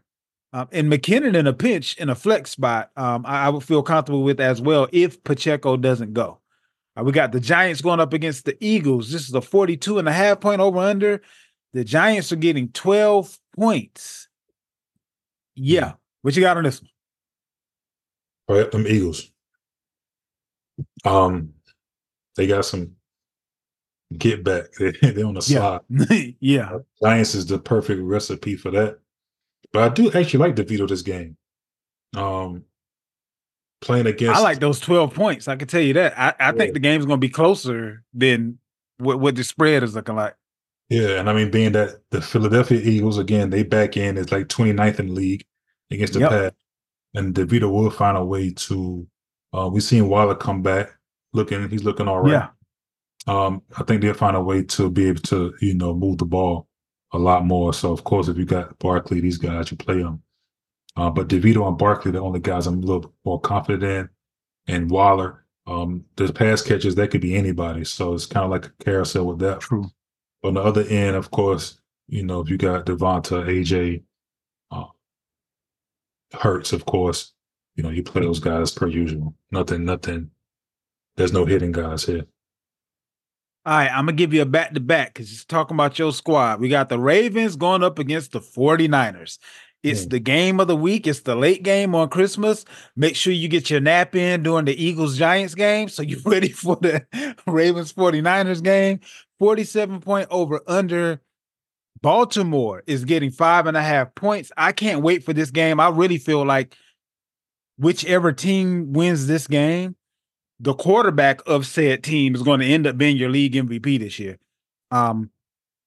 Um, 0.53 0.68
and 0.74 0.91
McKinnon 0.91 1.34
in 1.34 1.47
a 1.47 1.53
pinch 1.53 1.95
in 1.97 2.09
a 2.09 2.16
flex 2.16 2.51
spot, 2.51 2.91
um, 2.97 3.26
I, 3.26 3.45
I, 3.45 3.49
would 3.49 3.64
feel 3.64 3.82
comfortable 3.82 4.24
with 4.24 4.41
as 4.41 4.59
well 4.59 4.89
if 4.91 5.24
Pacheco 5.24 5.78
doesn't 5.78 6.14
go. 6.14 6.41
Uh, 6.99 7.05
we 7.05 7.14
got 7.14 7.32
the 7.32 7.39
Giants 7.39 7.80
going 7.80 8.01
up 8.01 8.12
against 8.12 8.43
the 8.43 8.57
Eagles. 8.59 9.12
This 9.12 9.30
is 9.30 9.34
a 9.34 9.39
42 9.39 9.97
and 9.97 10.09
a 10.09 10.12
half 10.12 10.41
point 10.41 10.59
over 10.59 10.80
under. 10.80 11.22
The 11.72 11.86
Giants 11.86 12.34
are 12.34 12.36
getting 12.36 12.68
12 12.74 13.39
points. 13.55 14.28
Yeah. 15.55 15.93
What 16.22 16.36
you 16.36 16.41
got 16.41 16.57
on 16.57 16.63
this 16.63 16.82
one? 16.82 16.89
All 18.47 18.57
right, 18.57 18.72
them 18.72 18.88
Eagles. 18.88 19.32
Um, 21.05 21.53
they 22.36 22.47
got 22.47 22.65
some 22.65 22.95
get 24.17 24.43
back. 24.43 24.65
They're 24.80 25.26
on 25.26 25.36
the 25.36 25.41
slide. 25.41 25.82
Yeah. 25.89 26.32
yeah. 26.39 26.78
Giants 27.03 27.36
is 27.36 27.45
the 27.45 27.59
perfect 27.59 28.01
recipe 28.01 28.55
for 28.55 28.72
that. 28.72 28.99
But 29.74 29.84
I 29.84 29.93
do 29.93 30.11
actually 30.11 30.39
like 30.39 30.55
DeVito 30.55 30.88
this 30.88 31.01
game. 31.01 31.38
Um, 32.15 32.65
playing 33.80 34.07
against. 34.07 34.38
I 34.38 34.43
like 34.43 34.59
those 34.59 34.80
twelve 34.80 35.13
points. 35.13 35.47
I 35.47 35.55
can 35.55 35.67
tell 35.67 35.82
you 35.82 35.93
that. 35.93 36.17
I, 36.17 36.30
I 36.39 36.47
yeah. 36.47 36.51
think 36.51 36.74
the 36.74 36.80
game's 36.80 37.05
going 37.05 37.19
to 37.19 37.26
be 37.26 37.30
closer 37.30 38.03
than 38.13 38.59
what, 38.97 39.19
what 39.19 39.36
the 39.36 39.43
spread 39.43 39.84
is 39.84 39.95
looking 39.95 40.15
like. 40.15 40.36
Yeah, 40.89 41.19
and 41.19 41.30
I 41.30 41.34
mean, 41.34 41.51
being 41.51 41.72
that 41.72 42.01
the 42.09 42.22
Philadelphia 42.22 42.82
Eagles 42.82 43.17
again, 43.17 43.49
they 43.49 43.63
back 43.63 43.95
in 43.95 44.17
is 44.17 44.30
like 44.30 44.49
29th 44.49 44.99
in 44.99 45.07
the 45.07 45.13
league 45.13 45.45
against 45.92 46.14
the 46.14 46.20
yep. 46.22 46.30
pass, 46.30 46.52
and 47.14 47.34
DeVito 47.36 47.72
will 47.72 47.89
find 47.89 48.18
a 48.18 48.24
way 48.24 48.52
to. 48.52 49.08
Uh, 49.54 49.70
we've 49.72 49.84
seen 49.84 50.08
Waller 50.08 50.36
come 50.36 50.62
back, 50.62 50.92
looking 51.34 51.68
he's 51.70 51.84
looking 51.84 52.08
all 52.08 52.22
right. 52.22 52.32
Yeah. 52.32 52.48
Um, 53.28 53.62
I 53.78 53.84
think 53.84 54.02
they'll 54.02 54.14
find 54.14 54.36
a 54.36 54.42
way 54.42 54.64
to 54.64 54.89
be 54.89 55.08
able 55.08 55.22
to 55.24 55.54
you 55.62 55.76
know 55.76 55.94
move 55.94 56.18
the 56.18 56.26
ball 56.26 56.68
a 57.14 57.20
lot 57.20 57.46
more. 57.46 57.74
So 57.74 57.92
of 57.92 58.04
course, 58.04 58.28
if 58.28 58.38
you 58.38 58.46
got 58.46 58.78
Barkley, 58.80 59.20
these 59.20 59.38
guys 59.38 59.72
you 59.72 59.78
play 59.78 60.02
them. 60.02 60.24
Uh, 60.96 61.10
but 61.10 61.28
DeVito 61.28 61.68
and 61.68 61.78
Barkley, 61.78 62.12
the 62.12 62.20
only 62.20 62.39
guys 62.39 62.68
I'm 62.68 62.84
a 62.84 62.86
little 62.86 63.14
more 63.24 63.39
confident 63.39 63.84
in, 63.84 64.10
and 64.74 64.89
Waller. 64.89 65.46
Um, 65.68 66.06
the 66.16 66.34
pass 66.34 66.62
catches 66.62 66.96
that 66.96 67.12
could 67.12 67.22
be 67.22 67.36
anybody, 67.36 67.86
so 67.86 68.14
it's 68.14 68.26
kind 68.26 68.44
of 68.44 68.52
like 68.52 68.66
a 68.66 68.84
carousel 68.84 69.28
with 69.28 69.39
that. 69.39 69.60
True. 69.62 69.89
On 70.44 70.56
the 70.56 70.62
other 70.62 70.84
end, 70.89 71.16
of 71.16 71.30
course, 71.30 71.80
you 72.08 72.24
know 72.24 72.42
if 72.42 72.50
you 72.50 72.58
got 72.58 72.86
Devonta, 72.88 73.46
AJ, 73.46 74.04
Hurts, 76.34 76.73
of 76.73 76.86
course, 76.86 77.34
you 77.75 77.84
know 77.84 77.89
you 77.89 78.03
play 78.03 78.21
those 78.21 78.39
guys 78.39 78.71
per 78.71 78.88
usual. 78.88 79.34
Nothing, 79.51 79.86
nothing. 79.86 80.32
There's 81.17 81.34
no 81.34 81.45
hitting 81.45 81.71
guys 81.71 82.05
here. 82.05 82.25
All 83.65 83.77
right, 83.77 83.91
I'm 83.91 84.05
gonna 84.05 84.13
give 84.13 84.34
you 84.34 84.41
a 84.41 84.45
back 84.45 84.73
to 84.73 84.79
back 84.79 85.13
because 85.13 85.32
it's 85.32 85.45
talking 85.45 85.75
about 85.75 85.99
your 85.99 86.11
squad. 86.11 86.59
We 86.59 86.69
got 86.69 86.89
the 86.89 86.99
Ravens 86.99 87.55
going 87.55 87.84
up 87.84 87.99
against 87.99 88.32
the 88.32 88.39
49ers. 88.39 89.38
It's 89.84 90.05
mm. 90.05 90.09
the 90.09 90.19
game 90.19 90.59
of 90.59 90.67
the 90.67 90.75
week. 90.75 91.07
It's 91.07 91.21
the 91.21 91.36
late 91.36 91.63
game 91.63 91.95
on 91.95 92.09
Christmas. 92.09 92.65
Make 92.95 93.15
sure 93.15 93.34
you 93.34 93.47
get 93.47 93.69
your 93.69 93.79
nap 93.79 94.15
in 94.15 94.43
during 94.43 94.65
the 94.65 94.84
Eagles 94.84 95.17
Giants 95.17 95.55
game 95.55 95.89
so 95.89 96.01
you're 96.01 96.19
ready 96.25 96.49
for 96.49 96.75
the 96.75 97.05
Ravens 97.47 97.93
49ers 97.93 98.63
game. 98.63 98.99
47 99.39 100.01
point 100.01 100.27
over 100.29 100.61
under. 100.67 101.21
Baltimore 102.02 102.84
is 102.88 103.06
getting 103.06 103.32
five 103.32 103.68
and 103.68 103.78
a 103.78 103.82
half 103.82 104.14
points. 104.16 104.52
I 104.58 104.72
can't 104.72 105.02
wait 105.02 105.24
for 105.24 105.34
this 105.34 105.52
game. 105.52 105.80
I 105.80 105.89
really 105.89 106.18
feel 106.18 106.45
like 106.45 106.76
whichever 107.78 108.32
team 108.32 108.93
wins 108.93 109.28
this 109.28 109.47
game, 109.47 109.95
the 110.60 110.74
quarterback 110.74 111.41
of 111.47 111.66
said 111.66 112.04
team 112.04 112.36
is 112.36 112.43
going 112.43 112.60
to 112.60 112.66
end 112.66 112.88
up 112.88 112.97
being 112.97 113.18
your 113.18 113.30
league 113.30 113.54
MVP 113.54 113.99
this 113.99 114.20
year. 114.20 114.38
Um, 114.89 115.32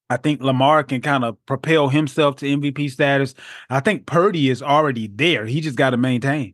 I 0.09 0.17
think 0.17 0.41
Lamar 0.41 0.83
can 0.83 1.01
kind 1.01 1.23
of 1.23 1.43
propel 1.45 1.89
himself 1.89 2.37
to 2.37 2.45
MVP 2.45 2.91
status. 2.91 3.33
I 3.69 3.79
think 3.79 4.05
Purdy 4.05 4.49
is 4.49 4.61
already 4.61 5.07
there. 5.07 5.45
He 5.45 5.61
just 5.61 5.77
got 5.77 5.91
to 5.91 5.97
maintain. 5.97 6.53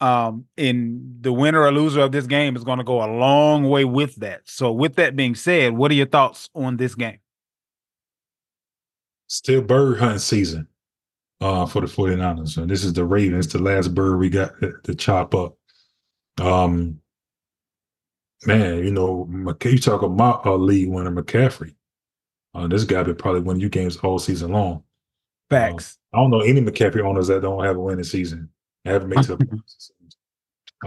Um, 0.00 0.44
and 0.56 1.16
the 1.20 1.32
winner 1.32 1.62
or 1.62 1.72
loser 1.72 2.00
of 2.00 2.12
this 2.12 2.26
game 2.26 2.56
is 2.56 2.64
going 2.64 2.78
to 2.78 2.84
go 2.84 3.02
a 3.02 3.10
long 3.10 3.68
way 3.68 3.84
with 3.84 4.16
that. 4.16 4.42
So, 4.44 4.70
with 4.70 4.96
that 4.96 5.16
being 5.16 5.34
said, 5.34 5.72
what 5.72 5.90
are 5.90 5.94
your 5.94 6.06
thoughts 6.06 6.50
on 6.54 6.76
this 6.76 6.94
game? 6.94 7.18
Still 9.34 9.62
bird 9.62 9.98
hunting 9.98 10.20
season 10.20 10.68
uh, 11.40 11.66
for 11.66 11.80
the 11.80 11.88
49ers. 11.88 12.56
And 12.56 12.70
this 12.70 12.84
is 12.84 12.92
the 12.92 13.04
Ravens, 13.04 13.48
the 13.48 13.58
last 13.58 13.92
bird 13.92 14.20
we 14.20 14.30
got 14.30 14.52
to, 14.60 14.74
to 14.84 14.94
chop 14.94 15.34
up. 15.34 15.56
Um, 16.40 17.00
man, 18.46 18.84
you 18.84 18.92
know, 18.92 19.28
you 19.64 19.78
talk 19.78 20.02
about 20.02 20.46
a 20.46 20.54
league 20.54 20.88
winner 20.88 21.10
McCaffrey. 21.10 21.74
Uh, 22.54 22.68
this 22.68 22.84
guy 22.84 23.02
been 23.02 23.16
probably 23.16 23.40
winning 23.40 23.60
you 23.60 23.68
games 23.68 23.96
all 23.96 24.20
season 24.20 24.52
long. 24.52 24.84
Facts. 25.50 25.98
Uh, 26.12 26.18
I 26.18 26.20
don't 26.20 26.30
know 26.30 26.42
any 26.42 26.60
McCaffrey 26.60 27.04
owners 27.04 27.26
that 27.26 27.42
don't 27.42 27.64
have 27.64 27.74
a 27.74 27.80
winning 27.80 28.04
season. 28.04 28.50
haven't 28.84 29.08
made 29.08 29.24
to 29.24 29.34
the 29.34 29.62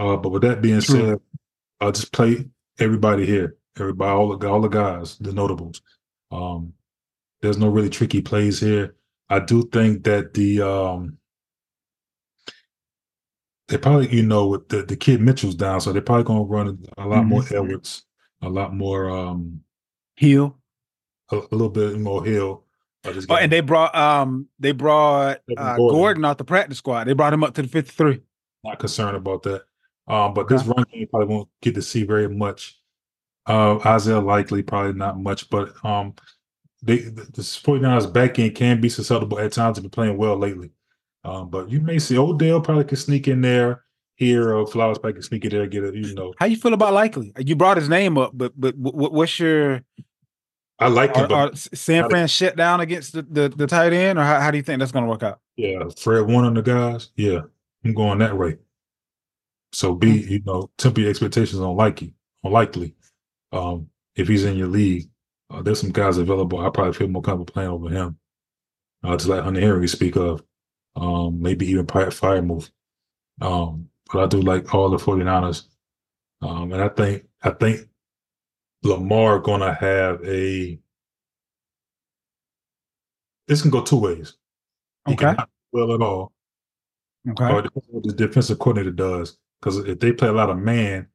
uh, 0.00 0.16
But 0.16 0.30
with 0.30 0.40
that 0.40 0.62
being 0.62 0.80
said, 0.80 1.20
I'll 1.82 1.92
just 1.92 2.14
play 2.14 2.46
everybody 2.78 3.26
here, 3.26 3.58
everybody, 3.78 4.10
all 4.10 4.38
the 4.38 4.48
all 4.48 4.62
the 4.62 4.68
guys, 4.68 5.18
the 5.18 5.34
notables. 5.34 5.82
Um, 6.30 6.72
there's 7.40 7.58
no 7.58 7.68
really 7.68 7.90
tricky 7.90 8.20
plays 8.20 8.60
here. 8.60 8.96
I 9.28 9.40
do 9.40 9.62
think 9.64 10.04
that 10.04 10.34
the 10.34 10.62
um, 10.62 11.18
they 13.68 13.76
probably, 13.76 14.08
you 14.08 14.22
know, 14.22 14.46
with 14.46 14.68
the, 14.68 14.82
the 14.82 14.96
kid 14.96 15.20
Mitchell's 15.20 15.54
down, 15.54 15.80
so 15.80 15.92
they're 15.92 16.02
probably 16.02 16.24
gonna 16.24 16.42
run 16.42 16.86
a 16.96 17.06
lot 17.06 17.20
mm-hmm. 17.20 17.28
more 17.28 17.44
Edwards, 17.50 18.04
a 18.42 18.48
lot 18.48 18.74
more 18.74 19.10
um 19.10 19.60
Hill, 20.16 20.56
a, 21.30 21.36
a 21.36 21.48
little 21.52 21.68
bit 21.68 22.00
more 22.00 22.24
Hill. 22.24 22.64
Oh, 23.04 23.36
and 23.36 23.52
they 23.52 23.60
brought 23.60 23.94
um 23.94 24.48
they 24.58 24.72
brought 24.72 25.40
uh, 25.56 25.76
Gordon. 25.76 25.98
Gordon 25.98 26.24
off 26.24 26.38
the 26.38 26.44
practice 26.44 26.78
squad. 26.78 27.04
They 27.04 27.12
brought 27.12 27.32
him 27.32 27.44
up 27.44 27.54
to 27.54 27.62
the 27.62 27.68
53. 27.68 28.22
Not 28.64 28.78
concerned 28.78 29.16
about 29.16 29.42
that. 29.44 29.62
Um, 30.08 30.34
but 30.34 30.46
okay. 30.46 30.56
this 30.56 30.64
run 30.64 30.84
game 30.90 31.06
probably 31.08 31.28
won't 31.28 31.48
get 31.60 31.74
to 31.74 31.82
see 31.82 32.04
very 32.04 32.28
much. 32.28 32.80
Uh 33.46 33.78
Isaiah 33.84 34.18
Likely 34.18 34.62
probably 34.62 34.94
not 34.94 35.20
much, 35.20 35.50
but 35.50 35.72
um 35.84 36.14
they 36.82 36.98
the, 36.98 37.22
the 37.32 37.42
49ers 37.42 38.12
back 38.12 38.38
end 38.38 38.54
can 38.54 38.80
be 38.80 38.88
susceptible 38.88 39.38
at 39.38 39.52
times. 39.52 39.76
They've 39.76 39.82
been 39.82 39.90
playing 39.90 40.16
well 40.16 40.36
lately. 40.36 40.70
Um, 41.24 41.50
but 41.50 41.70
you 41.70 41.80
may 41.80 41.98
see 41.98 42.16
Odell 42.16 42.60
probably 42.60 42.84
could 42.84 42.98
sneak 42.98 43.28
in 43.28 43.40
there 43.40 43.84
here, 44.14 44.54
or 44.54 44.66
Flowers 44.66 44.98
probably 44.98 45.14
could 45.14 45.24
sneak 45.24 45.44
in 45.44 45.50
there, 45.50 45.66
get 45.66 45.84
it. 45.84 45.94
You 45.94 46.14
know, 46.14 46.32
how 46.38 46.46
you 46.46 46.56
feel 46.56 46.74
about 46.74 46.92
Likely? 46.92 47.32
You 47.38 47.56
brought 47.56 47.76
his 47.76 47.88
name 47.88 48.18
up, 48.18 48.32
but 48.34 48.52
but 48.58 48.74
what's 48.76 49.38
your? 49.38 49.82
I 50.80 50.88
like 50.88 51.16
him. 51.16 51.32
Are, 51.32 51.48
are 51.48 51.56
San 51.56 52.08
Fran 52.08 52.28
shut 52.28 52.56
down 52.56 52.80
against 52.80 53.12
the, 53.12 53.22
the, 53.22 53.48
the 53.48 53.66
tight 53.66 53.92
end, 53.92 54.18
or 54.18 54.22
how, 54.22 54.40
how 54.40 54.50
do 54.52 54.58
you 54.58 54.62
think 54.62 54.78
that's 54.78 54.92
going 54.92 55.04
to 55.04 55.10
work 55.10 55.24
out? 55.24 55.40
Yeah, 55.56 55.82
Fred, 55.96 56.26
one 56.26 56.44
of 56.44 56.54
the 56.54 56.62
guys. 56.62 57.10
Yeah, 57.16 57.40
I'm 57.84 57.94
going 57.94 58.18
that 58.18 58.36
way. 58.36 58.58
So 59.72 59.94
be 59.94 60.20
mm-hmm. 60.20 60.32
you 60.32 60.42
know 60.46 60.70
temper 60.78 61.00
your 61.00 61.10
expectations 61.10 61.60
on 61.60 61.76
likely, 61.76 62.14
on 62.44 62.52
likely. 62.52 62.94
Um, 63.50 63.88
if 64.14 64.28
he's 64.28 64.44
in 64.44 64.56
your 64.56 64.68
league, 64.68 65.08
uh, 65.50 65.62
there's 65.62 65.80
some 65.80 65.90
guys 65.90 66.18
available. 66.18 66.60
I 66.60 66.70
probably 66.70 66.92
feel 66.92 67.08
more 67.08 67.22
comfortable 67.22 67.52
playing 67.52 67.70
over 67.70 67.88
him. 67.88 68.18
Uh, 69.02 69.16
just 69.16 69.28
like 69.28 69.42
Hunter 69.42 69.60
Henry 69.60 69.88
speak 69.88 70.16
of 70.16 70.42
um, 70.96 71.40
maybe 71.40 71.66
even 71.66 71.86
Pat 71.86 72.08
Freiermuth. 72.08 72.70
Um, 73.40 73.88
but 74.12 74.24
I 74.24 74.26
do 74.26 74.40
like 74.40 74.74
all 74.74 74.90
the 74.90 74.96
49ers. 74.96 75.64
Um, 76.40 76.72
and 76.72 76.82
I 76.82 76.88
think 76.88 77.24
I 77.42 77.50
think 77.50 77.88
Lamar 78.82 79.38
gonna 79.38 79.74
have 79.74 80.24
a 80.24 80.78
this 83.46 83.62
can 83.62 83.70
go 83.70 83.82
two 83.82 83.96
ways. 83.96 84.36
He 85.06 85.14
okay. 85.14 85.34
well 85.72 85.94
at 85.94 86.02
all. 86.02 86.32
Okay. 87.30 87.44
Or 87.44 87.62
what 87.62 88.04
the 88.04 88.12
defensive 88.12 88.58
coordinator 88.58 88.90
does. 88.90 89.38
Because 89.60 89.78
if 89.78 89.98
they 89.98 90.12
play 90.12 90.28
a 90.28 90.32
lot 90.32 90.50
of 90.50 90.58
man, 90.58 91.08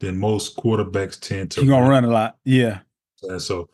then 0.00 0.18
most 0.18 0.56
quarterbacks 0.56 1.20
tend 1.20 1.50
to 1.52 1.60
He's 1.60 1.68
gonna 1.68 1.88
run 1.88 2.04
a 2.04 2.08
lot. 2.08 2.38
Yeah. 2.44 2.80
And 3.22 3.40
so 3.40 3.68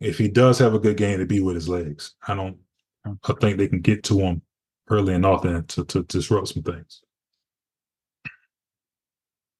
if 0.00 0.18
he 0.18 0.28
does 0.28 0.58
have 0.58 0.74
a 0.74 0.78
good 0.78 0.96
game 0.96 1.18
to 1.18 1.26
be 1.26 1.40
with 1.40 1.54
his 1.54 1.68
legs, 1.68 2.14
I 2.26 2.34
don't 2.34 2.56
I 3.04 3.32
think 3.40 3.58
they 3.58 3.68
can 3.68 3.80
get 3.80 4.04
to 4.04 4.18
him 4.18 4.42
early 4.88 5.14
and 5.14 5.26
often 5.26 5.64
to, 5.66 5.84
to 5.84 6.02
disrupt 6.04 6.48
some 6.48 6.62
things. 6.62 7.02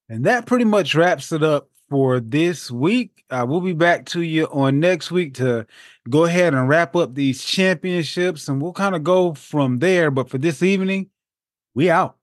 And 0.08 0.24
that 0.24 0.46
pretty 0.46 0.64
much 0.64 0.94
wraps 0.94 1.32
it 1.32 1.42
up 1.42 1.68
for 1.88 2.20
this 2.20 2.70
week. 2.70 3.24
Uh, 3.30 3.46
we'll 3.48 3.60
be 3.60 3.72
back 3.72 4.04
to 4.06 4.22
you 4.22 4.46
on 4.46 4.78
next 4.78 5.10
week 5.10 5.34
to 5.34 5.66
go 6.08 6.24
ahead 6.24 6.54
and 6.54 6.68
wrap 6.68 6.94
up 6.94 7.14
these 7.14 7.42
championships 7.42 8.48
and 8.48 8.60
we'll 8.60 8.72
kind 8.72 8.94
of 8.94 9.02
go 9.02 9.34
from 9.34 9.78
there. 9.78 10.10
But 10.10 10.28
for 10.28 10.38
this 10.38 10.62
evening, 10.62 11.08
we 11.74 11.90
out. 11.90 12.16